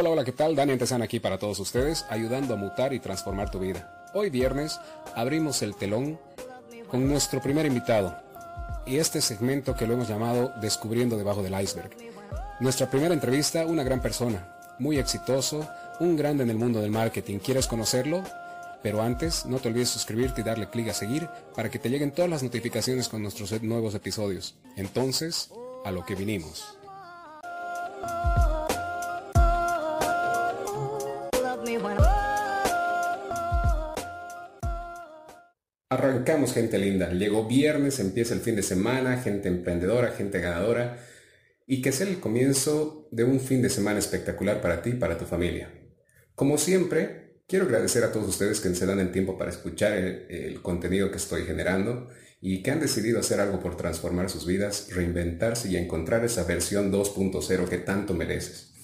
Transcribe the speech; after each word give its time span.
Hola, 0.00 0.10
hola, 0.10 0.24
¿qué 0.24 0.30
tal? 0.30 0.54
Dani 0.54 0.70
Antesana 0.70 1.06
aquí 1.06 1.18
para 1.18 1.38
todos 1.38 1.58
ustedes, 1.58 2.06
ayudando 2.08 2.54
a 2.54 2.56
mutar 2.56 2.92
y 2.92 3.00
transformar 3.00 3.50
tu 3.50 3.58
vida. 3.58 4.08
Hoy 4.14 4.30
viernes 4.30 4.78
abrimos 5.16 5.60
el 5.62 5.74
telón 5.74 6.20
con 6.86 7.08
nuestro 7.08 7.42
primer 7.42 7.66
invitado 7.66 8.16
y 8.86 8.98
este 8.98 9.20
segmento 9.20 9.74
que 9.74 9.88
lo 9.88 9.94
hemos 9.94 10.06
llamado 10.06 10.52
Descubriendo 10.60 11.16
debajo 11.16 11.42
del 11.42 11.60
iceberg. 11.60 11.90
Nuestra 12.60 12.88
primera 12.88 13.12
entrevista, 13.12 13.66
una 13.66 13.82
gran 13.82 14.00
persona, 14.00 14.54
muy 14.78 14.98
exitoso, 14.98 15.66
un 15.98 16.16
grande 16.16 16.44
en 16.44 16.50
el 16.50 16.58
mundo 16.58 16.80
del 16.80 16.92
marketing. 16.92 17.40
¿Quieres 17.40 17.66
conocerlo? 17.66 18.22
Pero 18.84 19.02
antes, 19.02 19.46
no 19.46 19.58
te 19.58 19.66
olvides 19.66 19.88
suscribirte 19.88 20.42
y 20.42 20.44
darle 20.44 20.70
clic 20.70 20.90
a 20.90 20.94
seguir 20.94 21.28
para 21.56 21.70
que 21.70 21.80
te 21.80 21.90
lleguen 21.90 22.12
todas 22.12 22.30
las 22.30 22.44
notificaciones 22.44 23.08
con 23.08 23.20
nuestros 23.20 23.60
nuevos 23.62 23.96
episodios. 23.96 24.54
Entonces, 24.76 25.50
a 25.84 25.90
lo 25.90 26.06
que 26.06 26.14
vinimos. 26.14 26.78
Arrancamos 36.28 36.52
gente 36.52 36.78
linda. 36.78 37.10
Llegó 37.10 37.48
viernes, 37.48 38.00
empieza 38.00 38.34
el 38.34 38.40
fin 38.40 38.54
de 38.54 38.62
semana, 38.62 39.16
gente 39.16 39.48
emprendedora, 39.48 40.10
gente 40.10 40.40
ganadora 40.40 40.98
y 41.66 41.80
que 41.80 41.90
sea 41.90 42.06
el 42.06 42.20
comienzo 42.20 43.08
de 43.10 43.24
un 43.24 43.40
fin 43.40 43.62
de 43.62 43.70
semana 43.70 43.98
espectacular 43.98 44.60
para 44.60 44.82
ti 44.82 44.90
y 44.90 44.96
para 44.96 45.16
tu 45.16 45.24
familia. 45.24 45.72
Como 46.34 46.58
siempre, 46.58 47.40
quiero 47.46 47.64
agradecer 47.64 48.04
a 48.04 48.12
todos 48.12 48.28
ustedes 48.28 48.60
que 48.60 48.74
se 48.74 48.84
dan 48.84 49.00
el 49.00 49.10
tiempo 49.10 49.38
para 49.38 49.50
escuchar 49.50 49.92
el, 49.92 50.26
el 50.28 50.60
contenido 50.60 51.10
que 51.10 51.16
estoy 51.16 51.44
generando 51.44 52.10
y 52.42 52.62
que 52.62 52.72
han 52.72 52.80
decidido 52.80 53.20
hacer 53.20 53.40
algo 53.40 53.58
por 53.58 53.78
transformar 53.78 54.28
sus 54.28 54.44
vidas, 54.44 54.90
reinventarse 54.92 55.70
y 55.70 55.78
encontrar 55.78 56.26
esa 56.26 56.44
versión 56.44 56.92
2.0 56.92 57.68
que 57.70 57.78
tanto 57.78 58.12
mereces. 58.12 58.74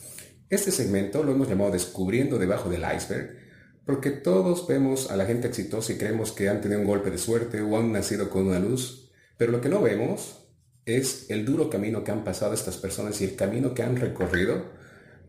Este 0.49 0.71
segmento 0.71 1.23
lo 1.23 1.33
hemos 1.33 1.51
llamado 1.51 1.73
Descubriendo 1.73 2.39
debajo 2.39 2.71
del 2.71 2.85
iceberg 2.97 3.44
porque 3.87 4.11
todos 4.11 4.67
vemos 4.67 5.11
a 5.11 5.17
la 5.17 5.27
gente 5.27 5.49
exitosa 5.49 5.93
y 5.93 5.99
creemos 5.99 6.33
que 6.33 6.49
han 6.49 6.61
tenido 6.61 6.81
un 6.81 6.87
golpe 6.87 7.11
de 7.11 7.19
suerte 7.19 7.61
o 7.61 7.77
han 7.79 7.93
nacido 7.93 8.31
con 8.31 8.47
una 8.47 8.59
luz, 8.59 9.11
pero 9.37 9.53
lo 9.53 9.61
que 9.61 9.69
no 9.69 9.83
vemos 9.83 10.47
es 10.87 11.31
el 11.31 11.45
duro 11.45 11.71
camino 11.71 12.05
que 12.05 12.13
han 12.13 12.25
pasado 12.25 12.55
estas 12.55 12.77
personas 12.77 13.21
y 13.21 13.25
el 13.25 13.37
camino 13.37 13.75
que 13.75 13.83
han 13.83 13.97
recorrido 13.97 14.73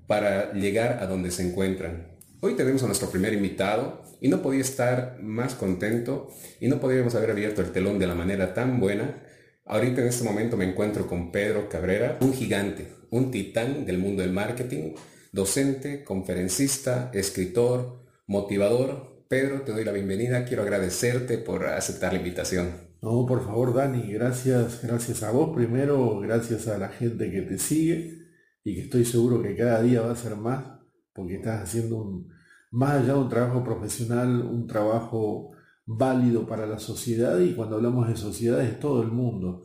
para 0.07 0.53
llegar 0.53 0.99
a 1.01 1.07
donde 1.07 1.31
se 1.31 1.47
encuentran. 1.47 2.15
Hoy 2.41 2.55
tenemos 2.55 2.83
a 2.83 2.87
nuestro 2.87 3.09
primer 3.09 3.33
invitado 3.33 4.03
y 4.21 4.27
no 4.27 4.41
podía 4.41 4.61
estar 4.61 5.17
más 5.21 5.55
contento 5.55 6.29
y 6.59 6.67
no 6.67 6.79
podríamos 6.79 7.15
haber 7.15 7.31
abierto 7.31 7.61
el 7.61 7.71
telón 7.71 7.99
de 7.99 8.07
la 8.07 8.15
manera 8.15 8.53
tan 8.53 8.79
buena. 8.79 9.23
Ahorita 9.65 10.01
en 10.01 10.07
este 10.07 10.23
momento 10.23 10.55
me 10.57 10.65
encuentro 10.65 11.07
con 11.07 11.31
Pedro 11.31 11.67
Cabrera, 11.69 12.17
un 12.21 12.33
gigante, 12.33 12.87
un 13.09 13.31
titán 13.31 13.85
del 13.85 13.97
mundo 13.97 14.21
del 14.21 14.31
marketing, 14.31 14.93
docente, 15.31 16.03
conferencista, 16.03 17.09
escritor, 17.13 18.04
motivador. 18.27 19.25
Pedro, 19.27 19.61
te 19.61 19.71
doy 19.71 19.83
la 19.83 19.91
bienvenida. 19.91 20.45
Quiero 20.45 20.63
agradecerte 20.63 21.37
por 21.37 21.65
aceptar 21.65 22.13
la 22.13 22.19
invitación. 22.19 22.85
No, 23.01 23.25
por 23.27 23.45
favor, 23.45 23.73
Dani, 23.73 24.11
gracias, 24.11 24.81
gracias 24.81 25.21
a 25.21 25.31
vos 25.31 25.55
primero, 25.55 26.19
gracias 26.21 26.67
a 26.67 26.77
la 26.77 26.89
gente 26.89 27.29
que 27.29 27.43
te 27.43 27.59
sigue 27.59 28.25
y 28.63 28.73
que 28.73 28.81
estoy 28.81 29.05
seguro 29.05 29.43
que 29.43 29.55
cada 29.55 29.81
día 29.83 30.01
va 30.01 30.11
a 30.11 30.15
ser 30.15 30.35
más, 30.35 30.79
porque 31.13 31.35
estás 31.35 31.61
haciendo 31.61 32.25
más 32.71 32.95
allá 32.95 33.13
de 33.13 33.19
un 33.19 33.29
trabajo 33.29 33.63
profesional, 33.63 34.41
un 34.41 34.65
trabajo 34.65 35.51
válido 35.85 36.47
para 36.47 36.65
la 36.65 36.79
sociedad 36.79 37.39
y 37.39 37.53
cuando 37.53 37.75
hablamos 37.75 38.07
de 38.07 38.17
sociedad 38.17 38.59
es 38.61 38.79
todo 38.79 39.03
el 39.03 39.11
mundo, 39.11 39.61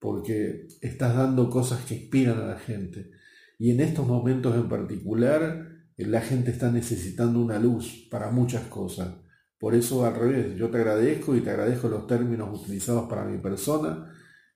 porque 0.00 0.66
estás 0.80 1.14
dando 1.14 1.48
cosas 1.48 1.84
que 1.84 1.94
inspiran 1.94 2.40
a 2.40 2.46
la 2.46 2.58
gente. 2.58 3.12
Y 3.56 3.70
en 3.70 3.80
estos 3.80 4.06
momentos 4.06 4.56
en 4.56 4.68
particular, 4.68 5.69
la 6.04 6.20
gente 6.20 6.50
está 6.50 6.70
necesitando 6.70 7.40
una 7.40 7.58
luz 7.58 8.08
para 8.10 8.30
muchas 8.30 8.64
cosas. 8.68 9.14
Por 9.58 9.74
eso 9.74 10.04
al 10.06 10.14
revés, 10.14 10.56
yo 10.56 10.70
te 10.70 10.78
agradezco 10.78 11.36
y 11.36 11.40
te 11.40 11.50
agradezco 11.50 11.88
los 11.88 12.06
términos 12.06 12.60
utilizados 12.60 13.08
para 13.08 13.24
mi 13.24 13.38
persona 13.38 14.10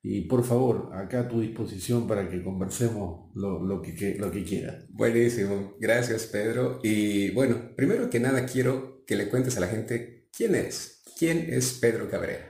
y 0.06 0.22
por 0.22 0.44
favor, 0.44 0.90
acá 0.92 1.20
a 1.20 1.28
tu 1.28 1.40
disposición 1.40 2.06
para 2.06 2.28
que 2.28 2.44
conversemos 2.44 3.30
lo, 3.34 3.80
que, 3.80 4.16
lo 4.18 4.30
que 4.30 4.44
quieras. 4.44 4.84
Buenísimo, 4.90 5.76
gracias 5.80 6.26
Pedro. 6.26 6.78
Y 6.82 7.30
bueno, 7.30 7.74
primero 7.74 8.10
que 8.10 8.20
nada 8.20 8.44
quiero 8.44 9.02
que 9.06 9.16
le 9.16 9.30
cuentes 9.30 9.56
a 9.56 9.60
la 9.60 9.68
gente 9.68 10.28
quién 10.36 10.54
es, 10.54 11.02
quién 11.18 11.46
es 11.48 11.78
Pedro 11.80 12.10
Cabrera. 12.10 12.44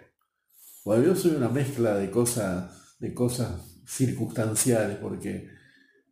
Bueno, 0.85 1.05
yo 1.05 1.15
soy 1.15 1.37
una 1.37 1.49
mezcla 1.49 1.97
de 1.97 2.11
cosas, 2.11 2.97
de 2.99 3.15
cosas 3.15 3.81
circunstanciales 3.87 4.97
porque 4.97 5.54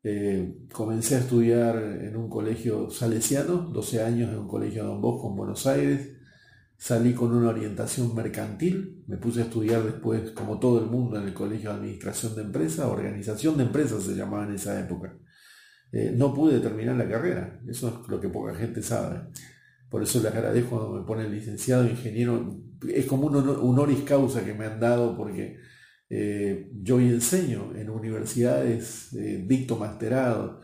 eh, 0.05 0.67
comencé 0.73 1.17
a 1.17 1.21
estudiar 1.21 1.77
en 1.77 2.17
un 2.17 2.29
colegio 2.29 2.91
salesiano, 2.91 3.59
12 3.59 4.03
años 4.03 4.31
en 4.31 4.39
un 4.39 4.49
colegio 4.49 4.83
de 4.83 4.89
Don 4.89 5.01
Bosco 5.01 5.31
en 5.31 5.37
Buenos 5.37 5.67
Aires. 5.67 6.11
Salí 6.77 7.15
con 7.15 7.33
una 7.33 7.51
orientación 7.51 8.12
mercantil, 8.12 9.05
me 9.07 9.17
puse 9.17 9.41
a 9.41 9.45
estudiar 9.45 9.85
después, 9.85 10.33
como 10.33 10.59
todo 10.59 10.81
el 10.81 10.87
mundo, 10.87 11.17
en 11.17 11.29
el 11.29 11.35
colegio 11.35 11.71
de 11.71 11.77
administración 11.77 12.35
de 12.35 12.43
empresas, 12.43 12.87
organización 12.87 13.57
de 13.57 13.62
empresas 13.62 14.03
se 14.03 14.17
llamaba 14.17 14.45
en 14.45 14.55
esa 14.55 14.81
época. 14.81 15.17
Eh, 15.93 16.12
no 16.17 16.35
pude 16.35 16.59
terminar 16.59 16.97
la 16.97 17.09
carrera, 17.09 17.61
eso 17.69 17.89
es 17.89 18.09
lo 18.09 18.21
que 18.21 18.29
poca 18.29 18.55
gente 18.55 18.83
sabe. 18.83 19.21
Por 19.89 20.03
eso 20.03 20.21
les 20.21 20.33
agradezco 20.33 20.71
cuando 20.71 20.99
me 20.99 21.07
ponen 21.07 21.31
licenciado, 21.31 21.87
ingeniero, 21.87 22.57
es 22.89 23.07
como 23.07 23.27
un, 23.27 23.37
honoris 23.37 24.01
causa 24.03 24.45
que 24.45 24.55
me 24.55 24.65
han 24.65 24.81
dado 24.81 25.17
porque 25.17 25.59
eh, 26.15 26.71
yo 26.83 27.00
enseño 27.00 27.73
en 27.75 27.89
universidades, 27.89 29.15
eh, 29.15 29.43
dicto 29.49 29.78
masterado. 29.78 30.61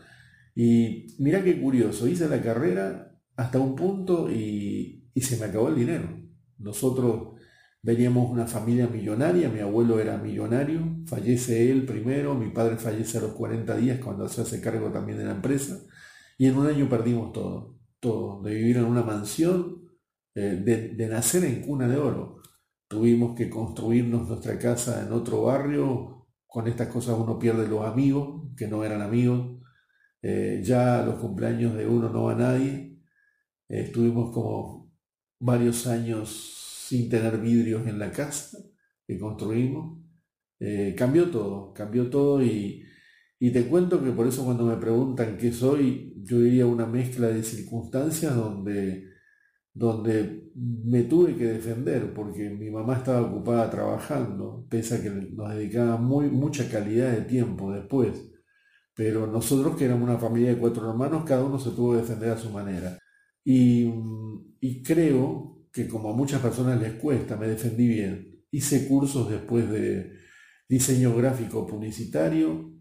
Y 0.53 1.07
mira 1.17 1.43
qué 1.43 1.59
curioso, 1.59 2.07
hice 2.07 2.29
la 2.29 2.39
carrera 2.39 3.19
hasta 3.35 3.57
un 3.57 3.75
punto 3.75 4.29
y, 4.29 4.97
se 5.15 5.37
me 5.37 5.45
acabó 5.45 5.69
el 5.69 5.75
dinero. 5.75 6.07
Nosotros 6.59 7.39
veníamos 7.81 8.29
una 8.29 8.45
familia 8.45 8.87
millonaria, 8.87 9.49
mi 9.49 9.59
abuelo 9.59 9.99
era 9.99 10.17
millonario, 10.17 10.81
fallece 11.07 11.71
él 11.71 11.83
primero, 11.85 12.35
mi 12.35 12.51
padre 12.51 12.77
fallece 12.77 13.17
a 13.17 13.21
los 13.21 13.31
40 13.31 13.75
días 13.77 13.99
cuando 13.99 14.29
se 14.29 14.41
hace 14.41 14.61
cargo 14.61 14.91
también 14.91 15.17
de 15.17 15.25
la 15.25 15.31
empresa, 15.31 15.79
y 16.37 16.45
en 16.45 16.57
un 16.57 16.67
año 16.67 16.87
perdimos 16.87 17.33
todo, 17.33 17.79
todo, 17.99 18.41
de 18.43 18.53
vivir 18.53 18.77
en 18.77 18.85
una 18.85 19.03
mansión, 19.03 19.89
eh, 20.35 20.61
de, 20.63 20.89
de 20.89 21.07
nacer 21.07 21.43
en 21.43 21.63
cuna 21.63 21.87
de 21.87 21.97
oro 21.97 22.38
tuvimos 22.89 23.37
que 23.37 23.49
construirnos 23.49 24.27
nuestra 24.27 24.57
casa 24.59 25.05
en 25.05 25.13
otro 25.13 25.43
barrio. 25.43 26.27
Con 26.47 26.67
estas 26.67 26.89
cosas 26.89 27.17
uno 27.17 27.37
pierde 27.39 27.67
los 27.67 27.85
amigos, 27.85 28.51
que 28.57 28.67
no 28.67 28.83
eran 28.83 29.01
amigos. 29.01 29.61
Eh, 30.21 30.61
ya 30.65 31.03
los 31.05 31.15
cumpleaños 31.19 31.75
de 31.75 31.87
uno 31.87 32.09
no 32.09 32.23
va 32.23 32.35
nadie. 32.35 32.99
Eh, 33.69 33.81
estuvimos 33.81 34.33
como 34.33 34.91
varios 35.39 35.87
años 35.87 36.85
sin 36.87 37.09
tener 37.09 37.37
vidrios 37.39 37.87
en 37.87 37.99
la 37.99 38.11
casa 38.11 38.57
que 39.07 39.19
construimos. 39.19 40.01
Eh, 40.59 40.95
cambió 40.97 41.29
todo, 41.31 41.71
cambió 41.73 42.09
todo 42.09 42.43
y, 42.43 42.83
y 43.39 43.51
te 43.51 43.67
cuento 43.67 44.03
que 44.03 44.11
por 44.11 44.27
eso 44.27 44.43
cuando 44.43 44.65
me 44.65 44.77
preguntan 44.77 45.37
qué 45.37 45.53
soy, 45.53 46.15
yo 46.23 46.39
diría 46.39 46.65
una 46.65 46.85
mezcla 46.87 47.27
de 47.27 47.43
circunstancias 47.43 48.35
donde 48.35 49.09
donde 49.79 50.48
me 50.59 51.03
tuve 51.03 51.35
que 51.35 51.45
defender 51.45 52.13
porque 52.13 52.49
mi 52.49 52.69
mamá 52.69 52.97
estaba 52.97 53.21
ocupada 53.21 53.69
trabajando, 53.69 54.65
pese 54.69 54.95
a 54.95 55.01
que 55.01 55.09
nos 55.09 55.55
dedicaba 55.55 55.97
muy, 55.97 56.29
mucha 56.29 56.69
calidad 56.69 57.11
de 57.11 57.21
tiempo 57.21 57.71
después. 57.71 58.29
Pero 58.93 59.27
nosotros, 59.27 59.77
que 59.77 59.85
éramos 59.85 60.09
una 60.09 60.19
familia 60.19 60.49
de 60.49 60.57
cuatro 60.57 60.89
hermanos, 60.89 61.23
cada 61.25 61.45
uno 61.45 61.57
se 61.59 61.71
tuvo 61.71 61.93
que 61.93 62.01
defender 62.01 62.31
a 62.31 62.37
su 62.37 62.49
manera. 62.49 62.99
Y, 63.45 63.89
y 64.59 64.83
creo 64.83 65.65
que 65.71 65.87
como 65.87 66.09
a 66.09 66.15
muchas 66.15 66.41
personas 66.41 66.81
les 66.81 66.93
cuesta, 66.93 67.37
me 67.37 67.47
defendí 67.47 67.87
bien. 67.87 68.43
Hice 68.51 68.87
cursos 68.87 69.29
después 69.29 69.69
de 69.69 70.11
diseño 70.67 71.15
gráfico 71.15 71.65
publicitario. 71.65 72.73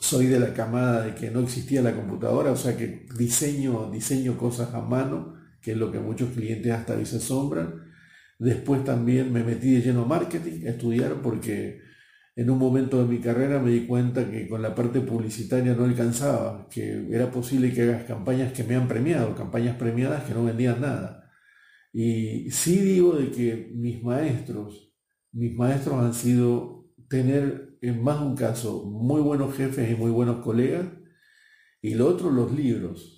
Soy 0.00 0.26
de 0.26 0.40
la 0.40 0.52
camada 0.52 1.06
de 1.06 1.14
que 1.14 1.30
no 1.30 1.40
existía 1.40 1.80
la 1.80 1.96
computadora, 1.96 2.52
o 2.52 2.56
sea 2.56 2.76
que 2.76 3.06
diseño, 3.16 3.90
diseño 3.90 4.36
cosas 4.36 4.74
a 4.74 4.82
mano 4.82 5.37
que 5.60 5.72
es 5.72 5.76
lo 5.76 5.90
que 5.92 5.98
muchos 5.98 6.30
clientes 6.30 6.72
hasta 6.72 6.96
hoy 6.96 7.06
se 7.06 7.16
asombran. 7.16 7.84
Después 8.38 8.84
también 8.84 9.32
me 9.32 9.42
metí 9.42 9.74
de 9.74 9.82
lleno 9.82 10.04
marketing, 10.04 10.66
a 10.66 10.70
estudiar, 10.70 11.22
porque 11.22 11.80
en 12.36 12.50
un 12.50 12.58
momento 12.58 13.02
de 13.02 13.08
mi 13.12 13.20
carrera 13.20 13.58
me 13.58 13.72
di 13.72 13.86
cuenta 13.86 14.30
que 14.30 14.46
con 14.46 14.62
la 14.62 14.74
parte 14.74 15.00
publicitaria 15.00 15.74
no 15.74 15.84
alcanzaba, 15.84 16.68
que 16.70 17.08
era 17.10 17.30
posible 17.32 17.72
que 17.72 17.82
hagas 17.82 18.04
campañas 18.04 18.52
que 18.52 18.62
me 18.62 18.76
han 18.76 18.86
premiado, 18.86 19.34
campañas 19.34 19.76
premiadas 19.76 20.22
que 20.24 20.34
no 20.34 20.44
vendían 20.44 20.80
nada. 20.80 21.32
Y 21.92 22.50
sí 22.52 22.78
digo 22.78 23.14
de 23.16 23.32
que 23.32 23.72
mis 23.74 24.02
maestros, 24.04 24.94
mis 25.32 25.52
maestros 25.56 25.96
han 25.96 26.14
sido 26.14 26.86
tener 27.08 27.76
en 27.80 28.02
más 28.02 28.20
un 28.20 28.36
caso 28.36 28.84
muy 28.84 29.20
buenos 29.20 29.56
jefes 29.56 29.90
y 29.90 29.96
muy 29.96 30.12
buenos 30.12 30.44
colegas, 30.44 30.86
y 31.82 31.94
lo 31.94 32.06
otro 32.06 32.30
los 32.30 32.52
libros 32.52 33.17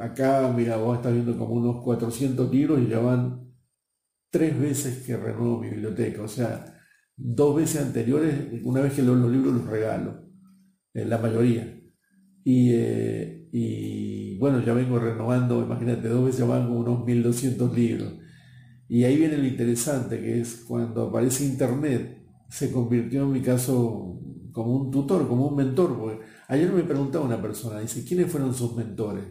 acá, 0.00 0.52
mira, 0.54 0.76
vos 0.76 0.96
estás 0.96 1.12
viendo 1.12 1.36
como 1.38 1.54
unos 1.54 1.82
400 1.82 2.50
libros 2.52 2.80
y 2.80 2.88
ya 2.88 2.98
van 2.98 3.46
tres 4.30 4.58
veces 4.58 5.04
que 5.06 5.16
renuevo 5.16 5.60
mi 5.60 5.70
biblioteca. 5.70 6.22
O 6.22 6.28
sea, 6.28 6.80
dos 7.16 7.56
veces 7.56 7.82
anteriores, 7.82 8.34
una 8.64 8.80
vez 8.82 8.92
que 8.92 9.02
leo 9.02 9.14
los 9.14 9.30
libros 9.30 9.54
los 9.54 9.66
regalo, 9.66 10.22
en 10.94 11.10
la 11.10 11.18
mayoría. 11.18 11.80
Y, 12.44 12.70
eh, 12.72 13.48
y 13.52 14.38
bueno, 14.38 14.62
ya 14.64 14.74
vengo 14.74 14.98
renovando, 14.98 15.62
imagínate, 15.62 16.08
dos 16.08 16.26
veces 16.26 16.46
van 16.46 16.70
unos 16.70 17.04
1200 17.04 17.74
libros. 17.76 18.14
Y 18.88 19.04
ahí 19.04 19.16
viene 19.16 19.36
lo 19.36 19.46
interesante, 19.46 20.20
que 20.20 20.40
es 20.40 20.64
cuando 20.66 21.08
aparece 21.08 21.44
Internet, 21.44 22.24
se 22.48 22.70
convirtió 22.70 23.24
en 23.24 23.32
mi 23.32 23.42
caso 23.42 24.20
como 24.52 24.76
un 24.76 24.90
tutor, 24.90 25.26
como 25.28 25.48
un 25.48 25.56
mentor. 25.56 26.20
Ayer 26.48 26.72
me 26.72 26.84
preguntaba 26.84 27.24
una 27.24 27.42
persona, 27.42 27.80
dice, 27.80 28.04
¿quiénes 28.04 28.30
fueron 28.30 28.54
sus 28.54 28.76
mentores? 28.76 29.24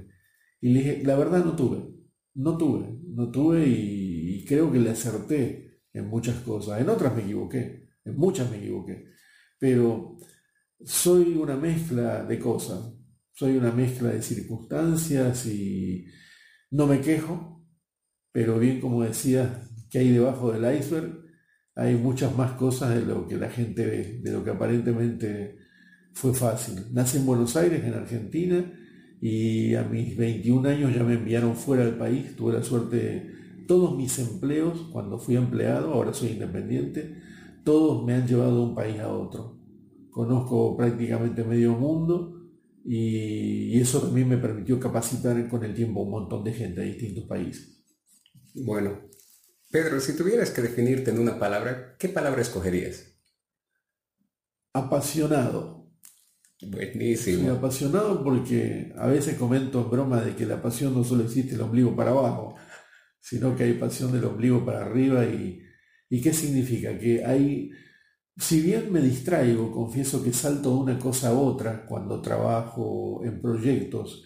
Y 0.61 0.73
le 0.73 0.79
dije, 0.79 1.03
la 1.03 1.15
verdad 1.15 1.43
no 1.43 1.55
tuve, 1.55 1.87
no 2.35 2.57
tuve, 2.57 2.99
no 3.07 3.31
tuve 3.31 3.67
y, 3.67 4.45
creo 4.47 4.71
que 4.71 4.79
le 4.79 4.91
acerté 4.91 5.81
en 5.91 6.07
muchas 6.07 6.35
cosas. 6.41 6.79
En 6.79 6.89
otras 6.89 7.15
me 7.15 7.23
equivoqué, 7.23 7.89
en 8.03 8.15
muchas 8.15 8.49
me 8.51 8.57
equivoqué. 8.57 9.05
Pero 9.57 10.17
soy 10.83 11.35
una 11.35 11.55
mezcla 11.55 12.23
de 12.23 12.37
cosas, 12.37 12.93
soy 13.31 13.57
una 13.57 13.71
mezcla 13.71 14.09
de 14.09 14.21
circunstancias 14.21 15.47
y 15.47 16.05
no 16.71 16.85
me 16.85 17.01
quejo, 17.01 17.65
pero 18.31 18.59
bien 18.59 18.79
como 18.79 19.03
decía, 19.03 19.67
que 19.89 19.99
hay 19.99 20.09
debajo 20.11 20.51
del 20.51 20.77
iceberg, 20.77 21.25
hay 21.75 21.95
muchas 21.95 22.35
más 22.35 22.53
cosas 22.53 22.95
de 22.95 23.05
lo 23.05 23.27
que 23.27 23.37
la 23.37 23.49
gente 23.49 23.85
ve, 23.85 24.19
de 24.21 24.31
lo 24.31 24.43
que 24.43 24.51
aparentemente 24.51 25.57
fue 26.13 26.33
fácil. 26.33 26.93
Nací 26.93 27.17
en 27.17 27.25
Buenos 27.25 27.55
Aires, 27.55 27.83
en 27.83 27.93
Argentina, 27.93 28.73
y 29.27 29.73
a 29.73 29.81
mis 29.81 30.15
21 30.15 30.69
años 30.69 30.93
ya 30.93 31.03
me 31.03 31.15
enviaron 31.15 31.55
fuera 31.55 31.83
del 31.83 31.95
país. 31.95 32.35
Tuve 32.35 32.53
la 32.53 32.61
suerte, 32.61 33.33
todos 33.67 33.97
mis 33.97 34.19
empleos, 34.19 34.87
cuando 34.91 35.17
fui 35.17 35.35
empleado, 35.35 35.95
ahora 35.95 36.13
soy 36.13 36.33
independiente, 36.33 37.23
todos 37.63 38.05
me 38.05 38.13
han 38.13 38.27
llevado 38.27 38.55
de 38.55 38.61
un 38.61 38.75
país 38.75 38.99
a 38.99 39.07
otro. 39.07 39.57
Conozco 40.11 40.77
prácticamente 40.77 41.43
medio 41.43 41.73
mundo 41.73 42.51
y, 42.85 43.79
eso 43.79 43.99
también 43.99 44.29
me 44.29 44.37
permitió 44.37 44.79
capacitar 44.79 45.49
con 45.49 45.63
el 45.63 45.73
tiempo 45.73 46.01
un 46.01 46.11
montón 46.11 46.43
de 46.43 46.53
gente 46.53 46.81
de 46.81 46.85
distintos 46.85 47.23
países. 47.23 47.83
Bueno, 48.53 49.09
Pedro, 49.71 49.99
si 50.01 50.15
tuvieras 50.15 50.51
que 50.51 50.61
definirte 50.61 51.09
en 51.09 51.17
una 51.17 51.39
palabra, 51.39 51.95
¿qué 51.97 52.09
palabra 52.09 52.43
escogerías? 52.43 53.17
Apasionado. 54.71 55.84
Buenísimo. 56.61 57.51
Apasionado 57.51 58.23
porque 58.23 58.93
a 58.97 59.07
veces 59.07 59.37
comento 59.37 59.81
en 59.81 59.89
broma 59.89 60.21
de 60.21 60.35
que 60.35 60.45
la 60.45 60.61
pasión 60.61 60.93
no 60.93 61.03
solo 61.03 61.23
existe 61.23 61.55
el 61.55 61.61
ombligo 61.61 61.95
para 61.95 62.11
abajo, 62.11 62.55
sino 63.19 63.55
que 63.55 63.63
hay 63.63 63.73
pasión 63.73 64.11
del 64.11 64.25
ombligo 64.25 64.65
para 64.65 64.85
arriba 64.85 65.25
y, 65.25 65.61
y 66.09 66.21
¿qué 66.21 66.33
significa? 66.33 66.97
Que 66.97 67.25
hay, 67.25 67.71
si 68.37 68.61
bien 68.61 68.91
me 68.91 69.01
distraigo, 69.01 69.71
confieso 69.71 70.23
que 70.23 70.31
salto 70.31 70.69
de 70.71 70.77
una 70.77 70.99
cosa 70.99 71.29
a 71.29 71.33
otra 71.33 71.85
cuando 71.85 72.21
trabajo 72.21 73.21
en 73.25 73.41
proyectos, 73.41 74.23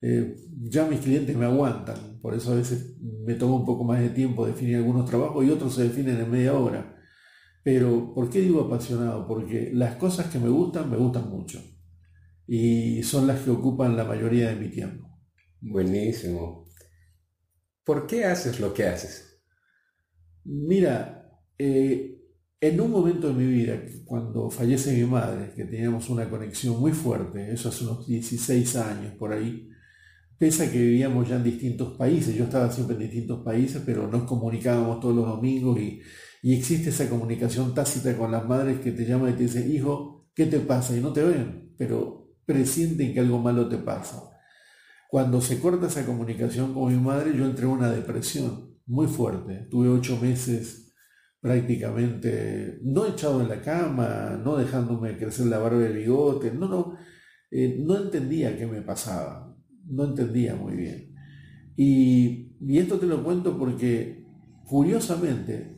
eh, 0.00 0.36
ya 0.64 0.86
mis 0.86 1.00
clientes 1.00 1.36
me 1.36 1.46
aguantan, 1.46 2.20
por 2.20 2.34
eso 2.34 2.52
a 2.52 2.56
veces 2.56 2.96
me 3.00 3.34
toma 3.34 3.56
un 3.56 3.64
poco 3.64 3.84
más 3.84 4.00
de 4.00 4.10
tiempo 4.10 4.46
definir 4.46 4.76
algunos 4.76 5.08
trabajos 5.08 5.44
y 5.44 5.50
otros 5.50 5.74
se 5.74 5.84
definen 5.84 6.20
en 6.20 6.30
media 6.30 6.54
hora. 6.54 7.01
Pero, 7.62 8.12
¿por 8.14 8.28
qué 8.28 8.40
digo 8.40 8.62
apasionado? 8.62 9.26
Porque 9.26 9.70
las 9.72 9.96
cosas 9.96 10.26
que 10.26 10.38
me 10.38 10.48
gustan, 10.48 10.90
me 10.90 10.96
gustan 10.96 11.28
mucho. 11.28 11.62
Y 12.46 13.02
son 13.04 13.26
las 13.26 13.40
que 13.40 13.50
ocupan 13.50 13.96
la 13.96 14.04
mayoría 14.04 14.48
de 14.48 14.56
mi 14.56 14.68
tiempo. 14.68 15.08
Buenísimo. 15.60 16.66
¿Por 17.84 18.06
qué 18.06 18.24
haces 18.24 18.58
lo 18.58 18.74
que 18.74 18.84
haces? 18.84 19.40
Mira, 20.44 21.30
eh, 21.56 22.20
en 22.60 22.80
un 22.80 22.90
momento 22.90 23.28
de 23.28 23.34
mi 23.34 23.46
vida, 23.46 23.80
cuando 24.04 24.50
fallece 24.50 24.92
mi 24.92 25.04
madre, 25.04 25.52
que 25.54 25.64
teníamos 25.64 26.08
una 26.10 26.28
conexión 26.28 26.80
muy 26.80 26.92
fuerte, 26.92 27.52
eso 27.52 27.68
hace 27.68 27.84
unos 27.84 28.06
16 28.06 28.76
años 28.76 29.14
por 29.14 29.32
ahí, 29.32 29.68
pese 30.38 30.66
a 30.66 30.70
que 30.70 30.78
vivíamos 30.78 31.28
ya 31.28 31.36
en 31.36 31.44
distintos 31.44 31.96
países, 31.96 32.34
yo 32.34 32.44
estaba 32.44 32.70
siempre 32.70 32.96
en 32.96 33.02
distintos 33.02 33.44
países, 33.44 33.82
pero 33.86 34.08
nos 34.08 34.24
comunicábamos 34.24 35.00
todos 35.00 35.14
los 35.14 35.26
domingos 35.26 35.78
y, 35.80 36.00
existe 36.42 36.90
esa 36.90 37.08
comunicación 37.08 37.74
tácita 37.74 38.16
con 38.16 38.32
las 38.32 38.46
madres 38.48 38.80
que 38.80 38.92
te 38.92 39.04
llaman 39.04 39.30
y 39.30 39.34
te 39.34 39.42
dicen, 39.44 39.70
hijo, 39.72 40.30
¿qué 40.34 40.46
te 40.46 40.58
pasa? 40.58 40.96
Y 40.96 41.00
no 41.00 41.12
te 41.12 41.22
ven, 41.22 41.74
pero 41.78 42.34
presienten 42.44 43.12
que 43.12 43.20
algo 43.20 43.38
malo 43.38 43.68
te 43.68 43.78
pasa. 43.78 44.30
Cuando 45.08 45.40
se 45.40 45.60
corta 45.60 45.86
esa 45.86 46.06
comunicación 46.06 46.74
con 46.74 46.92
mi 46.92 46.98
madre, 46.98 47.36
yo 47.36 47.44
entré 47.44 47.66
en 47.66 47.72
una 47.72 47.90
depresión 47.90 48.78
muy 48.86 49.06
fuerte. 49.06 49.68
Tuve 49.70 49.88
ocho 49.88 50.18
meses 50.20 50.94
prácticamente 51.40 52.78
no 52.82 53.06
echado 53.06 53.42
en 53.42 53.48
la 53.48 53.60
cama, 53.60 54.40
no 54.42 54.56
dejándome 54.56 55.18
crecer 55.18 55.46
la 55.46 55.58
barba 55.58 55.82
y 55.82 55.86
el 55.86 55.98
bigote, 55.98 56.52
no, 56.52 56.68
no, 56.68 56.96
eh, 57.50 57.78
no 57.84 57.98
entendía 57.98 58.56
qué 58.56 58.66
me 58.66 58.80
pasaba 58.80 59.52
no 59.86 60.04
entendía 60.04 60.54
muy 60.54 60.76
bien. 60.76 61.14
Y, 61.76 62.48
esto 62.78 62.98
te 62.98 63.06
lo 63.06 63.24
cuento 63.24 63.58
porque, 63.58 64.24
curiosamente, 64.64 65.71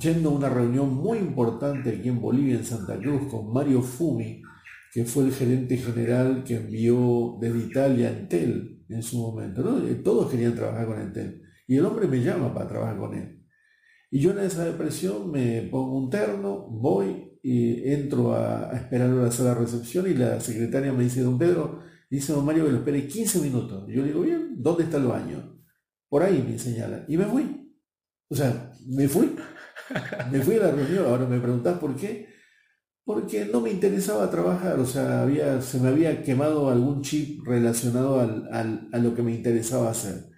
yendo 0.00 0.30
a 0.30 0.32
una 0.32 0.48
reunión 0.48 0.94
muy 0.94 1.18
importante 1.18 1.90
aquí 1.90 2.08
en 2.08 2.20
Bolivia, 2.20 2.56
en 2.56 2.64
Santa 2.64 2.98
Cruz, 2.98 3.30
con 3.30 3.52
Mario 3.52 3.82
Fumi, 3.82 4.42
que 4.92 5.04
fue 5.04 5.24
el 5.24 5.32
gerente 5.32 5.76
general 5.76 6.44
que 6.44 6.56
envió 6.56 7.36
desde 7.40 7.58
Italia 7.58 8.08
a 8.08 8.12
Entel 8.12 8.84
en 8.88 9.02
su 9.02 9.18
momento. 9.18 9.62
Todos 10.02 10.30
querían 10.30 10.54
trabajar 10.54 10.86
con 10.86 11.00
Entel. 11.00 11.42
Y 11.66 11.76
el 11.76 11.84
hombre 11.84 12.06
me 12.06 12.22
llama 12.22 12.52
para 12.52 12.68
trabajar 12.68 12.98
con 12.98 13.14
él. 13.14 13.42
Y 14.10 14.20
yo 14.20 14.30
en 14.30 14.38
esa 14.38 14.64
depresión 14.64 15.30
me 15.30 15.62
pongo 15.62 15.98
un 15.98 16.10
terno, 16.10 16.68
voy 16.68 17.38
y 17.42 17.90
entro 17.90 18.34
a, 18.34 18.70
a 18.70 18.76
esperar 18.76 19.10
a 19.10 19.14
la 19.14 19.30
sala 19.30 19.50
de 19.50 19.60
recepción 19.60 20.06
y 20.08 20.14
la 20.14 20.40
secretaria 20.40 20.92
me 20.92 21.04
dice, 21.04 21.22
don 21.22 21.38
Pedro, 21.38 21.82
Dice 22.14 22.32
don 22.32 22.44
Mario 22.44 22.66
que 22.66 22.70
lo 22.70 22.78
espere 22.78 23.08
15 23.08 23.40
minutos. 23.40 23.84
Yo 23.88 24.02
le 24.02 24.08
digo, 24.08 24.20
bien, 24.20 24.54
¿dónde 24.62 24.84
está 24.84 24.98
el 24.98 25.06
baño? 25.06 25.58
Por 26.08 26.22
ahí 26.22 26.46
me 26.48 26.56
señala. 26.60 27.04
Y 27.08 27.16
me 27.16 27.24
fui. 27.24 27.63
O 28.28 28.34
sea, 28.34 28.72
me 28.86 29.08
fui. 29.08 29.34
Me 30.30 30.40
fui 30.40 30.56
a 30.56 30.60
la 30.60 30.70
reunión. 30.70 31.06
Ahora 31.06 31.26
me 31.26 31.40
preguntás 31.40 31.78
por 31.78 31.94
qué. 31.96 32.28
Porque 33.04 33.44
no 33.46 33.60
me 33.60 33.70
interesaba 33.70 34.30
trabajar. 34.30 34.78
O 34.78 34.86
sea, 34.86 35.22
había, 35.22 35.60
se 35.60 35.78
me 35.78 35.88
había 35.88 36.22
quemado 36.22 36.70
algún 36.70 37.02
chip 37.02 37.46
relacionado 37.46 38.20
a 38.20 38.98
lo 38.98 39.14
que 39.14 39.22
me 39.22 39.34
interesaba 39.34 39.90
hacer. 39.90 40.30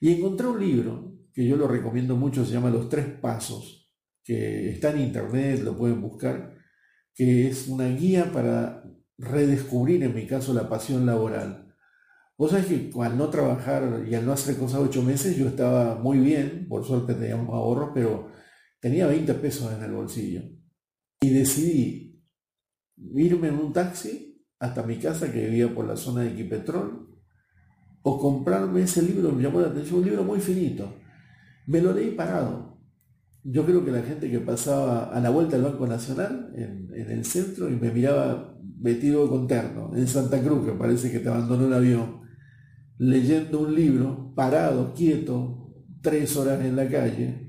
Y 0.00 0.12
encontré 0.12 0.46
un 0.46 0.60
libro 0.60 1.16
que 1.36 1.46
yo 1.46 1.56
lo 1.56 1.68
recomiendo 1.68 2.16
mucho, 2.16 2.46
se 2.46 2.52
llama 2.52 2.70
Los 2.70 2.88
Tres 2.88 3.06
Pasos, 3.20 3.92
que 4.24 4.70
está 4.70 4.90
en 4.90 5.00
internet, 5.00 5.60
lo 5.62 5.76
pueden 5.76 6.00
buscar, 6.00 6.54
que 7.14 7.48
es 7.48 7.68
una 7.68 7.88
guía 7.88 8.32
para 8.32 8.82
redescubrir 9.18 10.02
en 10.02 10.14
mi 10.14 10.26
caso 10.26 10.54
la 10.54 10.66
pasión 10.68 11.04
laboral. 11.04 11.65
Vos 12.38 12.50
sabés 12.50 12.66
que 12.66 12.90
al 13.00 13.16
no 13.16 13.28
trabajar 13.30 14.04
y 14.08 14.14
al 14.14 14.26
no 14.26 14.32
hacer 14.32 14.56
cosas 14.56 14.80
ocho 14.80 15.02
meses 15.02 15.36
yo 15.36 15.48
estaba 15.48 15.96
muy 15.96 16.18
bien, 16.18 16.66
por 16.68 16.84
suerte 16.84 17.14
teníamos 17.14 17.48
ahorros, 17.48 17.90
pero 17.94 18.30
tenía 18.80 19.06
20 19.06 19.34
pesos 19.34 19.72
en 19.72 19.82
el 19.82 19.92
bolsillo. 19.92 20.42
Y 21.20 21.30
decidí 21.30 22.22
irme 23.14 23.48
en 23.48 23.58
un 23.58 23.72
taxi 23.72 24.44
hasta 24.58 24.82
mi 24.82 24.98
casa 24.98 25.32
que 25.32 25.46
vivía 25.46 25.74
por 25.74 25.86
la 25.86 25.96
zona 25.96 26.22
de 26.22 26.32
Equipetrol 26.32 27.06
o 28.02 28.20
comprarme 28.20 28.82
ese 28.82 29.02
libro, 29.02 29.32
me 29.32 29.42
llamó 29.42 29.60
la 29.60 29.68
atención, 29.68 29.98
un 29.98 30.04
libro 30.04 30.22
muy 30.22 30.38
finito. 30.38 30.94
Me 31.66 31.80
lo 31.80 31.92
leí 31.92 32.12
parado. 32.12 32.78
Yo 33.42 33.66
creo 33.66 33.84
que 33.84 33.90
la 33.90 34.02
gente 34.02 34.30
que 34.30 34.38
pasaba 34.38 35.06
a 35.06 35.20
la 35.20 35.30
vuelta 35.30 35.56
del 35.56 35.64
Banco 35.64 35.86
Nacional 35.88 36.52
en, 36.54 36.88
el 36.94 37.24
centro 37.24 37.68
y 37.68 37.76
me 37.76 37.90
miraba 37.90 38.56
vestido 38.60 39.28
con 39.28 39.48
terno, 39.48 39.90
en 39.96 40.06
Santa 40.06 40.40
Cruz, 40.40 40.66
que 40.66 40.72
parece 40.72 41.10
que 41.10 41.18
te 41.18 41.28
abandonó 41.28 41.66
el 41.66 41.72
avión, 41.72 42.20
leyendo 42.98 43.60
un 43.60 43.74
libro, 43.74 44.32
parado, 44.34 44.94
quieto, 44.94 45.74
tres 46.00 46.36
horas 46.36 46.64
en 46.64 46.76
la 46.76 46.88
calle, 46.88 47.46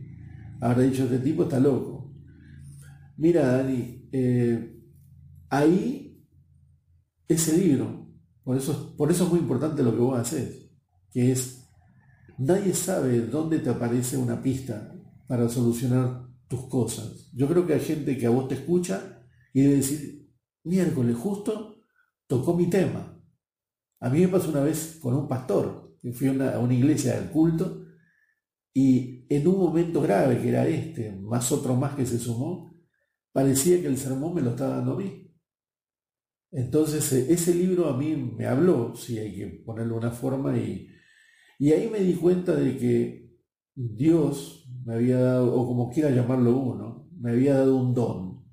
habrá 0.59 0.83
dicho, 0.83 1.03
este 1.03 1.19
tipo 1.19 1.43
está 1.43 1.59
loco. 1.59 2.13
Mira, 3.17 3.47
Dani, 3.47 4.09
eh, 4.11 4.79
ahí 5.49 6.25
ese 7.27 7.57
libro, 7.57 8.07
por 8.43 8.57
eso, 8.57 8.95
por 8.95 9.11
eso 9.11 9.25
es 9.25 9.29
muy 9.29 9.39
importante 9.39 9.83
lo 9.83 9.91
que 9.91 10.01
vos 10.01 10.19
haces, 10.19 10.69
que 11.11 11.31
es, 11.31 11.67
nadie 12.37 12.73
sabe 12.73 13.21
dónde 13.21 13.59
te 13.59 13.69
aparece 13.69 14.17
una 14.17 14.41
pista 14.41 14.93
para 15.27 15.49
solucionar 15.49 16.27
tus 16.47 16.67
cosas. 16.67 17.29
Yo 17.33 17.47
creo 17.47 17.67
que 17.67 17.73
hay 17.73 17.81
gente 17.81 18.17
que 18.17 18.25
a 18.25 18.29
vos 18.29 18.47
te 18.47 18.55
escucha 18.55 19.25
y 19.53 19.61
debe 19.61 19.75
decir, 19.75 20.29
miércoles 20.63 21.17
justo 21.17 21.81
tocó 22.27 22.55
mi 22.55 22.69
tema. 22.69 23.16
A 23.99 24.09
mí 24.09 24.21
me 24.21 24.27
pasó 24.27 24.49
una 24.49 24.61
vez 24.61 24.99
con 25.01 25.15
un 25.15 25.27
pastor, 25.27 25.97
que 26.01 26.11
fui 26.11 26.27
a 26.27 26.59
una, 26.59 26.73
iglesia 26.73 27.19
del 27.19 27.29
culto, 27.29 27.85
y 28.73 29.25
en 29.29 29.47
un 29.47 29.57
momento 29.57 30.01
grave, 30.01 30.39
que 30.39 30.49
era 30.49 30.67
este, 30.67 31.11
más 31.11 31.51
otro 31.51 31.75
más 31.75 31.95
que 31.95 32.05
se 32.05 32.19
sumó, 32.19 32.71
parecía 33.31 33.81
que 33.81 33.87
el 33.87 33.97
sermón 33.97 34.35
me 34.35 34.41
lo 34.41 34.51
estaba 34.51 34.77
dando 34.77 34.93
a 34.93 34.97
mí. 34.97 35.33
Entonces 36.51 37.11
e, 37.11 37.33
ese 37.33 37.55
libro 37.55 37.87
a 37.87 37.97
mí 37.97 38.15
me 38.15 38.45
habló, 38.45 38.95
si 38.95 39.17
hay 39.17 39.35
que 39.35 39.47
ponerlo 39.65 39.95
de 39.95 39.99
una 39.99 40.11
forma, 40.11 40.55
y, 40.57 40.87
y 41.57 41.71
ahí 41.71 41.89
me 41.89 41.99
di 41.99 42.13
cuenta 42.13 42.55
de 42.55 42.77
que 42.77 43.37
Dios 43.73 44.69
me 44.85 44.95
había 44.95 45.19
dado, 45.19 45.55
o 45.59 45.67
como 45.67 45.89
quiera 45.89 46.11
llamarlo 46.11 46.55
uno, 46.57 47.09
me 47.19 47.31
había 47.31 47.55
dado 47.55 47.77
un 47.77 47.93
don. 47.95 48.45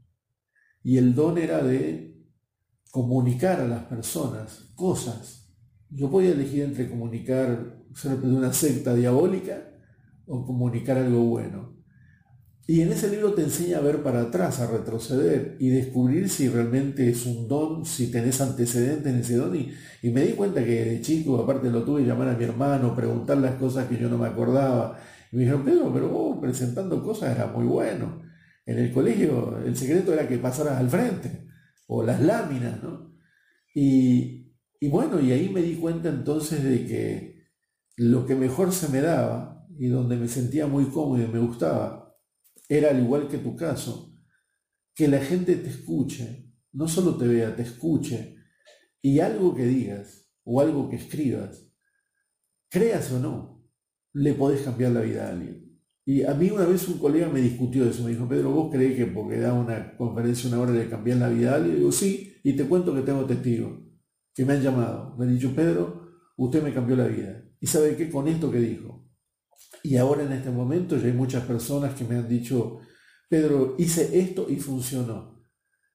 Y 0.82 0.96
el 0.96 1.14
don 1.14 1.38
era 1.38 1.62
de 1.62 2.13
comunicar 2.94 3.60
a 3.60 3.66
las 3.66 3.82
personas 3.86 4.70
cosas. 4.76 5.52
Yo 5.90 6.08
podía 6.08 6.30
elegir 6.30 6.62
entre 6.62 6.88
comunicar 6.88 7.82
ser 7.92 8.18
de 8.18 8.32
una 8.32 8.52
secta 8.52 8.94
diabólica 8.94 9.64
o 10.28 10.46
comunicar 10.46 10.98
algo 10.98 11.24
bueno. 11.24 11.76
Y 12.68 12.82
en 12.82 12.92
ese 12.92 13.10
libro 13.10 13.34
te 13.34 13.42
enseña 13.42 13.78
a 13.78 13.80
ver 13.80 14.04
para 14.04 14.20
atrás, 14.20 14.60
a 14.60 14.68
retroceder 14.68 15.56
y 15.58 15.70
descubrir 15.70 16.28
si 16.28 16.48
realmente 16.48 17.10
es 17.10 17.26
un 17.26 17.48
don, 17.48 17.84
si 17.84 18.12
tenés 18.12 18.40
antecedentes 18.40 19.12
en 19.12 19.18
ese 19.18 19.36
don. 19.38 19.56
Y, 19.56 19.72
me 20.10 20.24
di 20.24 20.34
cuenta 20.34 20.64
que 20.64 20.84
de 20.84 21.00
chico, 21.00 21.36
aparte 21.40 21.70
lo 21.70 21.82
tuve, 21.82 22.04
llamar 22.04 22.28
a 22.28 22.38
mi 22.38 22.44
hermano, 22.44 22.94
preguntar 22.94 23.38
las 23.38 23.56
cosas 23.56 23.88
que 23.88 23.98
yo 23.98 24.08
no 24.08 24.18
me 24.18 24.28
acordaba. 24.28 25.00
Y 25.32 25.36
me 25.36 25.42
dijeron, 25.42 25.64
Pedro, 25.64 25.92
pero 25.92 26.10
vos 26.10 26.38
presentando 26.40 27.02
cosas 27.02 27.34
era 27.34 27.48
muy 27.48 27.66
bueno. 27.66 28.22
En 28.64 28.78
el 28.78 28.92
colegio 28.92 29.58
el 29.66 29.76
secreto 29.76 30.12
era 30.12 30.28
que 30.28 30.38
pasaras 30.38 30.78
al 30.78 30.88
frente, 30.88 31.44
o 31.86 32.02
las 32.02 32.20
láminas, 32.20 32.82
¿no? 32.82 33.14
Y, 33.74 34.52
bueno, 34.88 35.20
y 35.20 35.32
ahí 35.32 35.48
me 35.48 35.62
di 35.62 35.76
cuenta 35.76 36.08
entonces 36.08 36.62
de 36.62 36.86
que 36.86 37.48
lo 37.96 38.26
que 38.26 38.34
mejor 38.34 38.72
se 38.72 38.88
me 38.88 39.00
daba 39.00 39.66
y 39.78 39.88
donde 39.88 40.16
me 40.16 40.28
sentía 40.28 40.66
muy 40.66 40.84
cómodo 40.86 41.22
y 41.22 41.26
me 41.26 41.40
gustaba, 41.40 42.16
era 42.68 42.90
al 42.90 43.00
igual 43.00 43.28
que 43.28 43.38
tu 43.38 43.56
caso, 43.56 44.16
que 44.94 45.08
la 45.08 45.20
gente 45.20 45.56
te 45.56 45.68
escuche, 45.68 46.52
no 46.72 46.86
solo 46.86 47.16
te 47.16 47.26
vea, 47.26 47.56
te 47.56 47.62
escuche, 47.62 48.36
y 49.02 49.20
algo 49.20 49.54
que 49.54 49.64
digas 49.64 50.30
o 50.44 50.60
algo 50.60 50.88
que 50.88 50.96
escribas, 50.96 51.66
creas 52.68 53.10
o 53.12 53.18
no, 53.18 53.66
le 54.12 54.34
podés 54.34 54.62
cambiar 54.62 54.92
la 54.92 55.00
vida 55.00 55.26
a 55.26 55.30
alguien. 55.30 55.63
Y 56.06 56.22
a 56.22 56.34
mí 56.34 56.50
una 56.50 56.66
vez 56.66 56.86
un 56.88 56.98
colega 56.98 57.28
me 57.28 57.40
discutió 57.40 57.88
eso, 57.88 58.04
me 58.04 58.10
dijo, 58.10 58.28
Pedro, 58.28 58.50
¿vos 58.50 58.70
crees 58.70 58.96
que 58.96 59.06
porque 59.06 59.38
da 59.38 59.54
una 59.54 59.96
conferencia 59.96 60.48
una 60.48 60.60
hora 60.60 60.72
le 60.72 60.88
cambiar 60.88 61.18
la 61.18 61.28
vida? 61.30 61.58
Y 61.66 61.76
digo, 61.76 61.90
sí, 61.92 62.34
y 62.42 62.52
te 62.54 62.64
cuento 62.64 62.94
que 62.94 63.00
tengo 63.00 63.24
testigos 63.24 63.80
que 64.34 64.44
me 64.44 64.54
han 64.54 64.62
llamado. 64.62 65.16
Me 65.16 65.24
han 65.24 65.34
dicho, 65.34 65.54
Pedro, 65.54 66.10
usted 66.36 66.62
me 66.62 66.74
cambió 66.74 66.96
la 66.96 67.06
vida. 67.06 67.42
¿Y 67.58 67.66
sabe 67.66 67.96
qué? 67.96 68.10
Con 68.10 68.28
esto 68.28 68.50
que 68.50 68.60
dijo. 68.60 69.08
Y 69.82 69.96
ahora 69.96 70.24
en 70.24 70.32
este 70.32 70.50
momento 70.50 70.98
ya 70.98 71.06
hay 71.06 71.12
muchas 71.12 71.44
personas 71.44 71.94
que 71.94 72.04
me 72.04 72.16
han 72.16 72.28
dicho, 72.28 72.80
Pedro, 73.28 73.74
hice 73.78 74.18
esto 74.18 74.46
y 74.50 74.56
funcionó. 74.56 75.34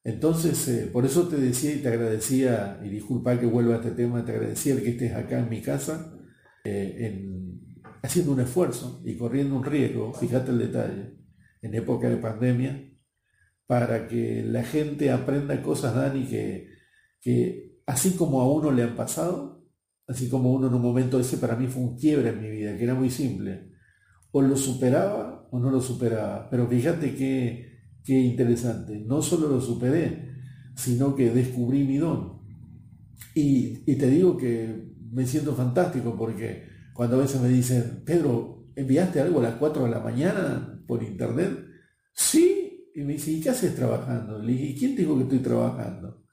Entonces, 0.04 0.68
eh, 0.70 0.90
por 0.92 1.06
eso 1.06 1.28
te 1.28 1.38
decía 1.38 1.74
y 1.74 1.82
te 1.82 1.90
agradecía, 1.90 2.80
y 2.84 2.90
disculpa 2.90 3.40
que 3.40 3.46
vuelva 3.46 3.76
a 3.76 3.78
este 3.78 3.92
tema, 3.92 4.26
te 4.26 4.32
agradecía 4.32 4.74
el 4.74 4.82
que 4.82 4.92
estés 4.92 5.14
acá 5.14 5.40
en 5.40 5.50
mi 5.50 5.62
casa, 5.62 6.18
eh, 6.64 7.28
haciendo 8.02 8.34
un 8.34 8.42
esfuerzo 8.42 9.02
y 9.06 9.18
corriendo 9.18 9.56
un 9.56 9.64
riesgo, 9.64 10.14
fíjate 10.14 10.52
el 10.52 10.60
detalle, 10.60 11.18
en 11.62 11.76
época 11.76 12.10
de 12.10 12.18
pandemia, 12.18 12.86
para 13.68 14.08
que 14.08 14.44
la 14.44 14.64
gente 14.64 15.12
aprenda 15.12 15.62
cosas, 15.62 15.96
Dani, 15.96 16.26
que, 16.26 16.70
que 17.22 17.82
así 17.86 18.12
como 18.12 18.42
a 18.42 18.52
uno 18.52 18.72
le 18.72 18.84
han 18.84 18.96
pasado, 18.96 19.66
así 20.08 20.30
como 20.30 20.52
uno 20.54 20.68
en 20.68 20.74
un 20.74 20.82
momento 20.82 21.20
ese 21.20 21.38
para 21.38 21.56
mí 21.56 21.68
fue 21.68 21.84
un 21.84 21.98
quiebre 21.98 22.30
en 22.30 22.42
mi 22.42 22.50
vida, 22.50 22.78
que 22.78 22.84
era 22.84 22.96
muy 22.96 23.10
simple 23.10 23.70
o 24.32 24.42
lo 24.42 24.56
superaba 24.56 25.48
o 25.52 25.60
no 25.60 25.72
lo 25.72 25.82
superaba. 25.82 26.50
Pero 26.50 26.68
fíjate 26.68 27.16
qué, 27.16 27.80
qué 28.04 28.20
interesante. 28.20 29.00
No 29.00 29.22
solo 29.22 29.48
lo 29.48 29.62
superé, 29.62 30.30
sino 30.76 31.16
que 31.16 31.32
descubrí 31.32 31.84
mi 31.84 31.98
don. 31.98 32.40
Y, 33.36 33.84
y, 33.92 33.96
te 33.96 34.10
digo 34.10 34.38
que 34.38 34.94
me 35.12 35.26
siento 35.26 35.54
fantástico 35.56 36.16
porque 36.18 36.64
cuando 37.00 37.16
a 37.16 37.22
veces 37.22 37.40
me 37.40 37.48
dicen, 37.48 38.04
Pedro, 38.06 38.74
¿enviaste 38.76 39.22
algo 39.22 39.40
a 39.40 39.44
las 39.44 39.56
4 39.56 39.86
de 39.86 39.90
la 39.90 40.02
mañana 40.02 40.84
por 40.86 41.02
internet? 41.02 41.66
Sí. 42.12 42.92
Y 42.94 43.04
me 43.04 43.14
dice, 43.14 43.32
¿y 43.32 43.40
qué 43.40 43.52
haces 43.52 43.74
trabajando? 43.74 44.38
Le 44.40 44.52
dije, 44.52 44.66
¿y 44.66 44.78
quién 44.78 44.98
dijo 44.98 45.16
que 45.16 45.24
estoy 45.24 45.40
trabajando? 45.40 46.26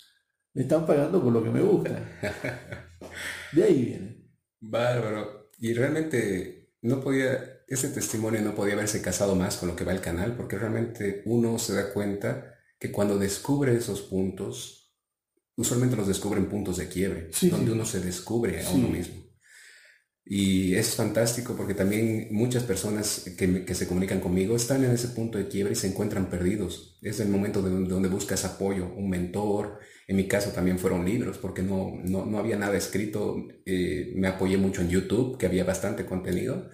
Me 0.55 0.63
están 0.63 0.85
pagando 0.85 1.23
por 1.23 1.33
lo 1.33 1.45
que 1.45 1.51
me 1.51 1.61
gusta. 1.61 2.19
De 3.53 3.63
ahí 3.63 3.85
viene. 3.85 4.29
Bárbaro. 4.59 5.53
Y 5.61 5.73
realmente 5.73 6.73
no 6.83 7.01
podía 7.01 7.63
ese 7.69 7.91
testimonio 7.91 8.43
no 8.43 8.57
podía 8.57 8.75
haberse 8.75 9.01
casado 9.01 9.37
más 9.37 9.59
con 9.59 9.69
lo 9.69 9.77
que 9.77 9.85
va 9.85 9.93
el 9.93 10.01
canal, 10.01 10.35
porque 10.37 10.59
realmente 10.59 11.23
uno 11.27 11.61
se 11.61 11.75
da 11.75 11.93
cuenta 11.93 12.57
que 12.81 12.91
cuando 12.91 13.19
descubre 13.19 13.73
esos 13.73 14.03
puntos, 14.03 14.99
usualmente 15.55 15.95
los 15.95 16.09
descubren 16.09 16.49
puntos 16.49 16.77
de 16.77 16.89
quiebre, 16.89 17.31
donde 17.53 17.71
uno 17.71 17.85
se 17.85 18.01
descubre 18.01 18.67
a 18.67 18.71
uno 18.71 18.89
mismo. 18.89 19.26
Y 20.29 20.75
es 20.75 20.97
fantástico 20.97 21.55
porque 21.57 21.75
también 21.75 22.29
muchas 22.33 22.65
personas 22.65 23.31
que, 23.39 23.75
se 23.75 23.87
comunican 23.87 24.21
conmigo 24.21 24.57
están 24.57 24.85
en 24.85 24.91
ese 24.91 25.09
punto 25.09 25.39
de 25.39 25.47
quiebre 25.47 25.75
y 25.75 25.77
se 25.77 25.87
encuentran 25.87 26.29
perdidos. 26.29 26.99
Es 27.01 27.21
el 27.21 27.29
momento 27.29 27.63
de 27.63 27.71
donde, 27.71 28.09
buscas 28.09 28.45
apoyo, 28.45 28.93
un 28.97 29.09
mentor. 29.09 29.79
En 30.09 30.17
mi 30.17 30.27
caso 30.27 30.51
también 30.51 30.81
fueron 30.81 31.05
libros 31.05 31.39
porque 31.39 31.63
no, 31.63 31.93
no, 32.05 32.39
había 32.39 32.57
nada 32.57 32.77
escrito. 32.77 33.37
Eh, 33.65 34.13
me 34.17 34.27
apoyé 34.27 34.57
mucho 34.57 34.83
en 34.83 34.89
YouTube, 34.89 35.39
que 35.39 35.47
había 35.47 35.65
bastante 35.65 36.05
contenido 36.05 36.71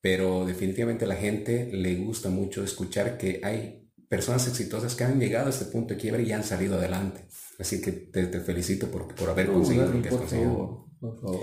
pero 0.00 0.46
definitivamente 0.46 1.04
a 1.04 1.08
la 1.08 1.16
gente 1.16 1.68
le 1.72 1.96
gusta 1.96 2.30
mucho 2.30 2.64
escuchar 2.64 3.18
que 3.18 3.40
hay 3.42 3.90
personas 4.08 4.48
exitosas 4.48 4.94
que 4.94 5.04
han 5.04 5.20
llegado 5.20 5.46
a 5.46 5.50
este 5.50 5.66
punto 5.66 5.94
de 5.94 6.00
quiebre 6.00 6.22
y 6.22 6.32
han 6.32 6.42
salido 6.42 6.76
adelante. 6.76 7.26
Así 7.58 7.80
que 7.80 7.92
te, 7.92 8.40
felicito 8.40 8.90
por, 8.90 9.14
por 9.14 9.28
haber 9.28 9.48
conseguido 9.48 9.92
lo 9.92 10.02
que 10.02 10.08
has 10.08 10.14
conseguido. 10.14 10.88
por 11.00 11.20
favor. 11.20 11.40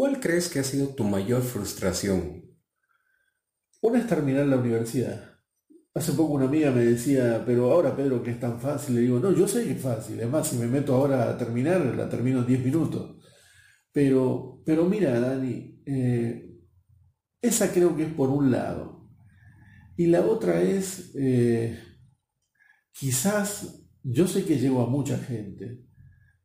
¿Cuál 0.00 0.18
crees 0.18 0.48
que 0.48 0.60
ha 0.60 0.64
sido 0.64 0.94
tu 0.94 1.04
mayor 1.04 1.42
frustración? 1.42 2.42
Una 3.82 3.98
es 3.98 4.06
terminar 4.06 4.46
la 4.46 4.56
universidad. 4.56 5.34
Hace 5.92 6.12
poco 6.12 6.32
una 6.32 6.46
amiga 6.46 6.70
me 6.70 6.82
decía, 6.82 7.42
pero 7.44 7.70
ahora 7.70 7.94
Pedro, 7.94 8.22
que 8.22 8.30
es 8.30 8.40
tan 8.40 8.58
fácil, 8.58 8.94
le 8.94 9.02
digo, 9.02 9.20
no, 9.20 9.30
yo 9.30 9.46
sé 9.46 9.62
que 9.64 9.72
es 9.72 9.82
fácil, 9.82 10.16
además 10.16 10.48
si 10.48 10.56
me 10.56 10.68
meto 10.68 10.94
ahora 10.94 11.28
a 11.28 11.36
terminar, 11.36 11.84
la 11.94 12.08
termino 12.08 12.38
en 12.38 12.46
10 12.46 12.64
minutos. 12.64 13.22
Pero, 13.92 14.62
pero 14.64 14.86
mira, 14.86 15.20
Dani, 15.20 15.82
eh, 15.84 16.50
esa 17.42 17.70
creo 17.70 17.94
que 17.94 18.04
es 18.04 18.12
por 18.14 18.30
un 18.30 18.50
lado. 18.50 19.06
Y 19.98 20.06
la 20.06 20.22
otra 20.22 20.62
es, 20.62 21.12
eh, 21.14 21.78
quizás, 22.90 23.86
yo 24.02 24.26
sé 24.26 24.46
que 24.46 24.58
llego 24.58 24.80
a 24.80 24.88
mucha 24.88 25.18
gente, 25.18 25.84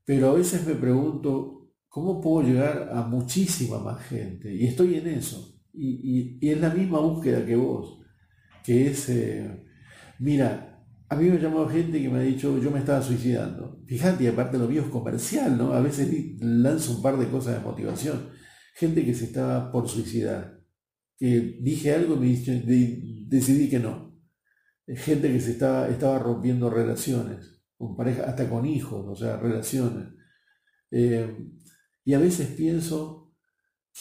pero 0.03 0.31
a 0.31 0.33
veces 0.33 0.67
me 0.67 0.75
pregunto, 0.75 1.54
¿cómo 1.96 2.20
puedo 2.20 2.46
llegar 2.46 2.90
a 2.92 3.04
muchísima 3.04 3.80
más 3.80 4.04
gente? 4.04 4.54
Y 4.54 4.66
estoy 4.66 4.96
en 4.96 5.08
eso. 5.08 5.64
Y, 5.72 6.38
y, 6.42 6.50
es 6.50 6.60
la 6.60 6.70
misma 6.70 7.00
búsqueda 7.00 7.46
que 7.46 7.56
vos, 7.56 8.02
que 8.66 8.88
es, 8.88 9.08
eh, 9.08 9.64
mira, 10.20 10.84
a 11.08 11.16
mí 11.16 11.30
me 11.30 11.38
ha 11.38 11.40
llamado 11.40 11.70
gente 11.70 12.02
que 12.02 12.10
me 12.10 12.20
ha 12.20 12.24
dicho, 12.24 12.62
yo 12.62 12.70
me 12.70 12.80
estaba 12.80 13.02
suicidando. 13.02 13.82
Fíjate, 13.88 14.28
aparte 14.28 14.58
lo 14.58 14.68
mío 14.68 14.82
es 14.82 14.90
comercial, 14.90 15.58
¿no? 15.58 15.72
A 15.72 15.80
veces 15.80 16.10
lanzo 16.42 16.98
un 16.98 17.02
par 17.02 17.18
de 17.18 17.30
cosas 17.30 17.54
de 17.54 17.62
motivación. 17.62 18.30
Gente 18.75 19.06
que 19.06 19.14
se 19.14 19.24
estaba 19.24 19.72
por 19.72 19.88
suicidar 19.88 20.60
que 21.18 21.60
dije 21.62 21.94
algo 21.94 22.16
y 22.16 22.20
me 22.20 22.28
decidí 23.30 23.70
que 23.70 23.80
no. 23.80 24.20
Gente 24.86 25.32
que 25.32 25.40
se 25.40 25.52
estaba, 25.52 25.88
estaba 25.88 26.20
rompiendo 26.20 26.70
relaciones, 26.70 27.64
con 27.78 27.96
pareja, 27.96 28.24
hasta 28.25 28.50
con 28.50 28.66
hijos, 28.66 29.06
o 29.08 29.16
sea, 29.16 29.38
relaciones. 29.38 30.10
Eh, 30.92 31.34
y 32.05 32.13
a 32.13 32.19
veces 32.19 32.50
pienso, 32.50 33.33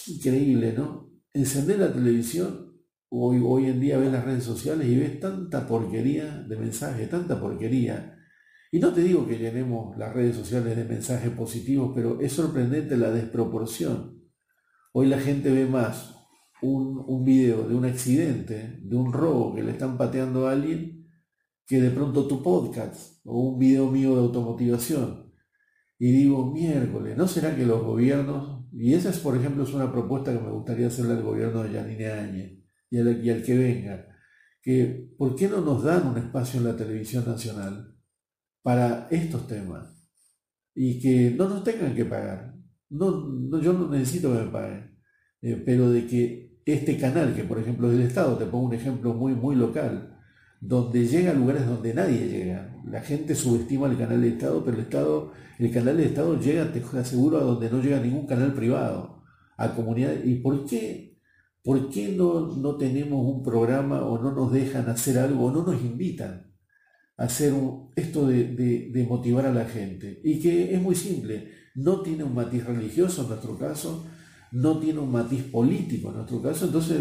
increíble, 0.06 0.74
¿no? 0.76 1.10
Encender 1.32 1.78
la 1.78 1.92
televisión, 1.92 2.78
hoy, 3.08 3.42
hoy 3.42 3.66
en 3.66 3.80
día 3.80 3.96
ves 3.96 4.12
las 4.12 4.24
redes 4.24 4.44
sociales 4.44 4.86
y 4.86 4.96
ves 4.96 5.18
tanta 5.18 5.66
porquería 5.66 6.44
de 6.46 6.56
mensajes, 6.56 7.08
tanta 7.08 7.40
porquería. 7.40 8.18
Y 8.70 8.78
no 8.78 8.92
te 8.92 9.00
digo 9.00 9.26
que 9.26 9.38
llenemos 9.38 9.96
las 9.96 10.12
redes 10.12 10.36
sociales 10.36 10.76
de 10.76 10.84
mensajes 10.84 11.30
positivos, 11.30 11.92
pero 11.94 12.20
es 12.20 12.32
sorprendente 12.32 12.98
la 12.98 13.10
desproporción. 13.10 14.22
Hoy 14.92 15.06
la 15.06 15.18
gente 15.18 15.50
ve 15.50 15.66
más 15.66 16.14
un, 16.60 17.02
un, 17.06 17.24
video 17.24 17.66
de 17.66 17.74
un 17.74 17.86
accidente, 17.86 18.80
de 18.82 18.96
un 18.96 19.12
robo 19.14 19.54
que 19.54 19.62
le 19.62 19.72
están 19.72 19.96
pateando 19.96 20.46
a 20.46 20.52
alguien, 20.52 21.08
que 21.66 21.80
de 21.80 21.90
pronto 21.90 22.26
tu 22.26 22.42
podcast 22.42 23.20
o 23.24 23.40
un 23.48 23.58
video 23.58 23.90
mío 23.90 24.14
de 24.14 24.20
automotivación. 24.20 25.23
Y 26.04 26.12
digo, 26.12 26.52
miércoles, 26.52 27.16
¿no 27.16 27.26
será 27.26 27.56
que 27.56 27.64
los 27.64 27.82
gobiernos, 27.82 28.66
y 28.74 28.92
esa 28.92 29.08
es 29.08 29.20
por 29.20 29.34
ejemplo 29.38 29.64
es 29.64 29.72
una 29.72 29.90
propuesta 29.90 30.34
que 30.34 30.44
me 30.44 30.50
gustaría 30.50 30.88
hacerle 30.88 31.14
al 31.14 31.22
gobierno 31.22 31.62
de 31.62 31.72
Yanine 31.72 32.10
Áñez 32.10 32.58
y 32.90 32.98
al, 32.98 33.42
que 33.42 33.56
venga, 33.56 34.06
que 34.60 35.08
¿por 35.16 35.34
qué 35.34 35.48
no 35.48 35.62
nos 35.62 35.82
dan 35.82 36.06
un 36.06 36.18
espacio 36.18 36.60
en 36.60 36.66
la 36.66 36.76
televisión 36.76 37.24
nacional 37.26 37.96
para 38.60 39.08
estos 39.10 39.46
temas? 39.46 40.06
Y 40.74 41.00
que 41.00 41.30
no 41.30 41.48
nos 41.48 41.64
tengan 41.64 41.94
que 41.94 42.04
pagar. 42.04 42.54
No, 42.90 43.26
no 43.26 43.62
yo 43.62 43.72
no 43.72 43.88
necesito 43.88 44.30
que 44.30 44.44
me 44.44 44.50
paguen, 44.50 44.98
eh, 45.40 45.62
pero 45.64 45.90
de 45.90 46.06
que 46.06 46.60
este 46.66 46.98
canal, 46.98 47.34
que 47.34 47.44
por 47.44 47.58
ejemplo 47.58 47.90
es 47.90 47.96
del 47.96 48.06
Estado, 48.08 48.36
te 48.36 48.44
pongo 48.44 48.66
un 48.66 48.74
ejemplo 48.74 49.14
muy, 49.14 49.34
muy 49.34 49.56
local, 49.56 50.13
donde 50.66 51.06
llega 51.06 51.30
a 51.30 51.34
lugares 51.34 51.66
donde 51.66 51.94
nadie 51.94 52.28
llega. 52.28 52.74
La 52.86 53.00
gente 53.00 53.34
subestima 53.34 53.86
el 53.86 53.98
canal 53.98 54.20
del 54.20 54.32
Estado, 54.32 54.64
pero 54.64 54.76
el 54.76 54.84
Estado, 54.84 55.32
el 55.58 55.70
canal 55.70 55.96
del 55.96 56.06
Estado 56.06 56.40
llega, 56.40 56.72
te 56.72 56.82
aseguro, 56.98 57.38
a 57.38 57.42
donde 57.42 57.70
no 57.70 57.80
llega 57.80 58.00
ningún 58.00 58.26
canal 58.26 58.54
privado, 58.54 59.22
a 59.56 59.74
comunidades. 59.74 60.26
¿Y 60.26 60.36
por 60.36 60.64
qué? 60.66 61.18
¿Por 61.62 61.90
qué 61.90 62.14
no, 62.16 62.56
no 62.56 62.76
tenemos 62.76 63.24
un 63.26 63.42
programa 63.42 64.04
o 64.04 64.22
no 64.22 64.32
nos 64.32 64.52
dejan 64.52 64.88
hacer 64.88 65.18
algo 65.18 65.46
o 65.46 65.50
no 65.50 65.64
nos 65.64 65.80
invitan? 65.82 66.54
hacer 67.16 67.54
esto 67.94 68.26
de, 68.26 69.06
motivar 69.08 69.46
a 69.46 69.52
la 69.52 69.64
gente. 69.64 70.20
Y 70.24 70.40
que 70.40 70.74
es 70.74 70.80
muy 70.80 70.94
simple, 70.94 71.50
no 71.74 72.00
tiene 72.02 72.24
un 72.24 72.34
matiz 72.34 72.64
religioso 72.64 73.22
en 73.22 73.28
nuestro 73.28 73.58
caso, 73.58 74.06
no 74.52 74.78
tiene 74.78 75.00
un 75.00 75.10
matiz 75.10 75.42
político 75.44 76.10
en 76.10 76.16
nuestro 76.16 76.42
caso, 76.42 76.66
entonces 76.66 77.00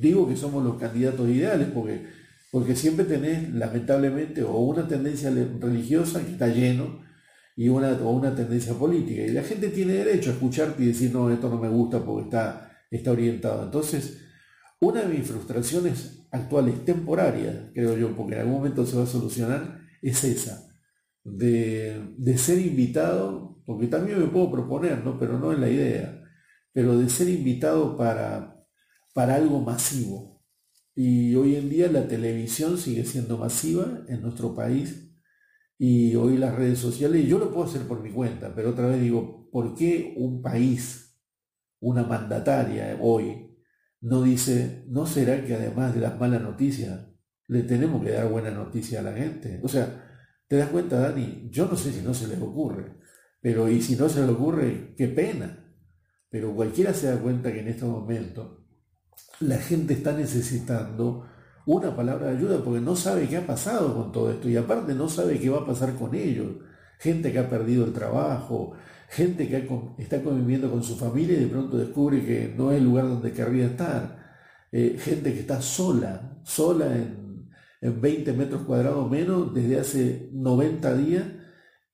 digo 0.00 0.28
que 0.28 0.36
somos 0.36 0.64
los 0.64 0.76
candidatos 0.76 1.28
ideales 1.28 1.68
porque, 1.68 2.06
porque 2.50 2.74
siempre 2.74 3.04
tenés 3.04 3.52
lamentablemente 3.54 4.42
o 4.42 4.58
una 4.58 4.86
tendencia 4.88 5.30
religiosa 5.30 6.24
que 6.24 6.32
está 6.32 6.48
lleno 6.48 7.02
y 7.56 7.68
una, 7.68 7.92
o 7.92 8.10
una 8.10 8.34
tendencia 8.34 8.74
política. 8.74 9.22
Y 9.22 9.32
la 9.32 9.42
gente 9.42 9.68
tiene 9.68 9.92
derecho 9.92 10.30
a 10.30 10.32
escucharte 10.32 10.82
y 10.82 10.86
decir, 10.86 11.12
no, 11.12 11.30
esto 11.30 11.48
no 11.48 11.58
me 11.58 11.68
gusta 11.68 12.04
porque 12.04 12.24
está, 12.24 12.72
está 12.90 13.12
orientado. 13.12 13.64
Entonces, 13.64 14.18
una 14.80 15.02
de 15.02 15.14
mis 15.14 15.26
frustraciones 15.26 16.26
actuales, 16.30 16.84
temporarias, 16.84 17.70
creo 17.74 17.96
yo, 17.96 18.16
porque 18.16 18.34
en 18.34 18.40
algún 18.40 18.54
momento 18.54 18.86
se 18.86 18.96
va 18.96 19.04
a 19.04 19.06
solucionar, 19.06 19.80
es 20.00 20.24
esa, 20.24 20.70
de, 21.22 22.34
ser 22.38 22.58
invitado, 22.58 23.62
porque 23.66 23.86
también 23.86 24.18
me 24.18 24.26
puedo 24.26 24.50
proponer, 24.50 25.04
¿no? 25.04 25.18
pero 25.18 25.38
no 25.38 25.52
es 25.52 25.58
la 25.58 25.68
idea, 25.68 26.22
pero 26.72 26.98
de 26.98 27.08
ser 27.08 27.28
invitado 27.28 27.96
para, 27.96 28.64
para 29.12 29.34
algo 29.34 29.60
masivo. 29.60 30.39
Y 30.94 31.34
hoy 31.34 31.56
en 31.56 31.70
día 31.70 31.90
la 31.90 32.08
televisión 32.08 32.76
sigue 32.76 33.04
siendo 33.04 33.38
masiva 33.38 34.04
en 34.08 34.22
nuestro 34.22 34.54
país 34.54 35.10
y 35.78 36.14
hoy 36.14 36.36
las 36.36 36.54
redes 36.54 36.78
sociales, 36.78 37.26
yo 37.26 37.38
lo 37.38 37.50
puedo 37.50 37.66
hacer 37.66 37.88
por 37.88 38.02
mi 38.02 38.10
cuenta, 38.10 38.54
pero 38.54 38.70
otra 38.70 38.86
vez 38.86 39.00
digo, 39.00 39.48
¿por 39.50 39.74
qué 39.74 40.12
un 40.16 40.42
país, 40.42 41.18
una 41.80 42.02
mandataria 42.02 42.98
hoy, 43.00 43.56
no 44.02 44.22
dice, 44.22 44.84
¿no 44.88 45.06
será 45.06 45.42
que 45.42 45.54
además 45.54 45.94
de 45.94 46.00
las 46.02 46.20
malas 46.20 46.42
noticias, 46.42 47.08
le 47.46 47.62
tenemos 47.62 48.04
que 48.04 48.10
dar 48.10 48.28
buena 48.28 48.50
noticia 48.50 49.00
a 49.00 49.02
la 49.02 49.12
gente? 49.12 49.58
O 49.62 49.68
sea, 49.68 50.04
¿te 50.48 50.56
das 50.56 50.68
cuenta, 50.68 51.00
Dani? 51.00 51.48
Yo 51.50 51.66
no 51.66 51.76
sé 51.76 51.92
si 51.92 52.02
no 52.02 52.12
se 52.12 52.28
les 52.28 52.40
ocurre, 52.42 52.98
pero 53.40 53.68
y 53.70 53.80
si 53.80 53.96
no 53.96 54.08
se 54.10 54.20
les 54.20 54.28
ocurre, 54.28 54.94
qué 54.98 55.08
pena. 55.08 55.66
Pero 56.28 56.54
cualquiera 56.54 56.92
se 56.92 57.06
da 57.06 57.16
cuenta 57.16 57.50
que 57.52 57.60
en 57.60 57.68
este 57.68 57.86
momento 57.86 58.59
la 59.40 59.56
gente 59.58 59.94
está 59.94 60.12
necesitando 60.12 61.26
una 61.66 61.94
palabra 61.94 62.28
de 62.28 62.38
ayuda 62.38 62.62
porque 62.64 62.80
no 62.80 62.96
sabe 62.96 63.28
qué 63.28 63.38
ha 63.38 63.46
pasado 63.46 63.94
con 63.94 64.12
todo 64.12 64.30
esto 64.30 64.48
y 64.48 64.56
aparte 64.56 64.94
no 64.94 65.08
sabe 65.08 65.38
qué 65.38 65.50
va 65.50 65.60
a 65.60 65.66
pasar 65.66 65.94
con 65.94 66.14
ellos. 66.14 66.48
Gente 66.98 67.32
que 67.32 67.38
ha 67.38 67.48
perdido 67.48 67.84
el 67.84 67.92
trabajo, 67.92 68.72
gente 69.08 69.48
que 69.48 69.68
está 69.98 70.22
conviviendo 70.22 70.70
con 70.70 70.82
su 70.82 70.96
familia 70.96 71.36
y 71.38 71.44
de 71.44 71.48
pronto 71.48 71.78
descubre 71.78 72.24
que 72.24 72.54
no 72.56 72.70
es 72.72 72.78
el 72.78 72.84
lugar 72.84 73.08
donde 73.08 73.32
querría 73.32 73.66
estar, 73.66 74.18
eh, 74.72 74.96
gente 74.98 75.32
que 75.32 75.40
está 75.40 75.60
sola, 75.62 76.38
sola 76.44 76.86
en, 76.96 77.48
en, 77.80 78.00
20 78.00 78.32
metros 78.34 78.62
cuadrados 78.62 79.10
menos 79.10 79.52
desde 79.54 79.80
hace 79.80 80.30
90 80.32 80.94
días 80.96 81.24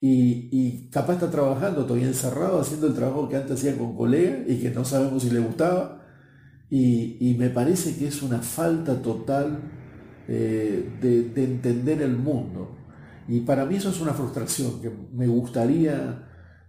y, 0.00 0.90
capaz 0.90 1.14
está 1.14 1.30
trabajando 1.30 1.84
todavía 1.84 2.08
encerrado, 2.08 2.60
haciendo 2.60 2.86
el 2.86 2.94
trabajo 2.94 3.28
que 3.28 3.36
antes 3.36 3.58
hacía 3.58 3.76
con 3.76 3.96
colegas 3.96 4.40
y 4.46 4.60
que 4.60 4.70
no 4.70 4.84
sabemos 4.84 5.22
si 5.22 5.30
le 5.30 5.40
gustaba. 5.40 6.05
Y, 6.70 7.36
me 7.38 7.50
parece 7.50 7.96
que 7.96 8.08
es 8.08 8.22
una 8.22 8.40
falta 8.40 9.00
total 9.00 9.60
eh, 10.28 10.90
de, 11.00 11.30
de 11.30 11.44
entender 11.44 12.02
el 12.02 12.16
mundo. 12.16 12.76
Y 13.28 13.40
para 13.40 13.64
mí 13.64 13.76
eso 13.76 13.90
es 13.90 14.00
una 14.00 14.12
frustración 14.12 14.80
que 14.80 14.90
me 15.12 15.26
gustaría 15.26 16.22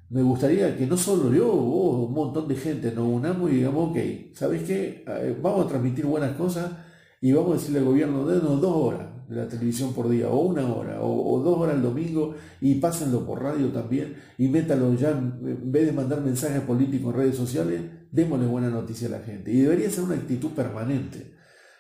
me 0.09 0.21
gustaría 0.21 0.77
que 0.77 0.87
no 0.87 0.95
solo 0.95 1.33
yo, 1.33 1.51
o 1.51 2.05
un 2.05 2.13
montón 2.13 2.47
de 2.47 2.55
gente 2.55 2.91
nos 2.93 3.07
unamos 3.07 3.51
y 3.51 3.55
digamos, 3.55 3.89
ok, 3.89 3.97
¿sabes 4.33 4.63
qué? 4.63 5.03
Vamos 5.41 5.65
a 5.65 5.69
transmitir 5.69 6.05
buenas 6.05 6.35
cosas 6.37 6.71
y 7.19 7.33
vamos 7.33 7.51
a 7.51 7.53
decirle 7.55 7.79
al 7.79 7.85
gobierno, 7.85 8.25
denos 8.25 8.61
dos 8.61 8.73
horas 8.73 9.07
de 9.27 9.35
la 9.35 9.47
televisión 9.47 9.93
por 9.93 10.07
día, 10.07 10.29
o 10.29 10.39
una 10.39 10.73
hora, 10.73 11.01
o, 11.01 11.39
dos 11.39 11.59
horas 11.59 11.75
el 11.75 11.81
domingo, 11.81 12.35
y 12.61 12.75
pásenlo 12.75 13.25
por 13.25 13.41
radio 13.43 13.67
también, 13.69 14.15
y 14.37 14.47
métalo 14.47 14.93
ya, 14.93 15.09
en 15.09 15.69
vez 15.71 15.85
de 15.87 15.91
mandar 15.91 16.21
mensajes 16.21 16.61
políticos 16.61 17.13
en 17.13 17.19
redes 17.19 17.35
sociales, 17.35 17.81
démosle 18.11 18.47
buena 18.47 18.69
noticia 18.69 19.07
a 19.07 19.11
la 19.11 19.19
gente. 19.19 19.51
Y 19.51 19.61
debería 19.61 19.89
ser 19.89 20.03
una 20.03 20.15
actitud 20.15 20.51
permanente. 20.51 21.33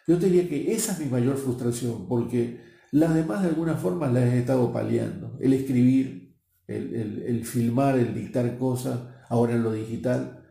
Yo 0.07 0.17
te 0.17 0.27
diría 0.27 0.47
que 0.47 0.73
esa 0.73 0.93
es 0.93 0.99
mi 0.99 1.05
mayor 1.05 1.37
frustración, 1.37 2.07
porque 2.07 2.61
las 2.91 3.13
demás 3.13 3.43
de 3.43 3.49
alguna 3.49 3.75
forma 3.75 4.07
las 4.07 4.23
he 4.23 4.39
estado 4.39 4.71
paliando. 4.71 5.37
El 5.39 5.53
escribir, 5.53 6.37
el, 6.67 7.43
filmar, 7.45 7.97
el 7.97 8.13
dictar 8.13 8.57
cosas, 8.57 8.99
ahora 9.29 9.53
en 9.53 9.63
lo 9.63 9.73
digital. 9.73 10.45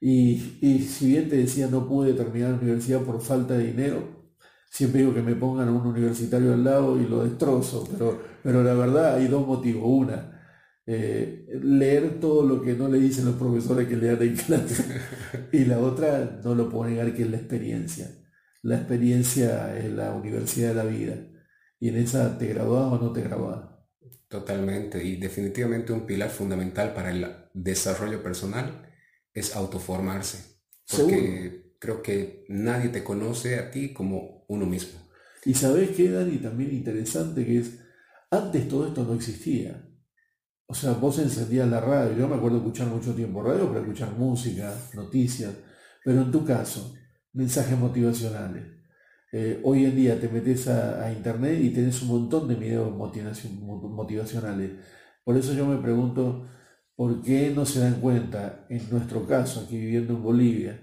Y, 0.00 0.38
si 0.80 1.08
bien 1.08 1.28
te 1.28 1.36
decía 1.36 1.68
no 1.68 1.88
pude 1.88 2.12
terminar 2.12 2.50
la 2.50 2.58
universidad 2.58 3.00
por 3.00 3.20
falta 3.20 3.54
de 3.54 3.68
dinero, 3.68 4.30
siempre 4.70 5.00
digo 5.00 5.14
que 5.14 5.22
me 5.22 5.34
pongan 5.34 5.68
a 5.68 5.72
un 5.72 5.86
universitario 5.86 6.52
al 6.52 6.62
lado 6.62 7.00
y 7.00 7.06
lo 7.06 7.24
destrozo, 7.24 7.88
pero, 7.90 8.20
pero 8.42 8.62
la 8.62 8.74
verdad 8.74 9.14
hay 9.14 9.26
dos 9.26 9.46
motivos. 9.46 9.82
Una, 9.84 10.37
eh, 10.90 11.46
leer 11.62 12.18
todo 12.18 12.42
lo 12.42 12.62
que 12.62 12.72
no 12.72 12.88
le 12.88 12.98
dicen 12.98 13.26
los 13.26 13.34
profesores 13.34 13.86
que 13.86 13.96
le 13.96 14.06
dan 14.06 14.22
en 14.22 14.36
clase. 14.36 14.84
y 15.52 15.66
la 15.66 15.80
otra, 15.80 16.40
no 16.42 16.54
lo 16.54 16.70
puedo 16.70 16.88
negar, 16.88 17.12
que 17.12 17.24
es 17.24 17.30
la 17.30 17.36
experiencia. 17.36 18.08
La 18.62 18.76
experiencia 18.76 19.76
es 19.76 19.92
la 19.92 20.14
universidad 20.14 20.70
de 20.70 20.74
la 20.74 20.84
vida. 20.84 21.14
Y 21.78 21.90
en 21.90 21.96
esa 21.96 22.38
te 22.38 22.46
graduás 22.46 22.90
o 22.90 22.98
no 23.04 23.12
te 23.12 23.20
graduás. 23.20 23.68
Totalmente. 24.28 25.04
Y 25.04 25.16
definitivamente 25.16 25.92
un 25.92 26.06
pilar 26.06 26.30
fundamental 26.30 26.94
para 26.94 27.10
el 27.10 27.26
desarrollo 27.52 28.22
personal 28.22 28.90
es 29.34 29.54
autoformarse. 29.54 30.56
Porque 30.90 31.74
creo 31.78 32.00
que 32.00 32.46
nadie 32.48 32.88
te 32.88 33.04
conoce 33.04 33.58
a 33.58 33.70
ti 33.70 33.92
como 33.92 34.46
uno 34.48 34.64
mismo. 34.64 34.98
Y 35.44 35.52
sabes 35.52 35.90
qué, 35.90 36.10
Dani, 36.10 36.38
también 36.38 36.72
interesante 36.72 37.44
que 37.44 37.58
es, 37.58 37.78
antes 38.30 38.66
todo 38.68 38.88
esto 38.88 39.04
no 39.04 39.12
existía. 39.12 39.84
O 40.70 40.74
sea, 40.74 40.92
vos 40.92 41.18
encendías 41.18 41.66
la 41.66 41.80
radio, 41.80 42.14
yo 42.14 42.28
me 42.28 42.36
acuerdo 42.36 42.58
escuchar 42.58 42.88
mucho 42.88 43.14
tiempo 43.14 43.42
radio 43.42 43.68
para 43.68 43.80
escuchar 43.80 44.12
música, 44.18 44.70
noticias, 44.94 45.54
pero 46.04 46.20
en 46.20 46.30
tu 46.30 46.44
caso, 46.44 46.94
mensajes 47.32 47.78
motivacionales. 47.78 48.64
Eh, 49.32 49.60
hoy 49.64 49.86
en 49.86 49.96
día 49.96 50.20
te 50.20 50.28
metes 50.28 50.68
a, 50.68 51.10
internet 51.10 51.58
y 51.62 51.70
tenés 51.70 52.02
un 52.02 52.08
montón 52.08 52.48
de 52.48 52.54
videos 52.56 52.94
motivacionales. 52.94 54.72
Por 55.24 55.38
eso 55.38 55.54
yo 55.54 55.66
me 55.66 55.78
pregunto, 55.78 56.46
¿por 56.94 57.22
qué 57.22 57.50
no 57.54 57.64
se 57.64 57.80
dan 57.80 58.00
cuenta, 58.02 58.66
en 58.68 58.90
nuestro 58.90 59.26
caso, 59.26 59.60
aquí 59.60 59.78
viviendo 59.78 60.14
en 60.16 60.22
Bolivia, 60.22 60.82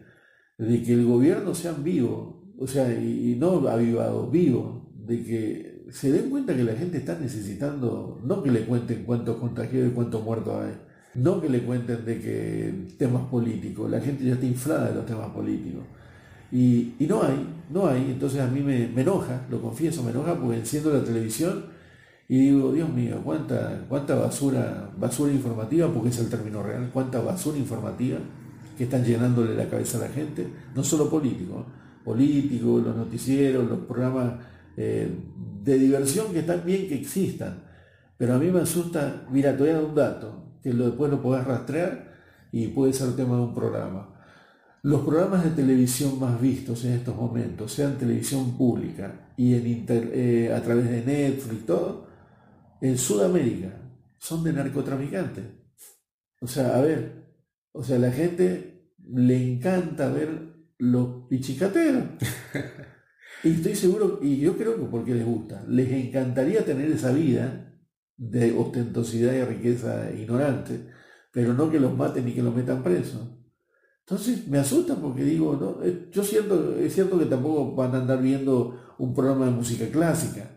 de 0.58 0.82
que 0.82 0.94
el 0.94 1.06
gobierno 1.06 1.54
sea 1.54 1.74
vivo, 1.74 2.56
o 2.58 2.66
sea, 2.66 2.92
y, 2.92 3.36
no 3.40 3.68
avivado, 3.68 4.32
vivo, 4.32 4.92
de 4.96 5.24
que 5.24 5.65
se 5.92 6.12
den 6.12 6.30
cuenta 6.30 6.56
que 6.56 6.64
la 6.64 6.74
gente 6.74 6.98
está 6.98 7.18
necesitando, 7.20 8.20
no 8.24 8.44
que 8.44 8.52
le 8.52 8.66
cuenten 8.66 9.04
cuántos 9.04 9.38
contagiados 9.38 9.92
y 9.92 9.94
cuántos 9.94 10.24
muertos 10.24 10.64
hay, 10.64 10.74
no 11.16 11.42
que 11.42 11.50
le 11.50 11.64
cuenten 11.64 12.06
de 12.06 12.20
que 12.20 12.88
temas 12.98 13.24
políticos, 13.28 13.90
la 13.90 14.02
gente 14.02 14.26
ya 14.26 14.34
está 14.34 14.46
inflada 14.46 14.90
de 14.90 14.96
los 14.96 15.06
temas 15.06 15.30
políticos. 15.30 15.84
Y, 16.52 16.94
no 17.08 17.24
hay, 17.24 17.48
no 17.70 17.88
hay. 17.88 18.12
Entonces 18.12 18.40
a 18.40 18.48
mí 18.48 18.62
me, 18.62 18.86
enoja, 18.86 19.46
lo 19.50 19.62
confieso, 19.62 20.04
me 20.04 20.12
enoja 20.12 20.36
porque 20.40 20.58
enciendo 20.58 20.94
la 20.94 21.04
televisión 21.04 21.66
y 22.28 22.38
digo, 22.38 22.72
Dios 22.72 22.90
mío, 22.90 23.22
cuánta, 23.24 23.86
cuánta 23.90 24.16
basura, 24.16 24.90
basura 24.98 25.32
informativa, 25.32 25.92
porque 25.92 26.10
es 26.10 26.20
el 26.20 26.30
término 26.30 26.64
real, 26.64 26.90
cuánta 26.94 27.20
basura 27.22 27.58
informativa 27.58 28.20
que 28.78 28.86
están 28.86 29.04
llenándole 29.04 29.56
la 29.56 29.70
cabeza 29.70 29.98
a 29.98 30.02
la 30.02 30.10
gente, 30.10 30.48
no 30.74 30.84
solo 30.84 31.10
políticos, 31.10 31.66
políticos, 32.04 32.84
los 32.84 32.96
noticieros, 32.96 33.70
los 33.70 33.80
programas 33.80 34.34
eh, 34.78 35.10
de 35.64 35.78
diversión 35.80 36.32
que 36.34 36.40
están 36.40 36.64
bien 36.66 36.88
que 36.88 36.96
existan. 36.96 37.64
Pero 38.18 38.36
a 38.36 38.38
mí 38.38 38.50
me 38.50 38.62
asusta, 38.62 39.26
mira, 39.30 39.52
te 39.54 39.64
voy 39.64 39.70
a 39.70 39.74
dar 39.74 39.84
un 39.84 39.96
dato, 39.96 40.60
que 40.64 40.72
después 40.72 41.12
lo 41.12 41.22
podés 41.22 41.46
rastrear 41.46 42.14
y 42.52 42.68
puede 42.68 42.94
ser 42.94 43.16
tema 43.16 43.36
de 43.36 43.42
un 43.42 43.54
programa. 43.54 44.16
Los 44.84 45.02
programas 45.02 45.44
de 45.44 45.50
televisión 45.50 46.20
más 46.20 46.40
vistos 46.40 46.86
en 46.86 46.94
estos 46.94 47.16
momentos, 47.16 47.72
sean 47.72 47.98
televisión 47.98 48.56
pública 48.58 49.32
y 49.36 49.56
en 49.56 49.86
eh, 49.90 50.54
a 50.56 50.62
través 50.62 50.90
de 50.90 51.04
Netflix, 51.04 51.66
todo, 51.66 52.08
en 52.82 52.98
Sudamérica, 52.98 53.82
son 54.20 54.44
de 54.44 54.54
narcotraficantes. 54.54 55.44
O 56.40 56.48
sea, 56.48 56.78
a 56.78 56.82
ver, 56.82 57.26
o 57.72 57.84
sea, 57.84 57.98
la 57.98 58.12
gente 58.12 58.92
le 59.00 59.54
encanta 59.54 60.10
ver 60.10 60.54
los 60.78 61.28
pichicateros. 61.28 62.04
Y 63.44 63.52
estoy 63.52 63.76
seguro, 63.76 64.20
y 64.22 64.38
yo 64.38 64.58
creo 64.58 64.76
que 64.76 64.86
porque 64.86 65.14
les 65.14 65.26
gusta, 65.26 65.64
les 65.68 65.92
encantaría 65.92 66.66
tener 66.66 66.90
esa 66.90 67.12
vida 67.12 67.74
de 68.18 68.58
ostentosidad 68.58 69.34
y 69.34 69.44
riqueza 69.44 70.12
ignorante, 70.12 70.90
pero 71.32 71.54
no 71.54 71.70
que 71.70 71.80
los 71.80 71.96
maten 71.96 72.26
ni 72.26 72.34
que 72.34 72.42
los 72.42 72.56
metan 72.56 72.82
presos. 72.82 73.22
Entonces 74.00 74.48
me 74.48 74.60
asusta 74.60 74.96
porque 74.96 75.24
digo, 75.24 75.58
¿no? 75.60 75.84
Eh, 75.84 76.10
yo 76.12 76.24
siento, 76.24 76.76
es 76.78 76.94
cierto 76.94 77.18
que 77.18 77.26
tampoco 77.26 77.76
van 77.76 77.96
a 77.96 78.02
andar 78.02 78.22
viendo 78.22 78.96
un 79.00 79.14
programa 79.14 79.46
de 79.46 79.52
música 79.52 79.88
clásica, 79.90 80.52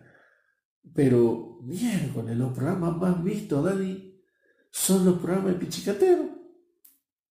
pero 0.95 1.59
miércoles, 1.63 2.37
los 2.37 2.53
programas 2.53 2.97
más 2.97 3.25
vistos, 3.25 3.65
Dani, 3.65 4.23
son 4.71 5.05
los 5.05 5.19
programas 5.19 5.55
de 5.55 5.59
pichicatero. 5.61 6.29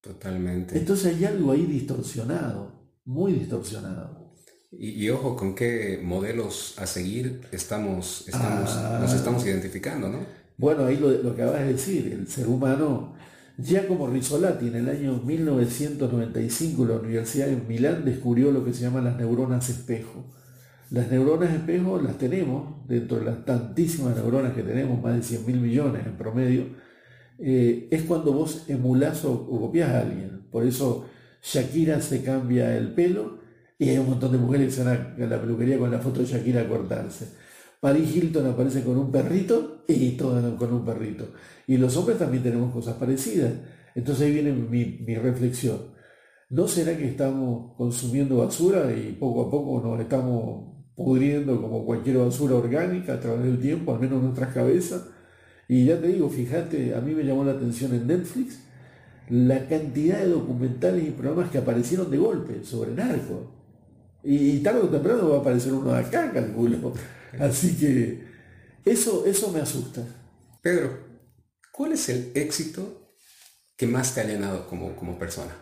Totalmente. 0.00 0.78
Entonces 0.78 1.16
hay 1.16 1.24
algo 1.24 1.52
ahí 1.52 1.66
distorsionado, 1.66 2.90
muy 3.04 3.32
distorsionado. 3.32 4.17
Y, 4.70 5.08
ojo 5.08 5.34
con 5.34 5.54
qué 5.54 5.98
modelos 6.02 6.74
a 6.78 6.86
seguir 6.86 7.40
estamos, 7.52 8.28
estamos 8.28 8.76
nos 9.00 9.14
estamos 9.14 9.42
ah. 9.42 9.48
identificando, 9.48 10.08
¿no? 10.10 10.18
Bueno, 10.58 10.84
ahí 10.84 10.98
lo, 10.98 11.10
lo 11.10 11.34
que 11.34 11.42
acabas 11.42 11.62
de 11.62 11.72
decir, 11.72 12.12
el 12.12 12.28
ser 12.28 12.48
humano, 12.48 13.14
ya 13.56 13.88
como 13.88 14.08
Rizzolatti 14.08 14.68
en 14.68 14.74
el 14.74 14.88
año 14.90 15.22
1995 15.24 16.84
la 16.84 16.96
Universidad 16.96 17.46
de 17.46 17.56
Milán 17.56 18.04
descubrió 18.04 18.52
lo 18.52 18.64
que 18.64 18.74
se 18.74 18.82
llaman 18.82 19.04
las 19.04 19.16
neuronas 19.16 19.70
espejo. 19.70 20.26
Las 20.90 21.10
neuronas 21.10 21.54
espejo 21.54 22.00
las 22.00 22.18
tenemos, 22.18 22.86
dentro 22.86 23.18
de 23.18 23.24
las 23.24 23.44
tantísimas 23.46 24.16
neuronas 24.16 24.52
que 24.52 24.62
tenemos, 24.62 25.02
más 25.02 25.16
de 25.16 25.22
100 25.22 25.46
mil 25.46 25.60
millones 25.60 26.06
en 26.06 26.16
promedio, 26.16 26.64
eh, 27.38 27.88
es 27.90 28.02
cuando 28.02 28.32
vos 28.32 28.64
emulás 28.68 29.24
o, 29.24 29.32
o 29.32 29.60
copias 29.60 29.90
a 29.90 30.00
alguien. 30.00 30.42
Por 30.50 30.66
eso 30.66 31.06
Shakira 31.42 32.02
se 32.02 32.22
cambia 32.22 32.76
el 32.76 32.92
pelo 32.92 33.47
y 33.78 33.90
hay 33.90 33.98
un 33.98 34.10
montón 34.10 34.32
de 34.32 34.38
mujeres 34.38 34.66
que 34.66 34.72
se 34.72 34.84
van 34.84 35.14
a 35.20 35.26
la 35.26 35.40
peluquería 35.40 35.78
con 35.78 35.90
la 35.90 35.98
foto 35.98 36.20
de 36.20 36.26
Shakira 36.26 36.62
a 36.62 36.68
cortarse. 36.68 37.28
Paris 37.80 38.16
Hilton 38.16 38.46
aparece 38.46 38.82
con 38.82 38.98
un 38.98 39.12
perrito 39.12 39.84
y 39.86 40.12
todo 40.12 40.56
con 40.56 40.72
un 40.72 40.84
perrito. 40.84 41.28
Y 41.66 41.76
los 41.76 41.96
hombres 41.96 42.18
también 42.18 42.42
tenemos 42.42 42.72
cosas 42.72 42.96
parecidas. 42.96 43.52
Entonces 43.94 44.26
ahí 44.26 44.32
viene 44.32 44.52
mi, 44.52 45.14
reflexión. 45.14 45.78
¿No 46.50 46.66
será 46.66 46.96
que 46.96 47.06
estamos 47.06 47.76
consumiendo 47.76 48.38
basura 48.38 48.90
y 48.92 49.12
poco 49.12 49.42
a 49.42 49.50
poco 49.50 49.86
nos 49.86 50.00
estamos 50.00 50.76
pudriendo 50.96 51.60
como 51.60 51.84
cualquier 51.84 52.18
basura 52.18 52.56
orgánica 52.56 53.14
a 53.14 53.20
través 53.20 53.44
del 53.44 53.60
tiempo, 53.60 53.94
al 53.94 54.00
menos 54.00 54.18
en 54.18 54.24
nuestras 54.24 54.52
cabezas? 54.52 55.04
Y 55.68 55.84
ya 55.84 56.00
te 56.00 56.08
digo, 56.08 56.28
fíjate, 56.28 56.94
a 56.96 57.00
mí 57.00 57.14
me 57.14 57.22
llamó 57.22 57.44
la 57.44 57.52
atención 57.52 57.94
en 57.94 58.06
Netflix 58.06 58.60
la 59.28 59.68
cantidad 59.68 60.18
de 60.20 60.28
documentales 60.30 61.06
y 61.06 61.10
programas 61.10 61.50
que 61.50 61.58
aparecieron 61.58 62.10
de 62.10 62.16
golpe 62.16 62.64
sobre 62.64 62.94
narco. 62.94 63.57
Y, 64.30 64.58
tarde 64.58 64.80
o 64.80 64.88
temprano 64.90 65.30
va 65.30 65.38
a 65.38 65.40
aparecer 65.40 65.72
uno 65.72 65.90
de 65.90 66.00
acá, 66.00 66.30
calculo. 66.30 66.92
Así 67.40 67.78
que 67.78 68.26
eso, 68.84 69.24
eso 69.24 69.50
me 69.50 69.60
asusta. 69.60 70.02
Pedro, 70.60 70.98
¿cuál 71.72 71.92
es 71.92 72.10
el 72.10 72.32
éxito 72.34 73.14
que 73.74 73.86
más 73.86 74.14
te 74.14 74.20
ha 74.20 74.24
llenado 74.24 74.68
como, 74.68 74.94
como 74.94 75.18
persona? 75.18 75.56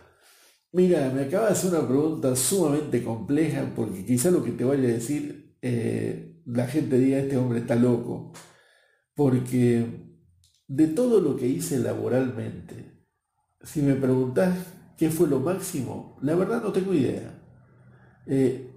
Mira, 0.73 1.09
me 1.15 1.21
acaba 1.21 1.45
de 1.45 1.53
hacer 1.53 1.69
una 1.69 1.87
pregunta 1.87 2.35
sumamente 2.35 3.01
compleja 3.05 3.71
porque 3.73 4.05
quizá 4.05 4.31
lo 4.31 4.43
que 4.43 4.51
te 4.51 4.65
vaya 4.65 4.83
a 4.83 4.91
decir 4.91 5.57
eh, 5.61 6.41
la 6.45 6.67
gente 6.67 6.99
diga 6.99 7.19
este 7.19 7.37
hombre 7.37 7.59
está 7.59 7.75
loco. 7.75 8.33
Porque 9.15 9.85
de 10.67 10.87
todo 10.87 11.21
lo 11.21 11.37
que 11.37 11.47
hice 11.47 11.79
laboralmente, 11.79 13.05
si 13.63 13.81
me 13.81 13.93
preguntas 13.93 14.57
qué 14.97 15.09
fue 15.09 15.29
lo 15.29 15.39
máximo, 15.39 16.17
la 16.21 16.35
verdad 16.35 16.61
no 16.61 16.73
tengo 16.73 16.93
idea. 16.93 17.36
Eh, 18.27 18.69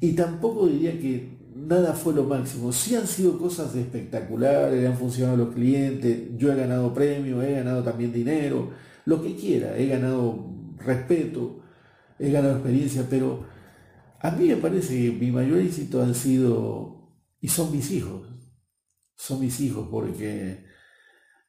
y 0.00 0.12
tampoco 0.12 0.66
diría 0.66 0.98
que 0.98 1.38
nada 1.54 1.94
fue 1.94 2.14
lo 2.14 2.24
máximo. 2.24 2.72
Sí 2.72 2.94
han 2.96 3.06
sido 3.06 3.38
cosas 3.38 3.74
espectaculares, 3.74 4.86
han 4.86 4.96
funcionado 4.96 5.36
los 5.36 5.54
clientes, 5.54 6.36
yo 6.36 6.52
he 6.52 6.56
ganado 6.56 6.92
premios, 6.92 7.44
he 7.44 7.52
ganado 7.52 7.82
también 7.82 8.12
dinero, 8.12 8.70
lo 9.06 9.22
que 9.22 9.34
quiera, 9.34 9.76
he 9.76 9.86
ganado 9.86 10.50
respeto, 10.78 11.60
he 12.18 12.30
ganado 12.30 12.54
experiencia, 12.54 13.06
pero 13.08 13.46
a 14.20 14.30
mí 14.30 14.48
me 14.48 14.56
parece 14.56 14.96
que 14.96 15.12
mi 15.12 15.30
mayor 15.30 15.58
éxito 15.58 16.02
han 16.02 16.14
sido, 16.14 17.12
y 17.40 17.48
son 17.48 17.70
mis 17.72 17.90
hijos, 17.90 18.26
son 19.16 19.40
mis 19.40 19.60
hijos, 19.60 19.88
porque, 19.90 20.64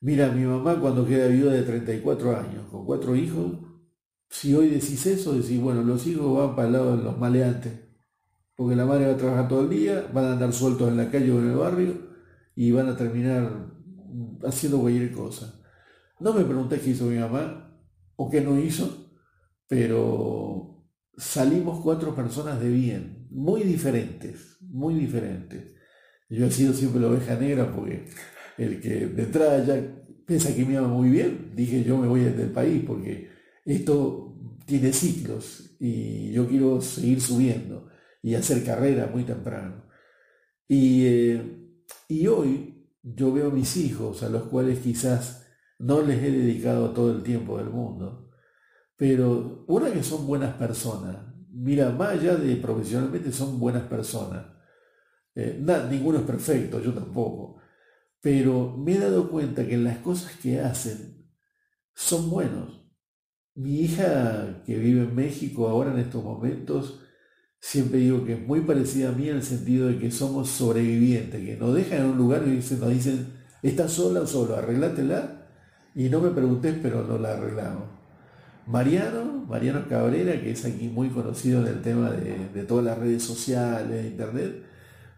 mira, 0.01 0.29
mi 0.31 0.43
mamá 0.45 0.79
cuando 0.79 1.05
queda 1.05 1.27
viuda 1.27 1.53
de 1.53 1.63
34 1.63 2.37
años, 2.37 2.67
con 2.69 2.85
cuatro 2.85 3.15
hijos, 3.15 3.74
si 4.29 4.53
hoy 4.53 4.69
decís 4.69 5.05
eso, 5.05 5.33
decís, 5.33 5.59
bueno, 5.59 5.83
los 5.83 6.05
hijos 6.07 6.37
van 6.37 6.55
para 6.55 6.67
el 6.67 6.73
lado 6.73 6.97
de 6.97 7.03
los 7.03 7.17
maleantes 7.17 7.85
porque 8.55 8.75
la 8.75 8.85
madre 8.85 9.07
va 9.07 9.13
a 9.13 9.17
trabajar 9.17 9.47
todo 9.47 9.61
el 9.61 9.69
día, 9.69 10.09
van 10.13 10.25
a 10.25 10.33
andar 10.33 10.53
sueltos 10.53 10.87
en 10.89 10.97
la 10.97 11.11
calle 11.11 11.31
o 11.31 11.39
en 11.39 11.49
el 11.49 11.57
barrio 11.57 11.93
y 12.55 12.71
van 12.71 12.87
a 12.87 12.95
terminar 12.95 13.73
haciendo 14.43 14.79
cualquier 14.79 15.11
cosa. 15.11 15.61
No 16.19 16.33
me 16.33 16.45
pregunté 16.45 16.79
qué 16.79 16.91
hizo 16.91 17.05
mi 17.05 17.17
mamá 17.17 17.77
o 18.15 18.29
qué 18.29 18.39
no 18.39 18.57
hizo, 18.57 19.11
pero 19.67 20.87
salimos 21.17 21.81
cuatro 21.81 22.15
personas 22.15 22.59
de 22.61 22.69
bien, 22.69 23.27
muy 23.29 23.63
diferentes, 23.63 24.57
muy 24.61 24.93
diferentes. 24.93 25.73
Yo 26.29 26.45
he 26.45 26.51
sido 26.51 26.73
siempre 26.73 27.01
la 27.01 27.07
oveja 27.07 27.35
negra 27.35 27.73
porque 27.75 28.05
el 28.57 28.79
que 28.79 29.07
de 29.07 29.23
entrada 29.23 29.65
ya 29.65 30.05
piensa 30.25 30.55
que 30.55 30.65
me 30.65 30.77
ama 30.77 30.87
muy 30.87 31.09
bien, 31.09 31.51
dije 31.55 31.83
yo 31.83 31.97
me 31.97 32.07
voy 32.07 32.21
del 32.21 32.51
país 32.51 32.83
porque 32.87 33.29
esto 33.65 34.37
tiene 34.65 34.93
ciclos 34.93 35.75
y 35.79 36.31
yo 36.31 36.47
quiero 36.47 36.81
seguir 36.81 37.21
subiendo 37.21 37.89
y 38.21 38.35
hacer 38.35 38.63
carrera 38.63 39.07
muy 39.07 39.23
temprano. 39.23 39.85
Eh, 40.69 41.75
y, 42.07 42.27
hoy 42.27 42.89
yo 43.03 43.31
veo 43.33 43.49
a 43.49 43.53
mis 43.53 43.77
hijos, 43.77 44.23
a 44.23 44.29
los 44.29 44.43
cuales 44.43 44.79
quizás 44.79 45.47
no 45.77 46.01
les 46.01 46.23
he 46.23 46.31
dedicado 46.31 46.91
todo 46.91 47.11
el 47.11 47.23
tiempo 47.23 47.57
del 47.57 47.69
mundo, 47.69 48.31
pero 48.95 49.65
una 49.67 49.91
que 49.91 50.03
son 50.03 50.25
buenas 50.25 50.55
personas, 50.55 51.17
mira, 51.49 51.91
más 51.91 52.13
allá 52.13 52.35
de 52.35 52.55
profesionalmente 52.55 53.31
son 53.31 53.59
buenas 53.59 53.83
personas. 53.83 54.45
Eh, 55.35 55.61
ninguno 55.91 56.19
es 56.19 56.25
perfecto, 56.25 56.81
yo 56.81 56.93
tampoco, 56.93 57.57
pero 58.21 58.75
me 58.77 58.95
he 58.95 58.99
dado 58.99 59.29
cuenta 59.29 59.67
que 59.67 59.77
las 59.77 59.99
cosas 59.99 60.31
que 60.37 60.59
hacen 60.59 61.29
son 61.93 62.29
buenos. 62.29 62.84
Mi 63.55 63.81
hija 63.81 64.63
que 64.65 64.77
vive 64.77 65.03
en 65.03 65.15
México 65.15 65.69
ahora 65.69 65.91
en 65.91 65.99
estos 65.99 66.21
momentos, 66.21 66.99
siempre 67.59 67.99
digo 67.99 68.25
que 68.25 68.33
es 68.33 68.45
muy 68.45 68.61
parecida 68.61 69.09
a 69.09 69.11
mí 69.13 69.29
en 69.29 69.37
el 69.37 69.43
sentido 69.43 69.87
de 69.87 69.97
que 69.97 70.11
somos 70.11 70.49
sobrevivientes, 70.49 71.41
que 71.43 71.55
nos 71.55 71.73
dejan 71.73 71.99
en 71.99 72.05
un 72.07 72.17
lugar 72.17 72.43
y 72.45 72.57
nos 72.57 72.89
dicen, 72.89 73.27
¿estás 73.63 73.93
sola 73.93 74.21
o 74.21 74.27
solo? 74.27 74.57
Arreglátela. 74.57 75.47
Y 75.95 76.09
no 76.09 76.19
me 76.19 76.31
preguntes, 76.31 76.75
pero 76.81 77.05
no 77.05 77.17
la 77.17 77.31
arreglamos. 77.35 77.83
Mariano, 78.67 79.45
Mariano 79.47 79.87
Cabrera, 79.87 80.41
que 80.41 80.51
es 80.51 80.65
aquí 80.65 80.89
muy 80.89 81.09
conocido 81.09 81.61
en 81.61 81.67
el 81.67 81.81
tema 81.81 82.11
de, 82.11 82.63
todas 82.63 82.83
las 82.83 82.97
redes 82.97 83.23
sociales, 83.23 84.05
internet. 84.05 84.63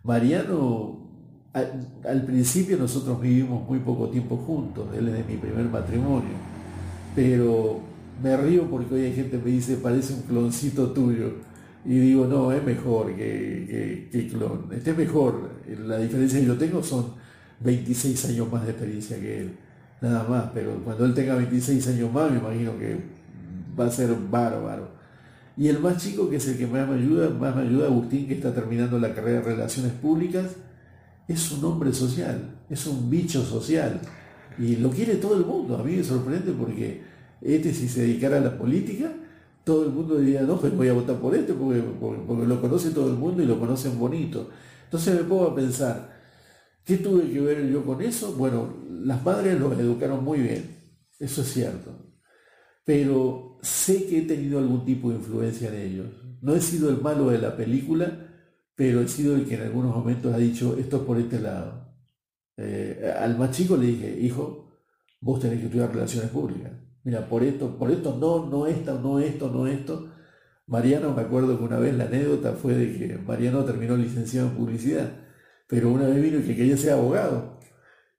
Mariano, 0.03 1.09
al, 1.53 2.25
principio 2.25 2.77
nosotros 2.77 3.19
vivimos 3.19 3.67
muy 3.67 3.79
poco 3.79 4.09
tiempo 4.09 4.37
juntos, 4.37 4.89
él 4.95 5.07
es 5.07 5.13
de 5.15 5.23
mi 5.23 5.39
primer 5.39 5.65
matrimonio, 5.65 6.35
pero 7.15 7.81
me 8.21 8.37
río 8.37 8.69
porque 8.69 8.95
hoy 8.95 9.01
hay 9.01 9.13
gente 9.13 9.37
que 9.37 9.43
me 9.43 9.51
dice, 9.51 9.77
parece 9.77 10.13
un 10.13 10.21
cloncito 10.23 10.91
tuyo 10.91 11.33
y 11.87 11.99
digo, 11.99 12.25
no, 12.27 12.51
es 12.51 12.63
mejor 12.63 13.15
que, 13.15 14.09
que, 14.11 14.27
clon. 14.27 14.67
Este 14.71 14.91
es 14.91 14.97
mejor. 14.97 15.51
La 15.85 15.97
diferencia 15.97 16.37
que 16.39 16.45
yo 16.45 16.57
tengo 16.57 16.83
son 16.83 17.13
26 17.61 18.25
años 18.25 18.51
más 18.51 18.65
de 18.65 18.71
experiencia 18.71 19.17
que 19.17 19.41
él. 19.41 19.57
Nada 20.01 20.25
más. 20.27 20.49
Pero 20.53 20.83
cuando 20.83 21.05
él 21.05 21.13
tenga 21.13 21.35
26 21.35 21.87
años 21.87 22.11
más, 22.11 22.29
me 22.29 22.39
imagino 22.39 22.77
que 22.77 22.97
va 23.79 23.85
a 23.85 23.91
ser 23.91 24.13
bárbaro. 24.29 24.89
Y 25.55 25.69
el 25.69 25.79
más 25.79 26.03
chico, 26.03 26.29
que 26.29 26.35
es 26.35 26.47
el 26.49 26.57
que 26.57 26.67
más 26.67 26.87
me 26.89 26.95
ayuda, 26.95 27.29
más 27.29 27.55
me 27.55 27.61
ayuda, 27.61 27.87
Agustín, 27.87 28.27
que 28.27 28.33
está 28.33 28.53
terminando 28.53 28.99
la 28.99 29.13
carrera 29.13 29.39
de 29.39 29.55
Relaciones 29.55 29.93
Públicas, 29.93 30.45
es 31.27 31.51
un 31.51 31.63
hombre 31.63 31.93
social, 31.93 32.55
es 32.69 32.85
un 32.85 33.09
bicho 33.09 33.43
social. 33.43 34.01
Y 34.59 34.75
lo 34.75 34.89
quiere 34.89 35.15
todo 35.15 35.37
el 35.37 35.45
mundo. 35.45 35.77
A 35.77 35.83
mí 35.83 35.95
me 35.95 36.03
sorprende 36.03 36.51
porque 36.51 37.01
este 37.41 37.73
si 37.73 37.87
se 37.87 38.01
dedicara 38.01 38.37
a 38.37 38.41
la 38.41 38.57
política, 38.57 39.11
todo 39.63 39.85
el 39.85 39.91
mundo 39.91 40.17
diría, 40.17 40.43
no, 40.43 40.59
pues 40.59 40.75
voy 40.75 40.87
a 40.87 40.93
votar 40.93 41.17
por 41.17 41.35
este 41.35 41.53
porque, 41.53 41.83
lo 42.47 42.61
conoce 42.61 42.91
todo 42.91 43.09
el 43.09 43.17
mundo 43.17 43.43
y 43.43 43.45
lo 43.45 43.59
conocen 43.59 43.99
bonito. 43.99 44.49
Entonces 44.85 45.15
me 45.15 45.23
pongo 45.25 45.47
a 45.47 45.55
pensar, 45.55 46.21
¿qué 46.85 46.97
tuve 46.97 47.29
que 47.29 47.41
ver 47.41 47.69
yo 47.69 47.85
con 47.85 48.01
eso? 48.01 48.33
Bueno, 48.33 48.73
las 48.89 49.23
madres 49.23 49.59
los 49.59 49.77
educaron 49.77 50.23
muy 50.23 50.39
bien, 50.39 50.63
eso 51.19 51.41
es 51.41 51.51
cierto. 51.51 51.91
Pero 52.85 53.57
sé 53.61 54.05
que 54.05 54.19
he 54.19 54.21
tenido 54.21 54.59
algún 54.59 54.85
tipo 54.85 55.09
de 55.09 55.17
influencia 55.17 55.67
en 55.67 55.75
ellos. 55.75 56.07
No 56.41 56.55
he 56.55 56.61
sido 56.61 56.89
el 56.89 57.01
malo 57.01 57.29
de 57.29 57.39
la 57.39 57.57
película, 57.57 58.07
pero 58.73 59.01
he 59.01 59.07
sido 59.09 59.35
el 59.35 59.45
que 59.45 59.55
en 59.55 59.63
algunos 59.63 59.93
momentos 59.93 60.33
ha 60.33 60.37
dicho, 60.37 60.77
esto 60.77 60.97
es 60.97 61.03
por 61.03 61.17
este 61.19 61.41
lado. 61.41 61.93
Eh, 62.55 63.13
al 63.19 63.37
más 63.37 63.51
chico 63.51 63.75
le 63.75 63.87
dije, 63.87 64.17
hijo, 64.21 64.79
vos 65.19 65.41
tenés 65.41 65.59
que 65.59 65.65
estudiar 65.65 65.93
relaciones 65.93 66.29
públicas 66.29 66.86
mira, 67.07 67.25
por 67.29 67.41
esto, 67.41 67.77
por 67.77 67.89
esto 67.89 68.17
no, 68.19 68.49
no 68.49 68.67
esto, 68.67 68.99
no 68.99 69.19
esto, 69.19 69.49
no 69.49 69.65
esto. 69.65 70.09
Mariano, 70.67 71.13
me 71.13 71.21
acuerdo 71.21 71.57
que 71.57 71.63
una 71.63 71.79
vez 71.79 71.95
la 71.95 72.03
anécdota 72.03 72.51
fue 72.51 72.73
de 72.73 72.97
que 72.97 73.17
Mariano 73.17 73.63
terminó 73.63 73.95
licenciado 73.95 74.49
en 74.49 74.55
publicidad, 74.55 75.09
pero 75.67 75.89
una 75.89 76.07
vez 76.09 76.21
vino 76.21 76.39
y 76.39 76.41
que 76.41 76.55
quería 76.57 76.75
ser 76.75 76.93
abogado. 76.93 77.59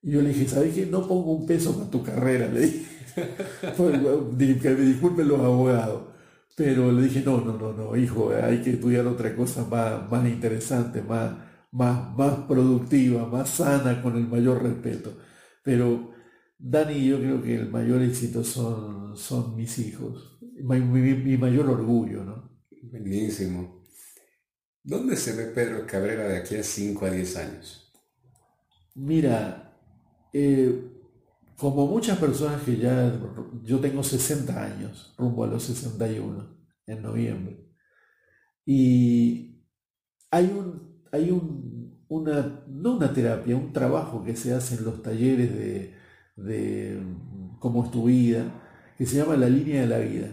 Y 0.03 0.13
yo 0.13 0.23
le 0.23 0.31
dije, 0.31 0.49
¿sabes 0.49 0.75
qué? 0.75 0.87
No 0.87 1.07
pongo 1.07 1.33
un 1.33 1.47
peso 1.47 1.77
para 1.77 1.91
tu 1.91 2.03
carrera, 2.03 2.49
le 2.49 2.61
dije. 2.61 2.87
que 4.63 4.71
me 4.71 4.81
disculpen 4.81 5.29
los 5.29 5.41
abogados. 5.41 6.05
Pero 6.57 6.91
le 6.91 7.03
dije, 7.03 7.23
no, 7.27 7.43
no, 7.43 7.59
no, 7.59 7.75
no, 7.75 7.95
hijo, 7.95 8.33
hay 8.43 8.63
que 8.63 8.71
estudiar 8.71 9.07
otra 9.07 9.37
cosa 9.37 9.67
más, 9.67 10.11
más 10.11 10.27
interesante, 10.27 11.03
más, 11.03 11.33
más, 11.73 12.17
más 12.17 12.35
productiva, 12.49 13.27
más 13.27 13.51
sana, 13.51 14.01
con 14.03 14.17
el 14.17 14.27
mayor 14.27 14.63
respeto. 14.63 15.13
Pero 15.63 16.18
Dani, 16.59 17.07
yo 17.07 17.19
creo 17.21 17.41
que 17.41 17.55
el 17.55 17.71
mayor 17.71 18.03
éxito 18.03 18.43
son, 18.43 19.17
son 19.17 19.55
mis 19.55 19.79
hijos, 19.79 20.41
mi, 20.41 21.37
mayor 21.37 21.71
orgullo, 21.71 22.25
¿no? 22.25 22.51
Buenísimo. 22.83 23.85
¿Dónde 24.83 25.17
se 25.17 25.37
ve 25.37 25.53
Pedro 25.53 25.87
Cabrera 25.87 26.27
de 26.27 26.39
aquí 26.39 26.57
a 26.57 26.63
5 26.65 27.07
a 27.07 27.11
10 27.11 27.37
años? 27.37 27.93
Mira, 28.97 29.79
eh, 30.33 30.91
como 31.57 31.87
muchas 31.87 32.19
personas 32.19 32.63
que 32.63 32.77
ya, 32.77 33.21
yo 33.63 33.79
tengo 33.79 34.03
60 34.03 34.61
años, 34.61 35.15
rumbo 35.17 35.45
a 35.45 35.47
los 35.47 35.63
61 35.63 36.59
en 36.87 37.03
noviembre, 37.03 37.73
y 38.67 39.63
hay 40.31 40.47
un, 40.47 41.05
hay 41.13 41.31
un, 41.31 42.05
una, 42.09 42.65
no 42.67 42.97
una 42.97 43.13
terapia, 43.13 43.57
un 43.57 43.73
trabajo 43.73 44.25
que 44.25 44.35
se 44.35 44.53
hace 44.53 44.75
en 44.75 44.85
los 44.85 45.03
talleres 45.03 45.55
de, 45.55 45.98
de 46.39 46.99
cómo 47.59 47.85
es 47.85 47.91
tu 47.91 48.05
vida, 48.05 48.45
que 48.97 49.07
se 49.07 49.17
llama 49.17 49.37
la 49.37 49.49
línea 49.49 49.83
de 49.83 49.87
la 49.87 49.99
vida. 49.99 50.29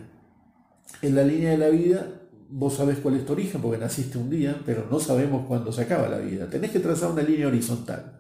En 1.01 1.15
la 1.15 1.23
línea 1.23 1.51
de 1.51 1.57
la 1.57 1.69
vida 1.69 2.07
vos 2.49 2.75
sabés 2.75 2.99
cuál 2.99 3.15
es 3.15 3.25
tu 3.25 3.33
origen 3.33 3.61
porque 3.61 3.77
naciste 3.77 4.17
un 4.17 4.29
día, 4.29 4.61
pero 4.65 4.87
no 4.89 4.99
sabemos 4.99 5.45
cuándo 5.47 5.71
se 5.71 5.81
acaba 5.81 6.07
la 6.07 6.19
vida. 6.19 6.49
Tenés 6.49 6.71
que 6.71 6.79
trazar 6.79 7.11
una 7.11 7.23
línea 7.23 7.47
horizontal. 7.47 8.19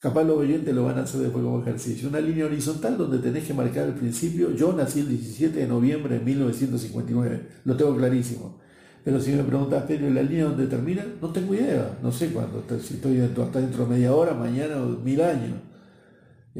Capaz 0.00 0.22
los 0.22 0.38
oyentes 0.38 0.72
lo 0.74 0.84
van 0.84 0.98
a 0.98 1.02
hacer 1.02 1.20
después 1.20 1.44
como 1.44 1.60
ejercicio. 1.60 2.08
Una 2.08 2.20
línea 2.20 2.46
horizontal 2.46 2.96
donde 2.96 3.18
tenés 3.18 3.44
que 3.44 3.54
marcar 3.54 3.88
el 3.88 3.94
principio. 3.94 4.52
Yo 4.52 4.72
nací 4.72 5.00
el 5.00 5.08
17 5.08 5.58
de 5.58 5.66
noviembre 5.66 6.18
de 6.18 6.24
1959, 6.24 7.48
lo 7.64 7.76
tengo 7.76 7.96
clarísimo. 7.96 8.60
Pero 9.04 9.20
si 9.20 9.32
me 9.32 9.42
preguntas, 9.42 9.84
pero 9.88 10.08
la 10.10 10.22
línea 10.22 10.44
donde 10.44 10.66
termina, 10.66 11.04
no 11.20 11.30
tengo 11.30 11.54
idea. 11.54 11.98
No 12.02 12.12
sé 12.12 12.28
cuándo, 12.28 12.64
si 12.80 12.94
estoy 12.94 13.16
dentro, 13.16 13.44
hasta 13.44 13.60
dentro 13.60 13.84
de 13.86 13.90
media 13.94 14.14
hora, 14.14 14.34
mañana 14.34 14.82
o 14.82 14.88
mil 15.00 15.20
años. 15.22 15.54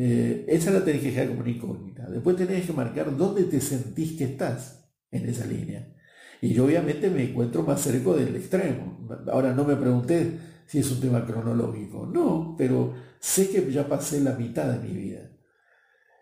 Eh, 0.01 0.45
esa 0.47 0.71
la 0.71 0.85
tenés 0.85 1.03
que 1.03 1.09
dejar 1.09 1.27
como 1.27 1.41
una 1.41 1.51
incógnita. 1.51 2.09
Después 2.09 2.37
tenés 2.37 2.65
que 2.65 2.73
marcar 2.73 3.17
dónde 3.17 3.43
te 3.45 3.61
sentís 3.61 4.17
que 4.17 4.25
estás 4.25 4.89
en 5.11 5.29
esa 5.29 5.45
línea. 5.45 5.93
Y 6.41 6.55
yo 6.55 6.67
obviamente 6.67 7.11
me 7.11 7.25
encuentro 7.25 7.65
más 7.65 7.81
cerca 7.81 8.13
del 8.13 8.37
extremo. 8.37 9.09
Ahora 9.33 9.53
no 9.53 9.65
me 9.65 9.75
pregunté 9.75 10.39
si 10.67 10.79
es 10.79 10.91
un 10.93 11.01
tema 11.01 11.27
cronológico. 11.27 12.07
No, 12.07 12.55
pero 12.57 12.95
sé 13.19 13.51
que 13.51 13.73
ya 13.73 13.89
pasé 13.89 14.21
la 14.21 14.37
mitad 14.37 14.73
de 14.73 14.89
mi 14.89 14.95
vida. 14.95 15.33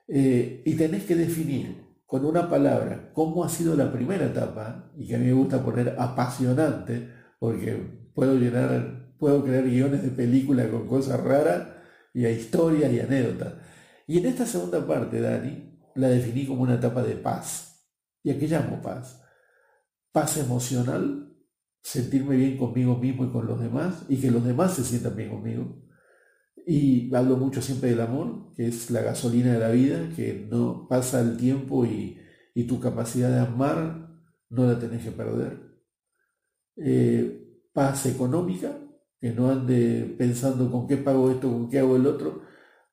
Eh, 0.09 0.63
y 0.65 0.73
tenés 0.75 1.05
que 1.05 1.15
definir 1.15 1.85
con 2.07 2.25
una 2.25 2.49
palabra 2.49 3.11
cómo 3.13 3.45
ha 3.45 3.51
sido 3.51 3.77
la 3.77 3.93
primera 3.93 4.25
etapa, 4.25 4.91
y 4.97 5.07
que 5.07 5.17
a 5.17 5.19
mí 5.19 5.27
me 5.27 5.33
gusta 5.35 5.63
poner 5.63 5.97
apasionante, 5.99 7.11
porque 7.39 7.77
puedo 8.15 8.37
llenar, 8.37 9.13
puedo 9.19 9.45
crear 9.45 9.65
guiones 9.65 10.03
de 10.03 10.11
película 10.11 10.67
con 10.71 10.87
cosas 10.87 11.21
raras, 11.21 11.76
y 12.17 12.25
a 12.25 12.31
historias 12.31 12.93
y 12.93 12.99
anécdotas. 12.99 13.53
Y 14.09 14.19
en 14.19 14.27
esta 14.27 14.47
segunda 14.47 14.85
parte, 14.85 15.21
Dani, 15.21 15.79
la 15.95 16.09
definí 16.09 16.47
como 16.47 16.63
una 16.63 16.77
etapa 16.77 17.03
de 17.03 17.15
paz. 17.15 17.87
¿Y 18.23 18.31
a 18.31 18.39
qué 18.39 18.49
llamo 18.49 18.81
paz? 18.83 19.23
paz 20.17 20.39
emocional, 20.39 21.31
sentirme 21.83 22.37
bien 22.37 22.57
conmigo 22.57 22.97
mismo 22.97 23.27
y 23.27 23.29
con 23.29 23.47
los 23.47 23.61
demás, 23.61 24.07
y 24.09 24.17
que 24.17 24.31
los 24.31 24.43
demás 24.43 24.73
se 24.73 24.83
sientan 24.83 25.15
bien 25.15 25.29
conmigo. 25.29 25.83
Y 26.67 27.15
hablo 27.15 27.37
mucho 27.37 27.61
siempre 27.61 27.91
del 27.91 28.01
amor, 28.01 28.55
que 28.57 28.67
es 28.67 28.91
la 28.91 29.03
gasolina 29.03 29.53
de 29.53 29.59
la 29.59 29.69
vida, 29.69 30.09
que 30.17 30.49
no 30.51 30.87
pasa 30.89 31.21
el 31.21 31.37
tiempo 31.37 31.85
y, 31.85 32.19
tu 32.67 32.81
capacidad 32.81 33.29
de 33.29 33.41
amar 33.41 34.09
no 34.49 34.67
la 34.67 34.79
tenés 34.79 35.05
que 35.05 35.11
perder. 35.11 35.83
Eh, 36.77 37.61
paz 37.75 38.07
económica, 38.07 38.73
que 39.21 39.33
no 39.33 39.51
ande 39.51 40.15
pensando 40.19 40.71
con 40.71 40.87
qué 40.87 40.97
pago 40.97 41.31
esto, 41.31 41.51
con 41.51 41.69
qué 41.71 41.79
hago 41.81 41.97
el 41.97 42.07
otro. 42.07 42.43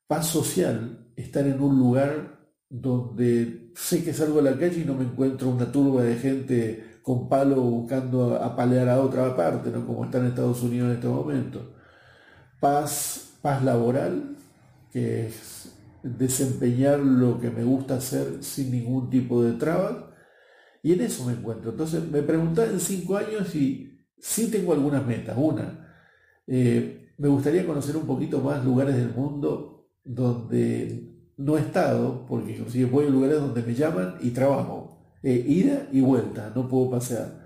Paz 0.08 0.28
social, 0.28 1.12
estar 1.16 1.46
en 1.48 1.62
un 1.62 1.78
lugar 1.80 2.40
donde 2.70 3.72
sé 3.76 4.04
que 4.04 4.14
salgo 4.14 4.40
a 4.40 4.44
la 4.44 4.58
calle 4.58 4.82
y 4.82 4.86
no 4.86 4.96
me 4.96 5.04
encuentro 5.04 5.50
una 5.50 5.72
turba 5.72 6.04
de 6.04 6.16
gente 6.16 7.00
con 7.04 7.28
palo 7.30 7.62
buscando 7.62 8.36
apalear 8.36 8.90
a 8.90 9.02
otra 9.02 9.36
parte, 9.36 9.70
¿no? 9.70 9.86
como 9.86 10.06
está 10.06 10.20
en 10.20 10.28
Estados 10.28 10.64
Unidos 10.64 10.90
en 10.90 10.96
este 10.96 11.08
momento. 11.08 11.76
Paz, 12.60 13.38
paz 13.42 13.64
laboral, 13.64 14.38
que 14.92 15.28
es 15.28 15.76
desempeñar 16.02 17.00
lo 17.00 17.40
que 17.40 17.50
me 17.50 17.64
gusta 17.64 17.96
hacer 17.96 18.44
sin 18.44 18.72
ningún 18.72 19.10
tipo 19.10 19.44
de 19.44 19.54
trabas. 19.54 19.98
Y 20.82 20.94
en 20.94 21.02
eso 21.02 21.26
me 21.26 21.34
encuentro. 21.34 21.72
Entonces 21.72 22.10
me 22.10 22.22
preguntaba 22.22 22.68
en 22.68 22.80
cinco 22.80 23.18
años 23.18 23.54
y 23.56 24.08
sí 24.20 24.50
tengo 24.50 24.74
algunas 24.74 25.06
metas. 25.06 25.36
Una, 25.38 25.83
eh, 26.48 27.14
me 27.18 27.28
gustaría 27.28 27.66
conocer 27.66 27.96
un 27.96 28.06
poquito 28.06 28.40
más 28.40 28.64
lugares 28.66 28.96
del 28.96 29.10
mundo 29.10 29.90
donde 30.04 31.14
no 31.38 31.58
he 31.58 31.62
estado, 31.62 32.26
porque 32.28 32.52
inclusive 32.52 32.90
voy 32.90 33.08
a 33.08 33.10
lugares 33.10 33.40
donde 33.40 33.62
me 33.62 33.74
llaman 33.74 34.16
y 34.22 34.32
trabajo 34.32 34.94
eh, 35.24 35.44
ida 35.48 35.88
y 35.92 36.02
vuelta, 36.02 36.52
no 36.56 36.68
puedo 36.68 36.92
pasear. 36.92 37.44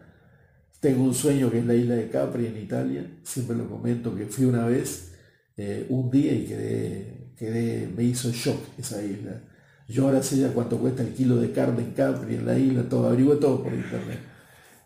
Tengo 0.79 1.03
un 1.03 1.13
sueño 1.13 1.49
que 1.49 1.59
es 1.59 1.65
la 1.65 1.75
isla 1.75 1.95
de 1.95 2.09
Capri 2.09 2.47
en 2.47 2.57
Italia, 2.57 3.19
siempre 3.23 3.55
lo 3.55 3.69
comento 3.69 4.15
que 4.15 4.25
fui 4.25 4.45
una 4.45 4.65
vez, 4.65 5.13
eh, 5.55 5.85
un 5.89 6.09
día 6.09 6.33
y 6.33 6.45
quedé, 6.45 7.33
quedé, 7.35 7.87
me 7.95 8.03
hizo 8.03 8.31
shock 8.31 8.59
esa 8.77 9.03
isla. 9.03 9.41
Yo 9.87 10.05
ahora 10.05 10.21
sé 10.21 10.37
ya 10.37 10.49
cuánto 10.49 10.77
cuesta 10.77 11.01
el 11.03 11.13
kilo 11.13 11.37
de 11.37 11.51
carne 11.51 11.81
en 11.81 11.91
Capri, 11.91 12.35
en 12.35 12.45
la 12.45 12.57
isla, 12.57 12.83
todo, 12.89 13.07
averigué 13.07 13.35
todo 13.35 13.63
por 13.63 13.73
internet. 13.73 14.19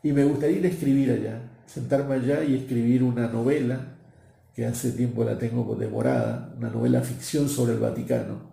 Y 0.04 0.12
me 0.12 0.24
gustaría 0.26 0.58
ir 0.58 0.66
a 0.66 0.70
escribir 0.70 1.12
allá, 1.12 1.42
sentarme 1.66 2.16
allá 2.16 2.44
y 2.44 2.56
escribir 2.56 3.04
una 3.04 3.28
novela, 3.28 3.98
que 4.54 4.66
hace 4.66 4.92
tiempo 4.92 5.24
la 5.24 5.38
tengo 5.38 5.76
demorada, 5.76 6.54
una 6.58 6.70
novela 6.70 7.02
ficción 7.02 7.48
sobre 7.48 7.74
el 7.74 7.80
Vaticano 7.80 8.52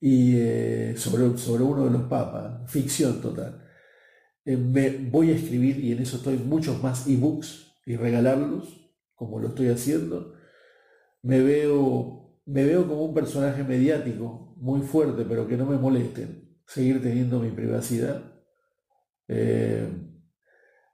y 0.00 0.36
eh, 0.36 0.94
sobre, 0.96 1.36
sobre 1.38 1.64
uno 1.64 1.84
de 1.84 1.90
los 1.90 2.02
papas, 2.02 2.70
ficción 2.70 3.20
total. 3.20 3.64
Eh, 4.44 4.56
me 4.56 4.90
voy 4.90 5.30
a 5.30 5.34
escribir, 5.34 5.78
y 5.78 5.92
en 5.92 6.00
eso 6.00 6.16
estoy, 6.16 6.38
muchos 6.38 6.82
más 6.82 7.06
ebooks 7.06 7.74
y 7.84 7.96
regalarlos, 7.96 8.92
como 9.14 9.40
lo 9.40 9.48
estoy 9.48 9.68
haciendo. 9.68 10.34
Me 11.22 11.40
veo, 11.42 12.40
me 12.46 12.64
veo 12.64 12.86
como 12.88 13.04
un 13.04 13.14
personaje 13.14 13.62
mediático 13.64 14.54
muy 14.56 14.80
fuerte, 14.80 15.24
pero 15.28 15.46
que 15.46 15.56
no 15.56 15.66
me 15.66 15.76
molesten, 15.76 16.58
seguir 16.66 17.02
teniendo 17.02 17.40
mi 17.40 17.50
privacidad. 17.50 18.22
Eh, 19.28 19.86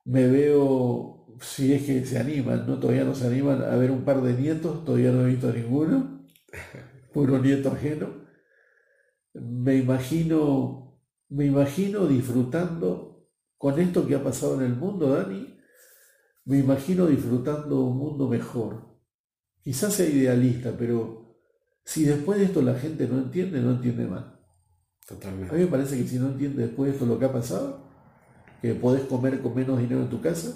me 0.04 0.26
veo, 0.26 1.13
si 1.40 1.72
es 1.72 1.82
que 1.84 2.04
se 2.04 2.18
animan, 2.18 2.66
¿no? 2.66 2.78
todavía 2.78 3.04
no 3.04 3.14
se 3.14 3.26
animan 3.26 3.62
a 3.62 3.76
ver 3.76 3.90
un 3.90 4.04
par 4.04 4.22
de 4.22 4.34
nietos, 4.34 4.84
todavía 4.84 5.12
no 5.12 5.22
he 5.22 5.30
visto 5.30 5.52
ninguno, 5.52 6.26
puro 7.12 7.38
nieto 7.38 7.70
ajeno 7.70 8.24
me 9.34 9.76
imagino, 9.76 11.00
me 11.28 11.46
imagino 11.46 12.06
disfrutando 12.06 13.28
con 13.58 13.78
esto 13.80 14.06
que 14.06 14.14
ha 14.14 14.22
pasado 14.22 14.60
en 14.60 14.66
el 14.66 14.76
mundo, 14.76 15.08
Dani, 15.08 15.58
me 16.44 16.58
imagino 16.58 17.06
disfrutando 17.06 17.82
un 17.82 17.98
mundo 17.98 18.28
mejor. 18.28 18.94
Quizás 19.62 19.94
sea 19.94 20.08
idealista, 20.08 20.74
pero 20.78 21.38
si 21.84 22.04
después 22.04 22.38
de 22.38 22.44
esto 22.46 22.62
la 22.62 22.74
gente 22.74 23.08
no 23.08 23.18
entiende, 23.18 23.60
no 23.60 23.72
entiende 23.72 24.06
más. 24.06 24.24
Totalmente. 25.06 25.54
A 25.54 25.58
mí 25.58 25.64
me 25.64 25.70
parece 25.70 25.98
que 25.98 26.06
si 26.06 26.18
no 26.18 26.28
entiende 26.28 26.66
después 26.66 26.88
de 26.88 26.94
esto 26.94 27.06
lo 27.06 27.18
que 27.18 27.24
ha 27.24 27.32
pasado, 27.32 27.88
que 28.60 28.74
podés 28.74 29.04
comer 29.04 29.40
con 29.40 29.54
menos 29.54 29.78
dinero 29.78 30.02
en 30.02 30.10
tu 30.10 30.20
casa, 30.20 30.54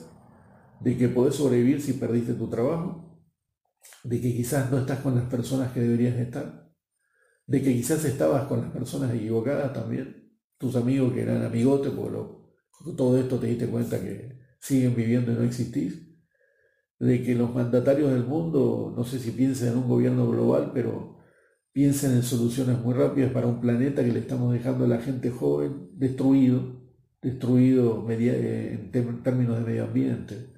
de 0.81 0.97
que 0.97 1.09
podés 1.09 1.35
sobrevivir 1.35 1.81
si 1.81 1.95
perdiste 1.95 2.35
tu 2.35 2.49
trabajo, 2.49 3.21
de 4.05 4.21
que 4.21 4.35
quizás 4.35 4.71
no 4.71 4.79
estás 4.79 5.01
con 5.01 5.14
las 5.14 5.25
personas 5.25 5.73
que 5.73 5.81
deberías 5.81 6.17
estar, 6.17 6.73
de 7.47 7.62
que 7.62 7.75
quizás 7.75 8.05
estabas 8.05 8.47
con 8.47 8.61
las 8.61 8.71
personas 8.71 9.14
equivocadas 9.14 9.73
también, 9.73 10.33
tus 10.59 10.77
amigos 10.77 11.12
que 11.12 11.23
eran 11.23 11.43
amigotes, 11.43 11.93
porque 11.93 12.97
todo 12.97 13.19
esto 13.19 13.38
te 13.38 13.47
diste 13.47 13.67
cuenta 13.67 14.01
que 14.01 14.38
siguen 14.61 14.95
viviendo 14.95 15.33
y 15.33 15.37
no 15.37 15.43
existís, 15.43 16.09
de 16.99 17.23
que 17.23 17.35
los 17.35 17.55
mandatarios 17.55 18.11
del 18.11 18.25
mundo, 18.25 18.93
no 18.97 19.05
sé 19.05 19.19
si 19.19 19.31
piensan 19.31 19.69
en 19.69 19.79
un 19.79 19.88
gobierno 19.88 20.29
global, 20.29 20.73
pero 20.75 21.19
piensen 21.73 22.12
en 22.12 22.23
soluciones 22.25 22.81
muy 22.81 22.93
rápidas 22.95 23.31
para 23.33 23.47
un 23.47 23.61
planeta 23.61 24.05
que 24.05 24.12
le 24.12 24.19
estamos 24.21 24.53
dejando 24.53 24.85
a 24.85 24.88
la 24.88 25.01
gente 25.01 25.31
joven 25.31 25.91
destruido, 25.93 26.83
destruido 27.23 28.05
en 28.11 28.91
términos 29.23 29.59
de 29.59 29.64
medio 29.64 29.85
ambiente 29.85 30.58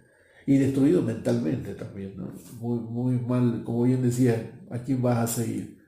y 0.50 0.58
destruido 0.58 1.00
mentalmente 1.00 1.74
también, 1.74 2.16
muy, 2.58 2.80
muy 2.80 3.14
mal, 3.20 3.62
como 3.62 3.84
bien 3.84 4.02
decía, 4.02 4.66
¿a 4.68 4.78
quién 4.82 5.00
vas 5.00 5.18
a 5.18 5.42
seguir? 5.42 5.78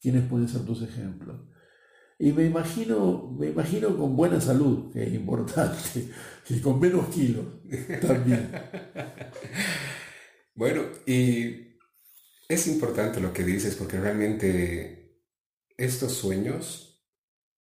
quiénes 0.00 0.28
pueden 0.28 0.48
ser 0.48 0.62
tus 0.62 0.80
ejemplos. 0.82 1.40
Y 2.20 2.32
me 2.32 2.44
imagino, 2.44 3.34
me 3.36 3.48
imagino 3.48 3.96
con 3.96 4.14
buena 4.14 4.40
salud, 4.40 4.92
que 4.92 5.02
es 5.02 5.12
importante, 5.12 6.08
y 6.48 6.60
con 6.60 6.78
menos 6.78 7.08
kilos 7.08 7.46
también. 8.00 8.48
bueno, 10.54 10.82
y 11.04 11.78
es 12.48 12.68
importante 12.68 13.20
lo 13.20 13.32
que 13.32 13.42
dices 13.42 13.74
porque 13.74 13.98
realmente 13.98 15.20
estos 15.76 16.12
sueños, 16.12 17.04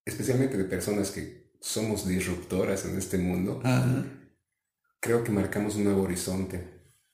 especialmente 0.04 0.58
de 0.58 0.64
personas 0.64 1.12
que 1.12 1.52
somos 1.62 2.08
disruptoras 2.08 2.84
en 2.86 2.98
este 2.98 3.20
mundo, 3.20 3.62
creo 5.00 5.24
que 5.24 5.32
marcamos 5.32 5.76
un 5.76 5.86
nuevo 5.86 6.04
horizonte. 6.04 6.64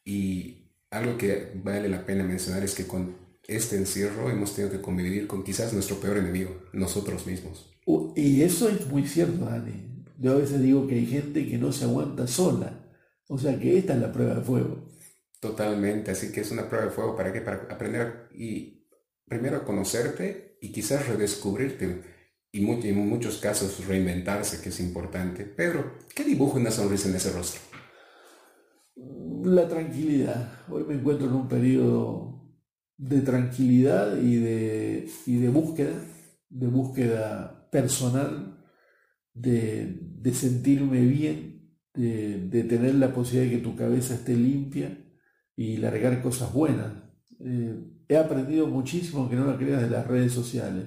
Y 0.05 0.71
algo 0.89 1.17
que 1.17 1.51
vale 1.55 1.89
la 1.89 2.05
pena 2.05 2.23
mencionar 2.23 2.63
es 2.63 2.75
que 2.75 2.85
con 2.85 3.15
este 3.47 3.77
encierro 3.77 4.29
hemos 4.29 4.55
tenido 4.55 4.71
que 4.71 4.81
convivir 4.81 5.27
con 5.27 5.43
quizás 5.43 5.73
nuestro 5.73 5.97
peor 5.97 6.17
enemigo, 6.17 6.51
nosotros 6.73 7.27
mismos. 7.27 7.69
Y 8.15 8.41
eso 8.41 8.69
es 8.69 8.87
muy 8.87 9.05
cierto, 9.07 9.45
Dani. 9.45 10.05
Yo 10.17 10.33
a 10.33 10.35
veces 10.35 10.61
digo 10.61 10.87
que 10.87 10.95
hay 10.95 11.05
gente 11.05 11.47
que 11.47 11.57
no 11.57 11.71
se 11.71 11.85
aguanta 11.85 12.27
sola. 12.27 12.79
O 13.27 13.37
sea 13.37 13.59
que 13.59 13.77
esta 13.77 13.95
es 13.95 14.01
la 14.01 14.11
prueba 14.11 14.35
de 14.35 14.41
fuego. 14.41 14.87
Totalmente, 15.39 16.11
así 16.11 16.31
que 16.31 16.41
es 16.41 16.51
una 16.51 16.69
prueba 16.69 16.85
de 16.85 16.91
fuego 16.91 17.15
para 17.17 17.33
qué? 17.33 17.41
Para 17.41 17.67
aprender 17.69 18.29
y 18.33 18.87
primero 19.27 19.57
a 19.57 19.65
conocerte 19.65 20.57
y 20.61 20.71
quizás 20.71 21.07
redescubrirte 21.07 22.01
y 22.55 22.63
en 22.69 23.09
muchos 23.09 23.39
casos 23.39 23.85
reinventarse, 23.87 24.61
que 24.61 24.69
es 24.69 24.79
importante. 24.79 25.43
Pedro, 25.43 25.97
¿qué 26.13 26.23
dibujo 26.23 26.57
una 26.57 26.69
sonrisa 26.69 27.09
en 27.09 27.15
ese 27.15 27.31
rostro? 27.31 27.72
La 29.41 29.67
tranquilidad. 29.67 30.47
Hoy 30.69 30.83
me 30.87 30.93
encuentro 30.93 31.27
en 31.27 31.33
un 31.33 31.47
periodo 31.47 32.55
de 32.97 33.21
tranquilidad 33.21 34.17
y 34.21 34.35
de, 34.35 35.09
y 35.25 35.37
de 35.37 35.49
búsqueda, 35.49 35.93
de 36.49 36.67
búsqueda 36.67 37.67
personal, 37.71 38.63
de, 39.33 39.97
de 40.01 40.33
sentirme 40.33 41.01
bien, 41.01 41.77
de, 41.95 42.47
de, 42.47 42.63
tener 42.63 42.95
la 42.95 43.13
posibilidad 43.13 43.51
de 43.51 43.57
que 43.57 43.63
tu 43.63 43.75
cabeza 43.75 44.13
esté 44.13 44.35
limpia 44.35 44.97
y 45.55 45.77
largar 45.77 46.21
cosas 46.21 46.53
buenas. 46.53 46.93
Eh, 47.39 47.75
he 48.07 48.17
aprendido 48.17 48.67
muchísimo, 48.67 49.29
que 49.29 49.35
no 49.35 49.45
lo 49.45 49.57
creas, 49.57 49.81
de 49.81 49.89
las 49.89 50.05
redes 50.05 50.31
sociales, 50.31 50.85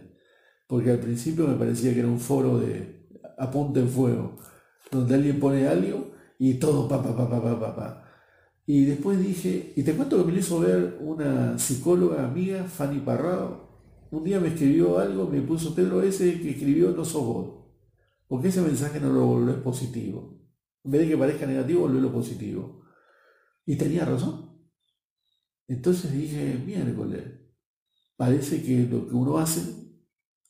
porque 0.68 0.92
al 0.92 1.00
principio 1.00 1.48
me 1.48 1.56
parecía 1.56 1.92
que 1.92 2.00
era 2.00 2.08
un 2.08 2.20
foro 2.20 2.58
de 2.58 3.08
apunte 3.38 3.80
en 3.80 3.88
fuego, 3.88 4.36
donde 4.90 5.16
alguien 5.16 5.40
pone 5.40 5.66
algo 5.66 6.12
y 6.38 6.54
todo 6.54 6.88
pa, 6.88 7.02
pa, 7.02 7.16
pa, 7.16 7.28
pa, 7.28 7.42
pa, 7.42 7.60
pa, 7.60 7.76
pa. 7.76 8.05
Y 8.66 8.84
después 8.84 9.20
dije, 9.20 9.72
y 9.76 9.82
te 9.84 9.94
cuento 9.94 10.18
que 10.18 10.24
me 10.24 10.32
lo 10.32 10.38
hizo 10.40 10.58
ver 10.58 10.98
una 11.00 11.56
psicóloga 11.56 12.26
amiga, 12.26 12.64
Fanny 12.64 12.98
Parrado, 12.98 13.66
un 14.10 14.24
día 14.24 14.40
me 14.40 14.48
escribió 14.48 14.98
algo, 14.98 15.28
me 15.28 15.40
puso 15.40 15.74
Pedro 15.74 16.02
ese 16.02 16.40
que 16.40 16.50
escribió 16.50 16.90
no 16.90 17.04
sos 17.04 17.24
vos, 17.24 17.66
porque 18.26 18.48
ese 18.48 18.62
mensaje 18.62 18.98
no 18.98 19.12
lo 19.12 19.24
volvés 19.24 19.56
positivo. 19.56 20.36
En 20.82 20.90
vez 20.90 21.02
de 21.02 21.08
que 21.08 21.16
parezca 21.16 21.46
negativo, 21.46 21.82
volvelo 21.82 22.12
positivo. 22.12 22.82
Y 23.64 23.76
tenía 23.76 24.04
razón. 24.04 24.56
Entonces 25.68 26.12
dije, 26.12 26.60
miércoles, 26.64 27.24
parece 28.16 28.62
que 28.62 28.86
lo 28.86 29.08
que 29.08 29.14
uno 29.14 29.38
hace 29.38 29.60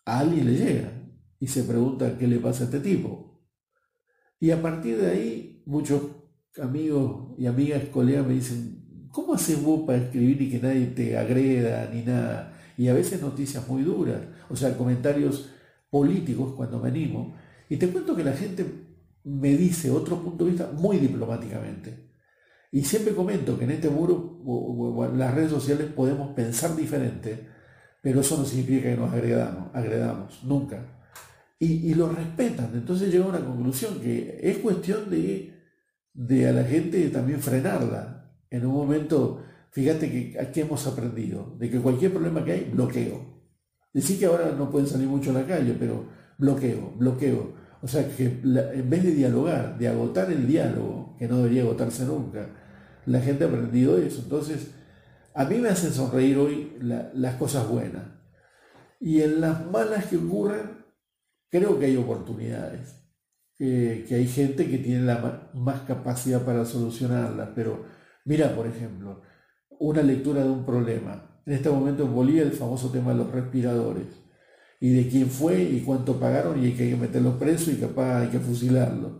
a 0.04 0.20
alguien 0.20 0.46
le 0.46 0.58
llega 0.58 0.92
y 1.38 1.46
se 1.48 1.64
pregunta 1.64 2.16
qué 2.18 2.26
le 2.26 2.38
pasa 2.38 2.64
a 2.64 2.66
este 2.66 2.80
tipo. 2.80 3.42
Y 4.38 4.50
a 4.50 4.60
partir 4.60 4.98
de 4.98 5.10
ahí, 5.10 5.62
muchos 5.66 6.02
amigos 6.58 7.34
y 7.38 7.46
amigas, 7.46 7.84
colegas 7.92 8.26
me 8.26 8.34
dicen, 8.34 9.08
¿cómo 9.10 9.34
haces 9.34 9.62
vos 9.62 9.82
para 9.86 9.98
escribir 9.98 10.40
y 10.42 10.50
que 10.50 10.58
nadie 10.58 10.86
te 10.86 11.16
agreda 11.16 11.90
ni 11.92 12.02
nada? 12.02 12.52
Y 12.76 12.88
a 12.88 12.94
veces 12.94 13.20
noticias 13.22 13.66
muy 13.68 13.82
duras, 13.82 14.20
o 14.48 14.56
sea, 14.56 14.76
comentarios 14.76 15.50
políticos 15.90 16.54
cuando 16.56 16.78
me 16.78 16.88
animo. 16.88 17.34
Y 17.68 17.76
te 17.76 17.88
cuento 17.88 18.14
que 18.14 18.24
la 18.24 18.32
gente 18.32 18.64
me 19.24 19.56
dice 19.56 19.90
otro 19.90 20.22
punto 20.22 20.44
de 20.44 20.50
vista 20.50 20.70
muy 20.72 20.98
diplomáticamente. 20.98 22.06
Y 22.70 22.84
siempre 22.84 23.14
comento 23.14 23.58
que 23.58 23.64
en 23.64 23.70
este 23.70 23.88
muro 23.88 24.40
o, 24.44 25.06
en 25.06 25.18
las 25.18 25.34
redes 25.34 25.50
sociales 25.50 25.86
podemos 25.94 26.34
pensar 26.34 26.76
diferente, 26.76 27.48
pero 28.02 28.20
eso 28.20 28.36
no 28.36 28.44
significa 28.44 28.90
que 28.90 28.96
nos 28.96 29.12
agredamos, 29.12 29.74
agredamos 29.74 30.44
nunca. 30.44 30.84
Y, 31.58 31.94
lo 31.94 32.10
respetan. 32.10 32.70
Entonces 32.74 33.10
llega 33.10 33.24
a 33.24 33.28
una 33.28 33.44
conclusión 33.44 33.98
que 34.00 34.38
es 34.42 34.58
cuestión 34.58 35.08
de 35.08 35.55
de 36.16 36.48
a 36.48 36.52
la 36.52 36.64
gente 36.64 37.08
también 37.10 37.40
frenarla. 37.40 38.32
En 38.50 38.66
un 38.66 38.74
momento, 38.74 39.42
fíjate 39.70 40.10
que 40.10 40.40
aquí 40.40 40.62
hemos 40.62 40.86
aprendido, 40.86 41.54
de 41.58 41.70
que 41.70 41.80
cualquier 41.80 42.12
problema 42.12 42.44
que 42.44 42.52
hay, 42.52 42.70
bloqueo. 42.72 43.36
Decir 43.92 44.18
que 44.18 44.26
ahora 44.26 44.54
no 44.56 44.70
pueden 44.70 44.88
salir 44.88 45.06
mucho 45.06 45.30
a 45.30 45.34
la 45.34 45.46
calle, 45.46 45.76
pero 45.78 46.06
bloqueo, 46.38 46.94
bloqueo. 46.96 47.54
O 47.82 47.88
sea 47.88 48.08
que 48.08 48.24
en 48.24 48.90
vez 48.90 49.04
de 49.04 49.12
dialogar, 49.12 49.78
de 49.78 49.88
agotar 49.88 50.30
el 50.32 50.46
diálogo, 50.46 51.16
que 51.18 51.28
no 51.28 51.38
debería 51.38 51.62
agotarse 51.62 52.04
nunca, 52.04 52.48
la 53.04 53.20
gente 53.20 53.44
ha 53.44 53.48
aprendido 53.48 53.98
eso. 53.98 54.22
Entonces, 54.22 54.70
a 55.34 55.44
mí 55.44 55.58
me 55.58 55.68
hacen 55.68 55.92
sonreír 55.92 56.38
hoy 56.38 56.78
las 56.80 57.34
cosas 57.34 57.68
buenas. 57.68 58.04
Y 58.98 59.20
en 59.20 59.42
las 59.42 59.66
malas 59.66 60.06
que 60.06 60.16
ocurren, 60.16 60.84
creo 61.50 61.78
que 61.78 61.86
hay 61.86 61.96
oportunidades 61.96 63.05
que, 63.58 64.06
hay 64.10 64.26
gente 64.26 64.68
que 64.68 64.78
tiene 64.78 65.04
la 65.04 65.50
más 65.54 65.82
capacidad 65.82 66.44
para 66.44 66.64
solucionarlas, 66.64 67.50
pero 67.54 67.84
mira, 68.24 68.54
por 68.54 68.66
ejemplo, 68.66 69.22
una 69.78 70.02
lectura 70.02 70.42
de 70.42 70.50
un 70.50 70.64
problema. 70.64 71.40
En 71.46 71.54
este 71.54 71.70
momento 71.70 72.04
en 72.04 72.14
Bolivia 72.14 72.42
el 72.42 72.52
famoso 72.52 72.90
tema 72.90 73.12
de 73.12 73.18
los 73.18 73.30
respiradores 73.30 74.06
y 74.80 74.90
de 74.90 75.08
quién 75.08 75.30
fue 75.30 75.62
y 75.62 75.80
cuánto 75.80 76.18
pagaron 76.18 76.62
y 76.62 76.66
hay 76.66 76.72
que 76.74 76.96
meterlos 76.96 77.36
presos 77.36 77.68
y 77.68 77.76
capaz 77.76 78.22
hay 78.22 78.28
que 78.28 78.40
fusilarlos. 78.40 79.12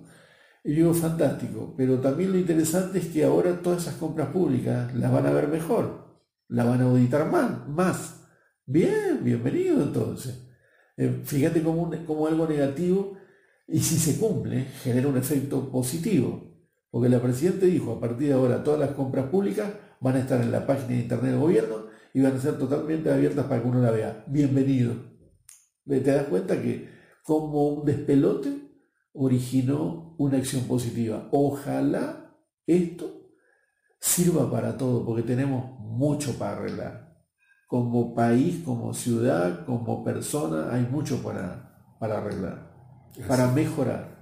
Y 0.64 0.70
yo 0.70 0.77
digo, 0.77 0.94
fantástico, 0.94 1.75
pero 1.77 2.01
también 2.01 2.33
lo 2.33 2.38
interesante 2.38 2.99
es 2.99 3.07
que 3.07 3.25
ahora 3.25 3.62
todas 3.62 3.83
esas 3.83 3.94
compras 3.94 4.29
públicas 4.29 4.92
las 4.96 5.12
van 5.12 5.27
a 5.27 5.31
ver 5.31 5.49
mejor, 5.49 6.18
las 6.49 6.66
van 6.66 6.81
a 6.81 6.85
auditar 6.85 7.31
más. 7.31 7.68
más. 7.68 8.22
Bien, 8.66 9.20
bienvenido 9.22 9.81
entonces. 9.81 10.42
Eh, 10.96 11.20
fíjate 11.25 11.62
como, 11.62 11.90
como 12.05 12.27
algo 12.27 12.49
negativo 12.49 13.16
y 13.68 13.81
si 13.81 13.98
se 13.98 14.18
cumple, 14.18 14.64
genera 14.83 15.09
un 15.09 15.16
efecto 15.16 15.70
positivo, 15.70 16.40
porque 16.90 17.09
la 17.09 17.20
Presidenta 17.20 17.66
dijo, 17.66 17.92
a 17.92 18.00
partir 18.00 18.29
de 18.29 18.35
ahora 18.35 18.62
todas 18.62 18.79
las 18.79 18.90
compras 18.90 19.26
públicas 19.26 19.72
van 20.00 20.16
a 20.16 20.20
estar 20.20 20.40
en 20.40 20.52
la 20.52 20.66
página 20.66 20.88
de 20.88 21.02
internet 21.02 21.33
del 21.33 21.40
gobierno 21.40 21.87
y 22.14 22.20
van 22.20 22.37
a 22.37 22.40
ser 22.40 22.59
totalmente 22.59 23.12
abiertas 23.12 23.46
para 23.46 23.61
que 23.61 23.68
uno 23.68 23.81
la 23.81 23.90
vea. 23.90 24.24
Bienvenido. 24.29 24.94
Te 25.85 26.00
das 26.00 26.29
cuenta 26.29 26.61
que 26.62 26.88
como 27.24 27.68
un 27.68 27.85
despelote 27.85 28.48
originó 29.12 30.14
una 30.18 30.38
acción 30.38 30.64
positiva. 30.64 31.29
Ojalá 31.33 32.37
esto 32.66 33.31
sirva 34.00 34.50
para 34.50 34.76
todo, 34.76 35.05
porque 35.05 35.22
tenemos 35.22 35.79
mucho 35.81 36.38
para 36.38 36.59
arreglar. 36.59 37.16
Como 37.66 38.14
país, 38.14 38.62
como 38.64 38.94
ciudad, 38.94 39.66
como 39.66 40.05
persona, 40.05 40.72
hay 40.72 40.87
mucho 40.88 41.22
para, 41.22 41.96
para 41.98 42.18
arreglar 42.18 42.65
para 43.26 43.50
mejorar. 43.52 44.16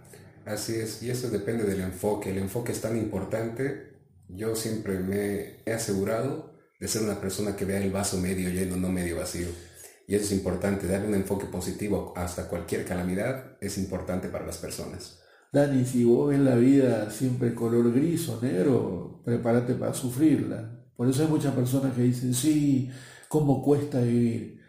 Así 0.44 0.74
es, 0.74 1.02
y 1.02 1.11
eso 1.11 1.30
depende 1.30 1.64
del 1.64 1.80
enfoque. 1.80 2.30
El 2.30 2.38
enfoque 2.38 2.72
es 2.72 2.80
tan 2.80 2.96
importante. 2.96 3.94
Yo 4.28 4.54
siempre 4.57 4.98
me 4.98 5.62
he 5.64 5.72
asegurado 5.72 6.54
de 6.78 6.88
ser 6.88 7.02
una 7.02 7.20
persona 7.20 7.57
que 7.57 7.64
vea 7.64 7.83
el 7.83 7.90
vaso 7.90 8.18
medio 8.18 8.50
lleno, 8.50 8.76
no 8.76 8.88
medio 8.90 9.16
vacío. 9.16 9.48
Y 10.07 10.14
eso 10.14 10.24
es 10.26 10.33
importante, 10.33 10.87
darle 10.87 11.09
un 11.09 11.14
enfoque 11.14 11.46
positivo 11.46 12.12
hasta 12.16 12.48
cualquier 12.48 12.85
calamidad 12.85 13.57
es 13.61 13.78
importante 13.78 14.28
para 14.28 14.44
las 14.44 14.59
personas. 14.59 15.20
Dani, 15.50 15.85
si 15.87 16.04
vos 16.04 16.30
ves 16.30 16.40
la 16.40 16.57
vida 16.57 17.11
siempre 17.11 17.54
color 17.54 17.92
gris 17.92 18.28
o 18.28 18.40
negro, 18.42 19.22
prepárate 19.24 19.74
para 19.74 19.94
sufrirla. 19.94 20.85
Por 20.96 21.09
eso 21.09 21.22
hay 21.22 21.28
muchas 21.28 21.54
personas 21.54 21.94
que 21.94 22.02
dicen, 22.02 22.35
sí, 22.35 22.90
¿cómo 23.28 23.62
cuesta 23.62 24.00
vivir? 24.00 24.61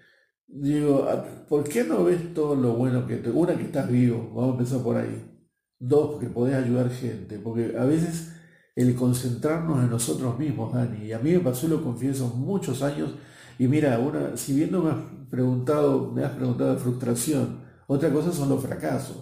Digo, 0.48 1.08
ah, 1.10 1.26
¿por 1.50 1.64
qué 1.68 1.84
no 1.84 2.04
ves 2.04 2.34
todo 2.34 2.56
lo 2.56 2.74
bueno 2.74 3.06
que 3.08 3.18
te... 3.18 3.30
Una, 3.30 3.56
que 3.58 3.64
estás 3.64 3.90
vivo, 3.90 4.32
vamos 4.34 4.56
a 4.56 4.58
empezar 4.60 4.82
por 4.84 4.98
ahí. 4.98 5.32
Dos, 5.80 6.12
porque 6.12 6.28
podés 6.28 6.56
ayudar 6.56 6.90
gente. 6.90 7.40
Porque 7.40 7.76
a 7.78 7.86
veces 7.86 8.34
el 8.76 8.96
concentrarnos 8.96 9.84
en 9.84 9.90
nosotros 9.90 10.38
mismos, 10.38 10.74
Dani, 10.74 11.06
y 11.06 11.14
a 11.14 11.20
mí 11.20 11.32
me 11.32 11.40
pasó, 11.40 11.68
lo 11.68 11.84
confieso, 11.84 12.28
muchos 12.28 12.82
años, 12.82 13.12
y 13.58 13.68
mira, 13.68 13.98
una, 14.00 14.36
si 14.36 14.54
bien 14.54 14.72
no 14.72 14.84
me 14.84 14.92
has 14.92 14.98
preguntado, 15.30 16.12
me 16.12 16.24
has 16.26 16.32
preguntado 16.34 16.74
de 16.74 16.80
frustración, 16.80 17.62
otra 17.88 18.12
cosa 18.12 18.32
son 18.34 18.50
los 18.50 18.62
fracasos. 18.62 19.18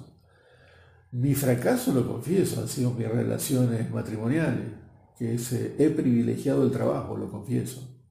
Mi 1.12 1.36
fracaso, 1.36 1.94
lo 1.94 2.08
confieso, 2.08 2.62
han 2.62 2.68
sido 2.68 2.92
mis 2.92 3.08
relaciones 3.08 3.92
matrimoniales, 3.92 4.74
que 5.18 5.36
es, 5.36 5.54
eh, 5.54 5.76
he 5.78 5.90
privilegiado 5.92 6.64
el 6.64 6.72
trabajo, 6.72 7.16
lo 7.16 7.30
confieso. 7.30 8.03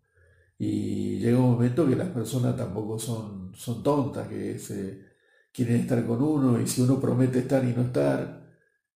Y 0.63 1.19
llega 1.19 1.41
un 1.41 1.51
momento 1.51 1.89
que 1.89 1.97
las 1.97 2.11
personas 2.11 2.57
tampoco 2.57 2.97
son, 2.97 3.53
son 3.53 3.83
tontas, 3.83 4.29
que 4.29 4.57
quieren 5.53 5.81
estar 5.81 6.07
con 6.07 6.23
uno 6.23 6.61
y 6.61 6.69
si 6.69 6.83
uno 6.83 7.01
promete 7.01 7.41
estar 7.41 7.65
y 7.65 7.73
no 7.75 7.83
estar. 7.83 8.49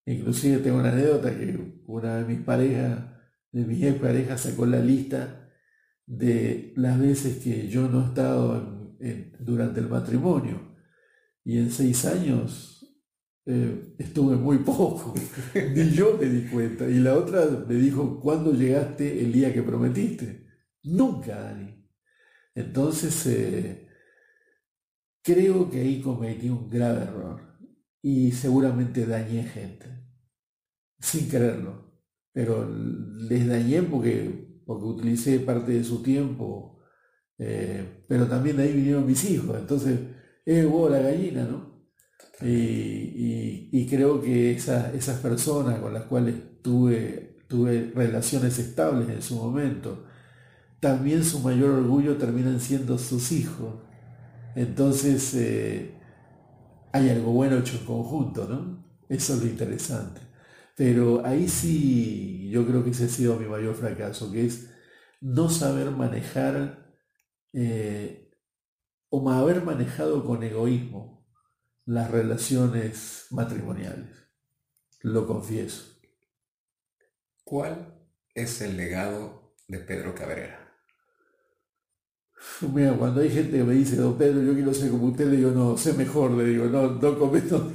Inclusive 0.05 0.59
tengo 0.59 0.79
una 0.79 0.93
anécdota 0.93 1.37
que 1.37 1.83
una 1.89 2.19
de 2.19 2.25
mis 2.25 2.45
parejas, 2.45 3.01
de 3.51 3.65
mis 3.65 3.83
ex 3.83 3.99
parejas, 3.99 4.43
sacó 4.43 4.65
la 4.65 4.79
lista 4.79 5.51
de 6.07 6.73
las 6.77 7.01
veces 7.01 7.43
que 7.43 7.67
yo 7.67 7.89
no 7.89 8.01
he 8.01 8.07
estado 8.07 8.95
durante 9.41 9.81
el 9.81 9.89
matrimonio. 9.89 10.61
Y 11.45 11.59
en 11.59 11.73
seis 11.73 12.05
años 12.05 12.97
eh, 13.45 13.97
estuve 13.99 14.37
muy 14.37 14.59
poco, 14.59 15.15
ni 15.75 15.91
yo 15.91 16.17
me 16.17 16.27
di 16.27 16.49
cuenta. 16.49 16.89
Y 16.89 17.01
la 17.01 17.15
otra 17.15 17.45
me 17.67 17.75
dijo, 17.75 18.21
¿cuándo 18.21 18.53
llegaste 18.53 19.21
el 19.25 19.33
día 19.33 19.53
que 19.53 19.65
prometiste? 19.65 20.46
Nunca, 20.87 21.41
Dani. 21.41 21.85
Entonces, 22.55 23.27
eh, 23.27 23.89
creo 25.23 25.71
que 25.71 25.81
ahí 25.81 26.01
cometí 26.01 26.49
un 26.49 26.69
grave 26.71 27.03
error 27.03 27.41
y 28.03 28.33
seguramente 28.33 29.07
dañé 29.07 29.43
gente, 29.45 29.87
sin 31.01 31.29
quererlo, 31.29 32.03
pero 32.33 32.69
les 33.29 33.47
dañé 33.47 33.83
porque, 33.83 34.63
porque 34.65 34.85
utilicé 34.85 35.41
parte 35.41 35.73
de 35.73 35.85
su 35.85 36.03
tiempo, 36.03 36.81
eh, 37.39 38.05
pero 38.09 38.27
también 38.27 38.57
de 38.57 38.65
ahí 38.65 38.73
vinieron 38.73 39.07
mis 39.07 39.29
hijos, 39.31 39.59
entonces 39.59 39.99
es 40.45 40.65
huevo 40.65 40.89
la 40.89 41.01
gallina, 41.01 41.45
¿no? 41.45 41.77
Y, 42.43 43.87
creo 43.89 44.21
que 44.21 44.53
esas 44.53 45.21
personas 45.21 45.79
con 45.81 45.95
las 45.95 46.05
cuales 46.05 46.35
tuve 46.63 47.37
tuve 47.49 47.93
relaciones 47.95 48.59
estables 48.59 49.09
en 49.09 49.23
su 49.23 49.37
momento. 49.37 50.06
También 50.87 51.25
su 51.25 51.41
mayor 51.41 51.71
orgullo 51.71 52.17
terminan 52.17 52.61
siendo 52.61 52.97
sus 52.97 53.33
hijos. 53.33 53.75
Entonces 54.55 55.35
eh, 55.35 55.99
hay 56.93 57.11
algo 57.11 57.33
bueno 57.33 57.59
hecho 57.59 57.77
en 57.77 57.85
conjunto, 57.85 58.47
¿no? 58.47 58.87
Eso 59.09 59.35
es 59.35 59.43
lo 59.43 59.49
interesante. 59.49 60.21
Pero 60.77 61.27
ahí 61.27 61.49
sí 61.49 62.49
yo 62.53 62.65
creo 62.65 62.85
que 62.85 62.91
ese 62.91 63.07
ha 63.07 63.09
sido 63.09 63.37
mi 63.37 63.47
mayor 63.47 63.75
fracaso, 63.75 64.31
que 64.31 64.47
es 64.47 64.71
no 65.21 65.51
saber 65.51 65.91
manejar 65.91 66.97
eh, 67.53 68.31
o 69.09 69.29
haber 69.29 69.65
manejado 69.65 70.25
con 70.25 70.45
egoísmo 70.45 71.27
las 71.85 72.13
relaciones 72.13 73.27
matrimoniales. 73.33 74.15
Lo 75.01 75.27
confieso. 75.27 75.99
¿Cuál 77.43 77.93
es 78.37 78.61
el 78.61 78.77
legado 78.77 79.57
de 79.67 79.81
Pedro 79.81 80.15
Cabrera? 80.15 80.66
Mira, 82.73 82.93
cuando 82.95 83.21
hay 83.21 83.31
gente 83.31 83.59
que 83.59 83.65
me 83.65 83.75
dice, 83.75 83.97
don 83.97 84.17
Pedro, 84.17 84.43
yo 84.43 84.55
quiero 84.55 84.75
ser 84.75 84.91
como 84.91 85.07
usted, 85.07 85.27
le 85.31 85.37
digo, 85.39 85.51
no, 85.51 85.77
sé 85.77 85.93
mejor, 85.95 86.33
le 86.33 86.45
digo, 86.45 86.67
no, 86.67 86.93
no 86.93 87.19
cometo, 87.19 87.73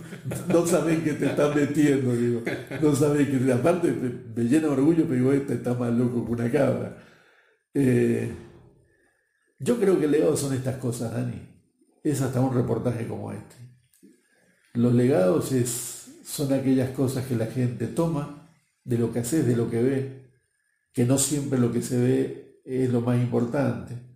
no, 0.48 0.66
sabés 0.66 1.04
que 1.04 1.14
te 1.14 1.26
estás 1.28 1.56
metiendo, 1.56 2.16
digo, 2.16 2.42
no 2.82 2.96
sabés 2.96 3.30
que, 3.30 3.52
aparte 3.52 3.92
me, 3.92 4.44
llena 4.44 4.68
de 4.68 4.74
orgullo, 4.74 5.04
pero 5.04 5.16
digo, 5.16 5.34
este 5.34 5.56
está 5.56 5.74
más 5.74 5.92
loco 5.94 6.26
que 6.26 6.32
una 6.32 6.52
cabra. 6.52 6.98
Eh, 7.74 8.32
yo 9.60 9.80
creo 9.80 10.00
que 10.00 10.06
el 10.06 10.12
legado 10.12 10.36
son 10.36 10.54
estas 10.54 10.78
cosas, 10.78 11.14
Dani. 11.14 11.50
Es 12.04 12.22
hasta 12.22 12.42
un 12.42 12.54
reportaje 12.54 13.08
como 13.08 13.32
este. 13.32 13.56
Los 14.74 14.94
legados 14.94 15.52
es, 15.52 16.20
son 16.24 16.52
aquellas 16.54 16.92
cosas 16.92 17.26
que 17.26 17.36
la 17.36 17.46
gente 17.46 17.88
toma 17.88 18.50
de 18.84 18.98
lo 18.98 19.14
que 19.14 19.20
haces, 19.20 19.46
de 19.46 19.56
lo 19.56 19.70
que 19.70 19.82
ve, 19.82 20.32
que 20.94 21.06
no 21.06 21.18
siempre 21.18 21.60
lo 21.60 21.72
que 21.72 21.82
se 21.82 22.00
ve 22.00 22.62
es 22.66 22.92
lo 22.92 23.02
más 23.02 23.22
importante 23.22 24.11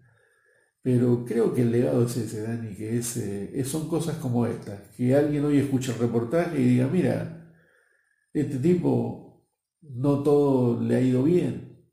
pero 0.86 1.26
creo 1.26 1.52
que 1.52 1.64
el 1.64 1.72
legado 1.72 2.06
es 2.06 2.16
ese, 2.16 2.44
Dani, 2.44 2.76
que 2.76 3.00
es, 3.00 3.18
eh, 3.18 3.66
son 3.66 3.90
cosas 3.90 4.18
como 4.18 4.46
estas, 4.46 4.80
que 4.96 5.16
alguien 5.16 5.44
hoy 5.44 5.58
escuche 5.58 5.92
el 5.92 5.98
reportaje 5.98 6.62
y 6.62 6.64
diga, 6.64 6.88
mira, 6.88 7.52
este 8.32 8.60
tipo 8.60 9.50
no 9.82 10.22
todo 10.22 10.80
le 10.80 10.96
ha 10.96 11.02
ido 11.02 11.24
bien, 11.24 11.90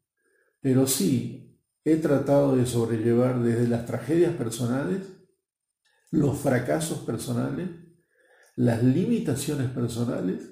pero 0.60 0.86
sí, 0.86 1.58
he 1.82 1.96
tratado 1.96 2.54
de 2.54 2.66
sobrellevar 2.66 3.42
desde 3.42 3.66
las 3.66 3.86
tragedias 3.86 4.34
personales, 4.34 5.00
los 6.10 6.38
fracasos 6.38 6.98
personales, 6.98 7.70
las 8.56 8.82
limitaciones 8.82 9.70
personales, 9.70 10.50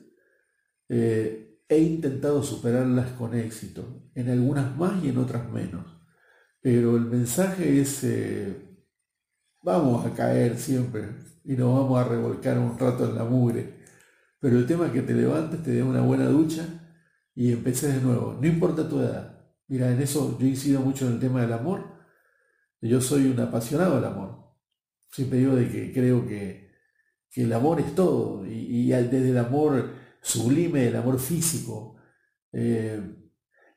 eh, 0.88 1.60
he 1.68 1.78
intentado 1.78 2.42
superarlas 2.42 3.10
con 3.12 3.34
éxito, 3.34 4.10
en 4.14 4.30
algunas 4.30 4.74
más 4.78 5.04
y 5.04 5.10
en 5.10 5.18
otras 5.18 5.46
menos. 5.52 5.99
Pero 6.62 6.96
el 6.96 7.06
mensaje 7.06 7.80
es, 7.80 8.04
eh, 8.04 8.54
vamos 9.62 10.04
a 10.04 10.14
caer 10.14 10.58
siempre 10.58 11.08
y 11.44 11.54
nos 11.54 11.74
vamos 11.74 11.98
a 11.98 12.08
revolcar 12.08 12.58
un 12.58 12.78
rato 12.78 13.08
en 13.08 13.14
la 13.14 13.24
mugre. 13.24 13.80
Pero 14.40 14.58
el 14.58 14.66
tema 14.66 14.86
es 14.86 14.92
que 14.92 15.02
te 15.02 15.14
levantes, 15.14 15.62
te 15.62 15.72
dé 15.72 15.82
una 15.82 16.02
buena 16.02 16.26
ducha 16.26 16.66
y 17.34 17.52
empeces 17.52 17.94
de 17.94 18.02
nuevo. 18.02 18.38
No 18.40 18.46
importa 18.46 18.88
tu 18.88 19.00
edad. 19.00 19.38
Mira, 19.68 19.90
en 19.90 20.02
eso 20.02 20.38
yo 20.38 20.46
incido 20.46 20.80
mucho 20.80 21.06
en 21.06 21.14
el 21.14 21.20
tema 21.20 21.40
del 21.42 21.52
amor. 21.52 21.84
Yo 22.82 23.00
soy 23.00 23.26
un 23.26 23.40
apasionado 23.40 23.96
del 23.96 24.04
amor. 24.04 24.54
Siempre 25.10 25.38
digo 25.38 25.56
de 25.56 25.68
que 25.70 25.92
creo 25.92 26.26
que, 26.26 26.70
el 27.36 27.52
amor 27.52 27.80
es 27.80 27.94
todo. 27.94 28.44
Y, 28.46 28.88
desde 28.90 29.30
el 29.30 29.38
amor 29.38 29.94
sublime, 30.20 30.88
el 30.88 30.96
amor 30.96 31.18
físico. 31.18 31.96
Eh, 32.52 33.00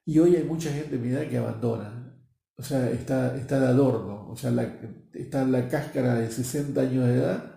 y 0.05 0.19
hoy 0.19 0.35
hay 0.35 0.43
mucha 0.43 0.71
gente 0.71 0.95
en 0.95 1.01
mi 1.01 1.09
edad 1.09 1.29
que 1.29 1.37
abandona 1.37 2.02
o 2.57 2.63
sea, 2.63 2.89
está, 2.91 3.35
está 3.35 3.59
de 3.59 3.67
adorno, 3.67 4.29
o 4.29 4.35
sea, 4.35 4.51
está 5.13 5.45
la 5.45 5.67
cáscara 5.67 6.15
de 6.15 6.29
60 6.29 6.79
años 6.81 7.07
de 7.07 7.15
edad 7.15 7.53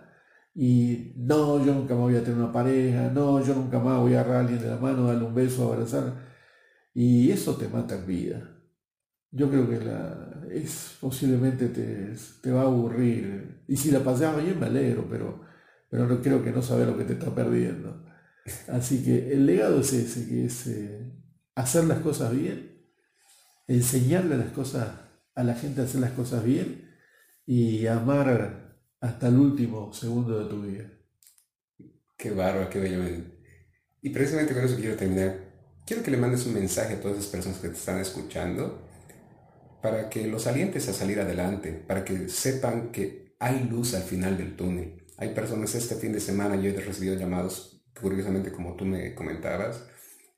y 0.55 1.13
no, 1.17 1.63
yo 1.63 1.73
nunca 1.73 1.93
más 1.93 2.03
voy 2.03 2.15
a 2.15 2.23
tener 2.23 2.39
una 2.39 2.51
pareja, 2.51 3.11
no, 3.13 3.43
yo 3.45 3.53
nunca 3.53 3.79
más 3.79 3.99
voy 3.99 4.15
a 4.15 4.21
agarrar 4.21 4.37
a 4.37 4.39
alguien 4.41 4.59
de 4.59 4.69
la 4.69 4.77
mano, 4.77 5.05
darle 5.05 5.25
un 5.25 5.35
beso, 5.35 5.71
abrazar. 5.71 6.15
Y 6.95 7.31
eso 7.31 7.55
te 7.57 7.67
mata 7.67 7.95
en 7.95 8.07
vida. 8.07 8.57
Yo 9.31 9.49
creo 9.51 9.69
que 9.69 9.79
es, 10.51 10.97
posiblemente 10.99 11.67
te, 11.69 12.15
te 12.41 12.51
va 12.51 12.61
a 12.61 12.65
aburrir. 12.65 13.63
Y 13.67 13.77
si 13.77 13.91
la 13.91 13.99
pasas 13.99 14.43
bien, 14.43 14.59
me 14.59 14.65
alegro, 14.65 15.07
pero, 15.09 15.41
pero 15.91 16.07
no 16.07 16.21
creo 16.21 16.43
que 16.43 16.51
no 16.51 16.63
sabes 16.63 16.87
lo 16.87 16.97
que 16.97 17.03
te 17.03 17.13
está 17.13 17.35
perdiendo. 17.35 18.03
Así 18.69 19.03
que 19.03 19.33
el 19.33 19.45
legado 19.45 19.81
es 19.81 19.93
ese, 19.93 20.27
que 20.27 20.45
es 20.45 20.67
eh, 20.67 21.13
hacer 21.55 21.85
las 21.85 21.99
cosas 21.99 22.31
bien 22.35 22.76
enseñarle 23.67 24.37
las 24.37 24.51
cosas 24.51 24.89
a 25.35 25.43
la 25.43 25.53
gente 25.53 25.81
a 25.81 25.83
hacer 25.83 26.01
las 26.01 26.11
cosas 26.11 26.43
bien 26.43 26.89
y 27.45 27.85
amar 27.87 28.79
hasta 28.99 29.27
el 29.27 29.37
último 29.37 29.93
segundo 29.93 30.39
de 30.39 30.49
tu 30.49 30.61
vida. 30.61 30.91
Qué 32.17 32.31
bárbaro, 32.31 32.69
qué 32.69 32.79
bello. 32.79 33.23
Y 34.01 34.09
precisamente 34.09 34.53
con 34.53 34.63
eso 34.63 34.75
quiero 34.75 34.95
terminar. 34.95 35.47
Quiero 35.85 36.03
que 36.03 36.11
le 36.11 36.17
mandes 36.17 36.45
un 36.45 36.53
mensaje 36.53 36.95
a 36.95 37.01
todas 37.01 37.17
esas 37.17 37.29
personas 37.29 37.59
que 37.59 37.69
te 37.69 37.75
están 37.75 37.99
escuchando 37.99 38.87
para 39.81 40.09
que 40.09 40.27
los 40.27 40.47
alientes 40.47 40.89
a 40.89 40.93
salir 40.93 41.19
adelante, 41.19 41.71
para 41.71 42.03
que 42.03 42.27
sepan 42.29 42.91
que 42.91 43.35
hay 43.39 43.63
luz 43.69 43.93
al 43.93 44.01
final 44.01 44.37
del 44.37 44.55
túnel. 44.55 45.05
Hay 45.17 45.33
personas 45.33 45.75
este 45.75 45.95
fin 45.95 46.11
de 46.11 46.19
semana, 46.19 46.55
yo 46.55 46.69
he 46.69 46.73
recibido 46.73 47.15
llamados, 47.15 47.85
curiosamente 47.99 48.51
como 48.51 48.75
tú 48.75 48.85
me 48.85 49.13
comentabas, 49.15 49.83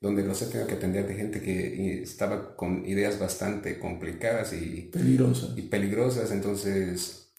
donde 0.00 0.24
los 0.24 0.40
he 0.40 0.46
tenido 0.46 0.66
que 0.66 0.74
atender 0.74 1.06
de 1.06 1.14
gente 1.14 1.42
que 1.42 2.02
estaba 2.02 2.56
con 2.56 2.86
ideas 2.86 3.18
bastante 3.18 3.78
complicadas 3.78 4.52
y 4.54 4.88
peligrosas. 4.92 5.56
Y 5.56 5.62
peligrosas. 5.62 6.32
Entonces, 6.32 7.34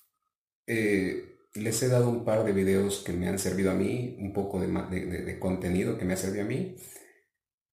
eh, 0.67 1.39
les 1.55 1.81
he 1.81 1.87
dado 1.87 2.09
un 2.09 2.23
par 2.23 2.45
de 2.45 2.53
videos 2.53 3.03
que 3.03 3.13
me 3.13 3.27
han 3.27 3.39
servido 3.39 3.71
a 3.71 3.73
mí, 3.73 4.15
un 4.19 4.31
poco 4.31 4.61
de, 4.61 4.67
de, 4.67 5.39
contenido 5.39 5.97
que 5.97 6.05
me 6.05 6.13
ha 6.13 6.17
servido 6.17 6.45
a 6.45 6.47
mí, 6.47 6.75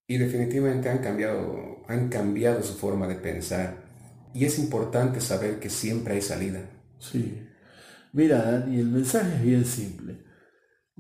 y 0.07 0.17
definitivamente 0.17 0.89
han 0.89 0.99
cambiado, 0.99 1.85
han 1.87 2.09
cambiado 2.09 2.63
su 2.63 2.75
forma 2.75 3.07
de 3.07 3.17
pensar. 3.17 3.87
Y 4.35 4.47
es 4.47 4.59
importante 4.59 5.21
saber 5.21 5.61
que 5.61 5.69
siempre 5.69 6.15
hay 6.15 6.23
salida. 6.23 6.63
Sí. 6.99 7.47
Mira, 8.13 8.43
Dani, 8.43 8.81
el 8.81 8.89
mensaje 8.89 9.37
es 9.37 9.43
bien 9.43 9.65
simple. 9.67 10.28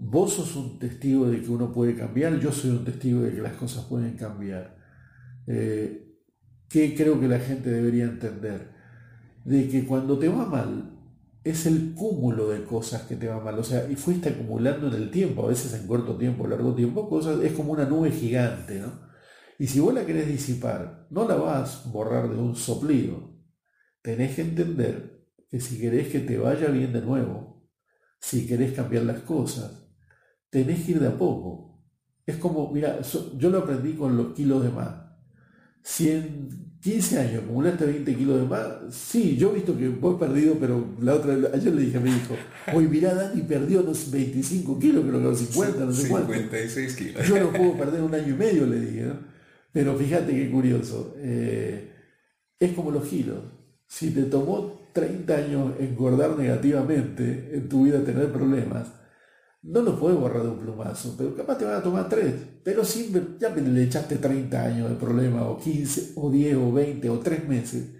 Vos 0.00 0.34
sos 0.34 0.54
un 0.54 0.78
testigo 0.78 1.28
de 1.28 1.42
que 1.42 1.50
uno 1.50 1.72
puede 1.72 1.96
cambiar, 1.96 2.38
yo 2.38 2.52
soy 2.52 2.70
un 2.70 2.84
testigo 2.84 3.20
de 3.22 3.34
que 3.34 3.42
las 3.42 3.54
cosas 3.54 3.84
pueden 3.86 4.16
cambiar. 4.16 4.76
Eh, 5.48 6.14
¿Qué 6.68 6.94
creo 6.94 7.18
que 7.20 7.26
la 7.26 7.40
gente 7.40 7.68
debería 7.70 8.04
entender? 8.04 8.70
De 9.44 9.68
que 9.68 9.84
cuando 9.84 10.16
te 10.16 10.28
va 10.28 10.46
mal, 10.46 10.98
es 11.42 11.66
el 11.66 11.94
cúmulo 11.94 12.48
de 12.50 12.62
cosas 12.64 13.02
que 13.02 13.16
te 13.16 13.26
va 13.26 13.40
mal. 13.40 13.58
O 13.58 13.64
sea, 13.64 13.90
y 13.90 13.96
fuiste 13.96 14.28
acumulando 14.28 14.86
en 14.86 14.94
el 14.94 15.10
tiempo, 15.10 15.44
a 15.44 15.48
veces 15.48 15.74
en 15.74 15.88
corto 15.88 16.16
tiempo, 16.16 16.46
largo 16.46 16.74
tiempo, 16.74 17.08
cosas, 17.08 17.42
es 17.42 17.52
como 17.52 17.72
una 17.72 17.84
nube 17.84 18.12
gigante, 18.12 18.78
¿no? 18.78 19.08
Y 19.58 19.66
si 19.66 19.80
vos 19.80 19.92
la 19.92 20.06
querés 20.06 20.28
disipar, 20.28 21.08
no 21.10 21.26
la 21.26 21.34
vas 21.34 21.86
a 21.86 21.90
borrar 21.90 22.30
de 22.30 22.36
un 22.36 22.54
soplido. 22.54 23.34
Tenés 24.00 24.36
que 24.36 24.42
entender 24.42 25.26
que 25.50 25.60
si 25.60 25.80
querés 25.80 26.08
que 26.08 26.20
te 26.20 26.38
vaya 26.38 26.68
bien 26.68 26.92
de 26.92 27.00
nuevo, 27.00 27.68
si 28.20 28.46
querés 28.46 28.72
cambiar 28.72 29.02
las 29.02 29.20
cosas, 29.20 29.87
tenés 30.50 30.84
que 30.84 30.92
ir 30.92 31.00
de 31.00 31.08
a 31.08 31.16
poco. 31.16 31.82
Es 32.26 32.36
como, 32.36 32.70
mira, 32.72 33.00
yo 33.36 33.50
lo 33.50 33.58
aprendí 33.58 33.94
con 33.94 34.16
los 34.16 34.34
kilos 34.34 34.62
de 34.62 34.70
más. 34.70 34.94
Si 35.82 36.10
en 36.10 36.76
15 36.80 37.18
años 37.18 37.42
acumulaste 37.44 37.86
20 37.86 38.14
kilos 38.14 38.40
de 38.40 38.46
más, 38.46 38.66
sí, 38.90 39.36
yo 39.36 39.50
he 39.50 39.54
visto 39.54 39.76
que 39.76 39.88
voy 39.88 40.16
perdido, 40.18 40.56
pero 40.60 40.94
la 41.00 41.14
otra, 41.14 41.34
ayer 41.54 41.74
le 41.74 41.82
dije 41.82 41.96
a 41.96 42.00
mi 42.00 42.10
hijo, 42.10 42.34
hoy 42.74 42.86
mirá, 42.86 43.14
Dani 43.14 43.42
perdió 43.42 43.82
los 43.82 44.10
25 44.10 44.78
kilos, 44.78 45.04
creo 45.06 45.18
que 45.18 45.24
los 45.24 45.38
50, 45.38 45.84
no 45.84 45.92
sé 45.92 46.08
cuánto. 46.08 46.32
56 46.32 46.96
kilos. 46.96 47.26
Yo 47.26 47.40
no 47.40 47.52
puedo 47.52 47.76
perder 47.76 48.02
un 48.02 48.14
año 48.14 48.34
y 48.34 48.36
medio, 48.36 48.66
le 48.66 48.80
dije, 48.80 49.12
Pero 49.72 49.96
fíjate 49.96 50.32
qué 50.32 50.50
curioso. 50.50 51.14
Eh, 51.18 51.92
es 52.60 52.72
como 52.72 52.90
los 52.90 53.06
kilos. 53.08 53.38
Si 53.86 54.10
te 54.10 54.24
tomó 54.24 54.90
30 54.92 55.34
años 55.34 55.72
engordar 55.80 56.36
negativamente 56.38 57.50
en 57.54 57.68
tu 57.68 57.84
vida, 57.84 58.04
tener 58.04 58.30
problemas, 58.32 58.88
no 59.68 59.82
lo 59.82 59.98
puedes 59.98 60.18
borrar 60.18 60.42
de 60.42 60.48
un 60.48 60.58
plumazo, 60.58 61.14
pero 61.16 61.34
capaz 61.34 61.58
te 61.58 61.64
van 61.66 61.76
a 61.76 61.82
tomar 61.82 62.08
tres. 62.08 62.34
Pero 62.64 62.84
si 62.84 63.12
ya 63.38 63.50
le 63.50 63.82
echaste 63.82 64.16
30 64.16 64.62
años 64.62 64.88
de 64.88 64.96
problema, 64.96 65.46
o 65.46 65.58
15, 65.58 66.12
o 66.16 66.30
10, 66.30 66.56
o 66.56 66.72
20, 66.72 67.10
o 67.10 67.18
3 67.18 67.48
meses, 67.48 67.90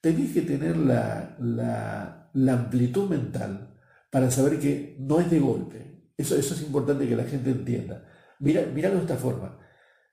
tenés 0.00 0.32
que 0.32 0.42
tener 0.42 0.76
la, 0.76 1.36
la, 1.40 2.52
amplitud 2.52 3.08
mental 3.08 3.76
para 4.10 4.30
saber 4.30 4.58
que 4.58 4.96
no 4.98 5.20
es 5.20 5.30
de 5.30 5.40
golpe. 5.40 6.10
Eso, 6.16 6.36
eso 6.36 6.54
es 6.54 6.62
importante 6.62 7.06
que 7.06 7.16
la 7.16 7.24
gente 7.24 7.50
entienda. 7.50 8.06
Mira, 8.40 8.62
miralo 8.74 8.96
de 8.96 9.02
esta 9.02 9.16
forma. 9.16 9.58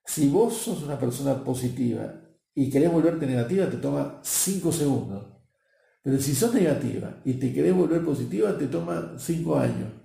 Si 0.05 0.27
vos 0.27 0.53
sos 0.57 0.83
una 0.83 0.99
persona 0.99 1.41
positiva 1.41 2.15
y 2.53 2.69
querés 2.69 2.91
volverte 2.91 3.25
negativa, 3.25 3.69
te 3.69 3.77
toma 3.77 4.19
5 4.23 4.71
segundos. 4.73 5.25
Pero 6.03 6.19
si 6.19 6.35
sos 6.35 6.53
negativa 6.53 7.21
y 7.23 7.35
te 7.35 7.53
querés 7.53 7.73
volver 7.73 8.03
positiva, 8.03 8.57
te 8.57 8.67
toma 8.67 9.13
5 9.17 9.57
años 9.57 10.00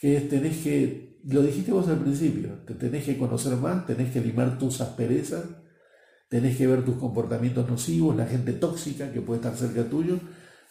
que 0.00 0.20
tenés 0.22 0.56
que 0.58 1.10
lo 1.24 1.42
dijiste 1.42 1.72
vos 1.72 1.88
al 1.88 1.98
principio, 1.98 2.50
te 2.66 2.74
tenés 2.74 3.04
que 3.04 3.18
conocer 3.18 3.54
más, 3.56 3.86
tenés 3.86 4.12
que 4.12 4.20
limar 4.20 4.58
tus 4.58 4.80
asperezas, 4.80 5.44
tenés 6.28 6.56
que 6.56 6.66
ver 6.66 6.84
tus 6.84 6.96
comportamientos 6.96 7.68
nocivos, 7.68 8.16
la 8.16 8.26
gente 8.26 8.52
tóxica 8.54 9.12
que 9.12 9.20
puede 9.20 9.40
estar 9.40 9.56
cerca 9.56 9.88
tuyo, 9.88 10.18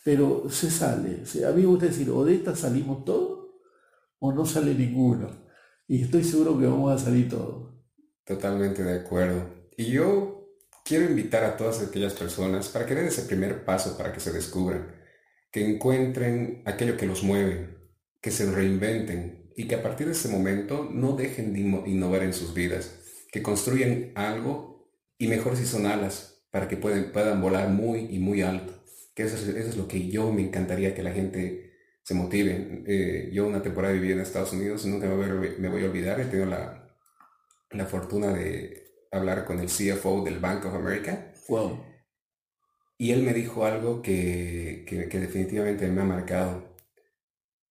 pero 0.04 0.50
se 0.50 0.72
sale. 0.72 1.24
A 1.48 1.52
mí 1.52 1.62
me 1.62 1.68
gusta 1.68 1.86
decir, 1.86 2.10
o 2.10 2.26
de 2.26 2.36
esta 2.36 2.56
salimos 2.56 3.06
todos 3.06 3.48
o 4.20 4.32
no 4.32 4.46
sale 4.46 4.74
ninguno. 4.74 5.48
Y 5.88 6.04
estoy 6.04 6.24
seguro 6.24 6.60
que 6.60 6.66
vamos 6.66 6.92
a 6.92 7.04
salir 7.04 7.30
todos. 7.30 7.74
Totalmente 8.26 8.84
de 8.84 9.00
acuerdo. 9.00 9.68
Y 9.78 9.86
yo 9.92 10.56
quiero 10.84 11.06
invitar 11.06 11.44
a 11.44 11.58
todas 11.58 11.82
aquellas 11.82 12.14
personas 12.14 12.70
para 12.70 12.86
que 12.86 12.96
den 12.96 13.06
ese 13.06 13.24
primer 13.24 13.66
paso 13.66 13.98
para 13.98 14.12
que 14.12 14.20
se 14.20 14.32
descubran, 14.32 14.96
que 15.52 15.68
encuentren 15.68 16.64
aquello 16.66 16.98
que 16.98 17.06
los 17.06 17.24
mueve, 17.24 17.79
que 18.22 18.32
se 18.32 18.52
reinventen 18.52 19.52
y 19.56 19.68
que 19.68 19.76
a 19.76 19.84
partir 19.84 20.08
de 20.08 20.14
ese 20.14 20.30
momento 20.30 20.90
no 20.92 21.14
dejen 21.14 21.54
de 21.54 21.60
innovar 21.60 22.24
en 22.24 22.34
sus 22.34 22.54
vidas, 22.54 23.00
que 23.32 23.42
construyan 23.42 24.12
algo 24.16 24.90
y 25.18 25.28
mejor 25.28 25.58
si 25.58 25.66
son 25.66 25.86
alas 25.86 26.44
para 26.52 26.68
que 26.68 26.78
puedan, 26.78 27.12
puedan 27.12 27.42
volar 27.42 27.70
muy 27.70 28.08
y 28.10 28.20
muy 28.20 28.42
alto. 28.42 28.74
Que 29.14 29.24
eso 29.24 29.36
es, 29.36 29.76
lo 29.76 29.88
que 29.88 30.08
yo 30.08 30.32
me 30.32 30.42
encantaría 30.42 30.96
que 30.96 31.04
la 31.04 31.12
gente 31.12 31.74
se 32.04 32.14
motive. 32.14 32.84
Eh, 32.88 33.30
yo 33.34 33.46
una 33.46 33.62
temporada 33.62 33.94
viví 33.94 34.12
en 34.12 34.20
Estados 34.20 34.54
Unidos, 34.54 34.86
nunca 34.86 35.08
me 35.08 35.16
me 35.58 35.70
voy 35.70 35.84
a 35.84 35.88
olvidar, 35.88 36.20
he 36.22 36.26
tenido 36.26 36.46
la, 36.46 36.90
la 37.72 37.86
fortuna 37.86 38.34
de 38.34 39.08
hablar 39.12 39.46
con 39.46 39.60
el 39.60 39.68
CFO 39.68 40.24
del 40.24 40.40
Bank 40.40 40.66
of 40.66 40.74
America. 40.74 41.34
Wow. 41.48 41.84
Y 42.98 43.12
él 43.12 43.24
me 43.24 43.34
dijo 43.34 43.66
algo 43.66 44.02
que, 44.02 44.86
que, 44.88 45.20
definitivamente 45.20 45.88
me 45.88 46.02
ha 46.02 46.06
marcado. 46.06 46.69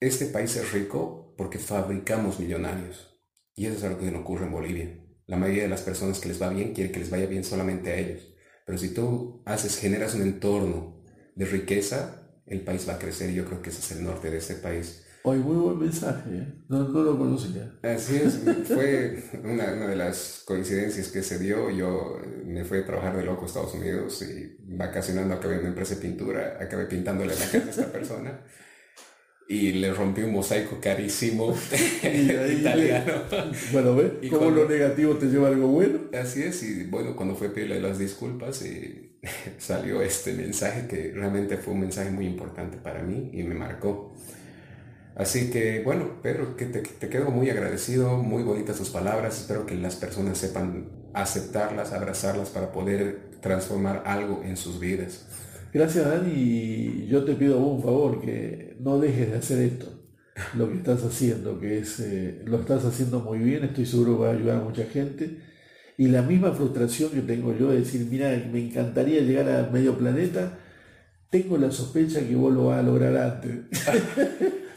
Este 0.00 0.26
país 0.26 0.54
es 0.54 0.72
rico 0.72 1.34
porque 1.36 1.58
fabricamos 1.58 2.38
millonarios. 2.38 3.20
Y 3.56 3.66
eso 3.66 3.78
es 3.78 3.82
algo 3.82 3.98
que 3.98 4.12
no 4.12 4.20
ocurre 4.20 4.46
en 4.46 4.52
Bolivia. 4.52 4.96
La 5.26 5.36
mayoría 5.36 5.64
de 5.64 5.68
las 5.68 5.82
personas 5.82 6.20
que 6.20 6.28
les 6.28 6.40
va 6.40 6.50
bien 6.50 6.72
quiere 6.72 6.92
que 6.92 7.00
les 7.00 7.10
vaya 7.10 7.26
bien 7.26 7.42
solamente 7.42 7.90
a 7.90 7.96
ellos. 7.96 8.22
Pero 8.64 8.78
si 8.78 8.94
tú 8.94 9.42
haces, 9.44 9.76
generas 9.76 10.14
un 10.14 10.22
entorno 10.22 11.02
de 11.34 11.46
riqueza, 11.46 12.30
el 12.46 12.60
país 12.60 12.88
va 12.88 12.94
a 12.94 12.98
crecer 13.00 13.30
y 13.30 13.34
yo 13.34 13.44
creo 13.44 13.60
que 13.60 13.70
ese 13.70 13.80
es 13.80 13.98
el 13.98 14.04
norte 14.04 14.30
de 14.30 14.36
este 14.36 14.54
país. 14.54 15.04
Hoy 15.24 15.38
muy 15.38 15.56
buen 15.56 15.80
mensaje, 15.80 16.30
¿eh? 16.30 16.54
no, 16.68 16.88
no, 16.88 17.02
lo 17.02 17.18
conocía. 17.18 17.76
Así 17.82 18.18
es, 18.18 18.38
fue 18.68 19.20
una, 19.42 19.72
una, 19.72 19.88
de 19.88 19.96
las 19.96 20.44
coincidencias 20.46 21.08
que 21.08 21.24
se 21.24 21.40
dio. 21.40 21.70
Yo 21.70 22.20
me 22.44 22.64
fui 22.64 22.78
a 22.78 22.86
trabajar 22.86 23.16
de 23.16 23.24
loco 23.24 23.42
a 23.42 23.46
Estados 23.46 23.74
Unidos 23.74 24.22
y 24.22 24.56
vacacionando 24.76 25.34
acabé 25.34 25.54
en 25.54 25.60
una 25.60 25.68
empresa 25.70 25.96
de 25.96 26.02
pintura, 26.02 26.56
acabé 26.60 26.86
pintándole 26.86 27.34
la 27.34 27.46
casa 27.46 27.58
a 27.58 27.70
esta 27.70 27.92
persona 27.92 28.40
y 29.50 29.72
le 29.72 29.94
rompí 29.94 30.20
un 30.20 30.32
mosaico 30.32 30.78
carísimo 30.80 31.54
italiano. 32.02 33.12
Bueno, 33.72 33.96
¿ves? 33.96 34.12
¿Cómo 34.30 34.50
lo 34.50 34.68
negativo 34.68 35.14
te 35.14 35.26
lleva 35.26 35.48
algo 35.48 35.68
bueno? 35.68 36.00
Así 36.12 36.42
es, 36.42 36.62
y 36.62 36.84
bueno, 36.84 37.16
cuando 37.16 37.34
fue 37.34 37.48
a 37.48 37.52
pedirle 37.54 37.80
las 37.80 37.98
disculpas 37.98 38.62
y 38.62 39.16
salió 39.58 40.02
este 40.02 40.34
mensaje 40.34 40.86
que 40.86 41.12
realmente 41.14 41.56
fue 41.56 41.72
un 41.72 41.80
mensaje 41.80 42.10
muy 42.10 42.26
importante 42.26 42.76
para 42.76 43.02
mí 43.02 43.30
y 43.32 43.42
me 43.42 43.54
marcó. 43.54 44.14
Así 45.16 45.50
que 45.50 45.82
bueno, 45.82 46.20
Pedro, 46.22 46.54
que 46.54 46.66
te, 46.66 47.08
quedo 47.08 47.30
muy 47.30 47.48
agradecido, 47.50 48.18
muy 48.18 48.42
bonitas 48.42 48.76
tus 48.76 48.90
palabras, 48.90 49.40
espero 49.40 49.66
que 49.66 49.74
las 49.74 49.96
personas 49.96 50.38
sepan 50.38 50.90
aceptarlas, 51.14 51.92
abrazarlas 51.92 52.50
para 52.50 52.70
poder 52.70 53.30
transformar 53.40 54.02
algo 54.06 54.42
en 54.44 54.56
sus 54.56 54.78
vidas. 54.78 55.26
Gracias 55.72 56.06
Dani, 56.06 56.32
y 56.32 57.06
yo 57.08 57.24
te 57.24 57.34
pido 57.34 57.58
un 57.58 57.82
favor, 57.82 58.20
que 58.20 58.76
no 58.80 58.98
dejes 58.98 59.30
de 59.30 59.36
hacer 59.36 59.62
esto, 59.62 59.86
lo 60.56 60.68
que 60.68 60.76
estás 60.76 61.04
haciendo, 61.04 61.60
que 61.60 61.78
es, 61.78 62.00
eh, 62.00 62.42
lo 62.44 62.60
estás 62.60 62.84
haciendo 62.84 63.20
muy 63.20 63.38
bien, 63.38 63.64
estoy 63.64 63.86
seguro 63.86 64.16
que 64.16 64.22
va 64.22 64.30
a 64.30 64.34
ayudar 64.34 64.56
a 64.58 64.64
mucha 64.64 64.84
gente. 64.84 65.38
Y 65.96 66.08
la 66.08 66.22
misma 66.22 66.52
frustración 66.52 67.10
que 67.10 67.22
tengo 67.22 67.56
yo 67.58 67.70
de 67.70 67.80
decir, 67.80 68.06
mira, 68.08 68.30
me 68.52 68.64
encantaría 68.64 69.20
llegar 69.20 69.48
a 69.50 69.68
medio 69.70 69.98
planeta, 69.98 70.58
tengo 71.28 71.58
la 71.58 71.70
sospecha 71.70 72.20
que 72.26 72.36
vos 72.36 72.52
lo 72.52 72.66
vas 72.66 72.78
a 72.78 72.82
lograr 72.82 73.16
antes. 73.16 73.52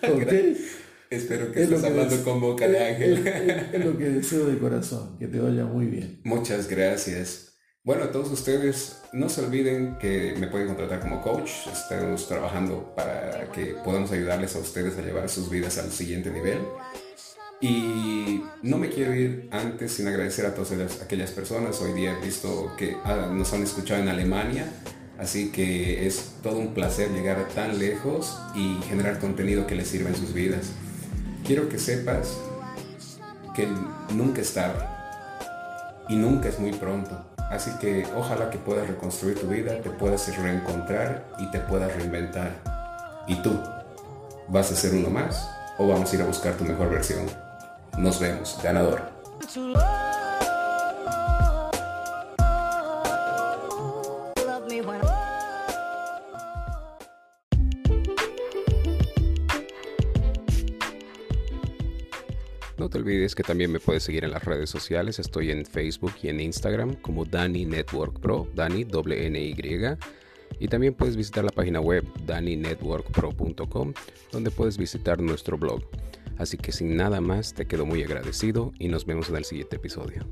Espero 1.11 1.51
que 1.51 1.63
estés 1.63 1.83
hablando 1.83 2.23
con 2.23 2.39
boca 2.39 2.67
de 2.67 2.79
ángel. 2.79 3.27
Es, 3.27 3.85
lo 3.85 3.97
que 3.97 4.09
deseo 4.09 4.45
de 4.45 4.57
corazón, 4.57 5.17
que 5.19 5.27
te 5.27 5.39
vaya 5.39 5.65
muy 5.65 5.87
bien. 5.87 6.21
Muchas 6.23 6.69
gracias. 6.69 7.51
Bueno, 7.84 8.03
a 8.03 8.11
todos 8.11 8.29
ustedes, 8.32 9.01
no 9.11 9.27
se 9.27 9.43
olviden 9.43 9.97
que 9.99 10.36
me 10.38 10.47
pueden 10.47 10.67
contratar 10.67 10.99
como 10.99 11.21
coach. 11.21 11.49
Estamos 11.71 12.27
trabajando 12.27 12.93
para 12.95 13.51
que 13.51 13.75
podamos 13.84 14.11
ayudarles 14.11 14.55
a 14.55 14.59
ustedes 14.59 14.97
a 14.97 15.01
llevar 15.01 15.29
sus 15.29 15.49
vidas 15.49 15.77
al 15.77 15.91
siguiente 15.91 16.29
nivel. 16.29 16.59
Y 17.59 18.43
no 18.63 18.77
me 18.77 18.89
quiero 18.89 19.13
ir 19.15 19.47
antes 19.51 19.93
sin 19.93 20.07
agradecer 20.07 20.45
a 20.45 20.53
todas 20.53 21.01
aquellas 21.01 21.32
personas. 21.32 21.82
Hoy 21.82 21.93
día 21.93 22.17
he 22.17 22.25
visto 22.25 22.71
que 22.77 22.97
ah, 23.03 23.29
nos 23.32 23.51
han 23.53 23.63
escuchado 23.63 24.01
en 24.01 24.09
Alemania 24.09 24.71
Así 25.21 25.51
que 25.51 26.07
es 26.07 26.32
todo 26.41 26.57
un 26.57 26.73
placer 26.73 27.11
llegar 27.11 27.47
tan 27.49 27.77
lejos 27.77 28.39
y 28.55 28.79
generar 28.89 29.19
contenido 29.19 29.67
que 29.67 29.75
les 29.75 29.88
sirva 29.88 30.09
en 30.09 30.15
sus 30.15 30.34
vidas. 30.34 30.71
Quiero 31.45 31.69
que 31.69 31.77
sepas 31.77 32.39
que 33.55 33.67
nunca 34.15 34.41
es 34.41 34.51
tarde 34.51 34.84
y 36.09 36.15
nunca 36.15 36.49
es 36.49 36.59
muy 36.59 36.71
pronto. 36.71 37.30
Así 37.52 37.70
que 37.80 38.08
ojalá 38.16 38.49
que 38.49 38.58
puedas 38.58 38.88
reconstruir 38.88 39.39
tu 39.39 39.47
vida, 39.47 39.82
te 39.82 39.89
puedas 39.89 40.36
reencontrar 40.38 41.28
y 41.38 41.52
te 41.52 41.60
puedas 41.60 41.93
reinventar. 41.93 42.54
¿Y 43.28 43.36
tú? 43.41 43.60
¿Vas 44.47 44.72
a 44.72 44.76
ser 44.76 44.93
uno 44.93 45.10
más 45.10 45.49
o 45.78 45.88
vamos 45.88 46.12
a 46.12 46.16
ir 46.16 46.22
a 46.22 46.26
buscar 46.26 46.54
tu 46.54 46.64
mejor 46.64 46.89
versión? 46.89 47.26
Nos 47.97 48.20
vemos, 48.20 48.58
ganador. 48.64 49.02
Te 62.91 62.97
olvides 62.97 63.33
que 63.33 63.43
también 63.43 63.71
me 63.71 63.79
puedes 63.79 64.03
seguir 64.03 64.25
en 64.25 64.31
las 64.31 64.43
redes 64.43 64.69
sociales. 64.69 65.17
Estoy 65.17 65.49
en 65.49 65.65
Facebook 65.65 66.13
y 66.21 66.27
en 66.27 66.39
Instagram 66.41 66.95
como 66.95 67.25
Dani 67.25 67.65
Network 67.65 68.19
Pro, 68.19 68.47
Dani 68.53 68.85
N 68.85 69.41
Y. 69.41 69.55
Y 70.59 70.67
también 70.67 70.93
puedes 70.93 71.15
visitar 71.15 71.43
la 71.43 71.51
página 71.51 71.79
web 71.79 72.05
daninetworkpro.com 72.25 73.93
donde 74.31 74.51
puedes 74.51 74.77
visitar 74.77 75.19
nuestro 75.21 75.57
blog. 75.57 75.81
Así 76.37 76.57
que 76.57 76.71
sin 76.71 76.95
nada 76.95 77.21
más 77.21 77.53
te 77.53 77.65
quedo 77.65 77.85
muy 77.85 78.03
agradecido 78.03 78.73
y 78.77 78.89
nos 78.89 79.05
vemos 79.05 79.29
en 79.29 79.37
el 79.37 79.45
siguiente 79.45 79.77
episodio. 79.77 80.27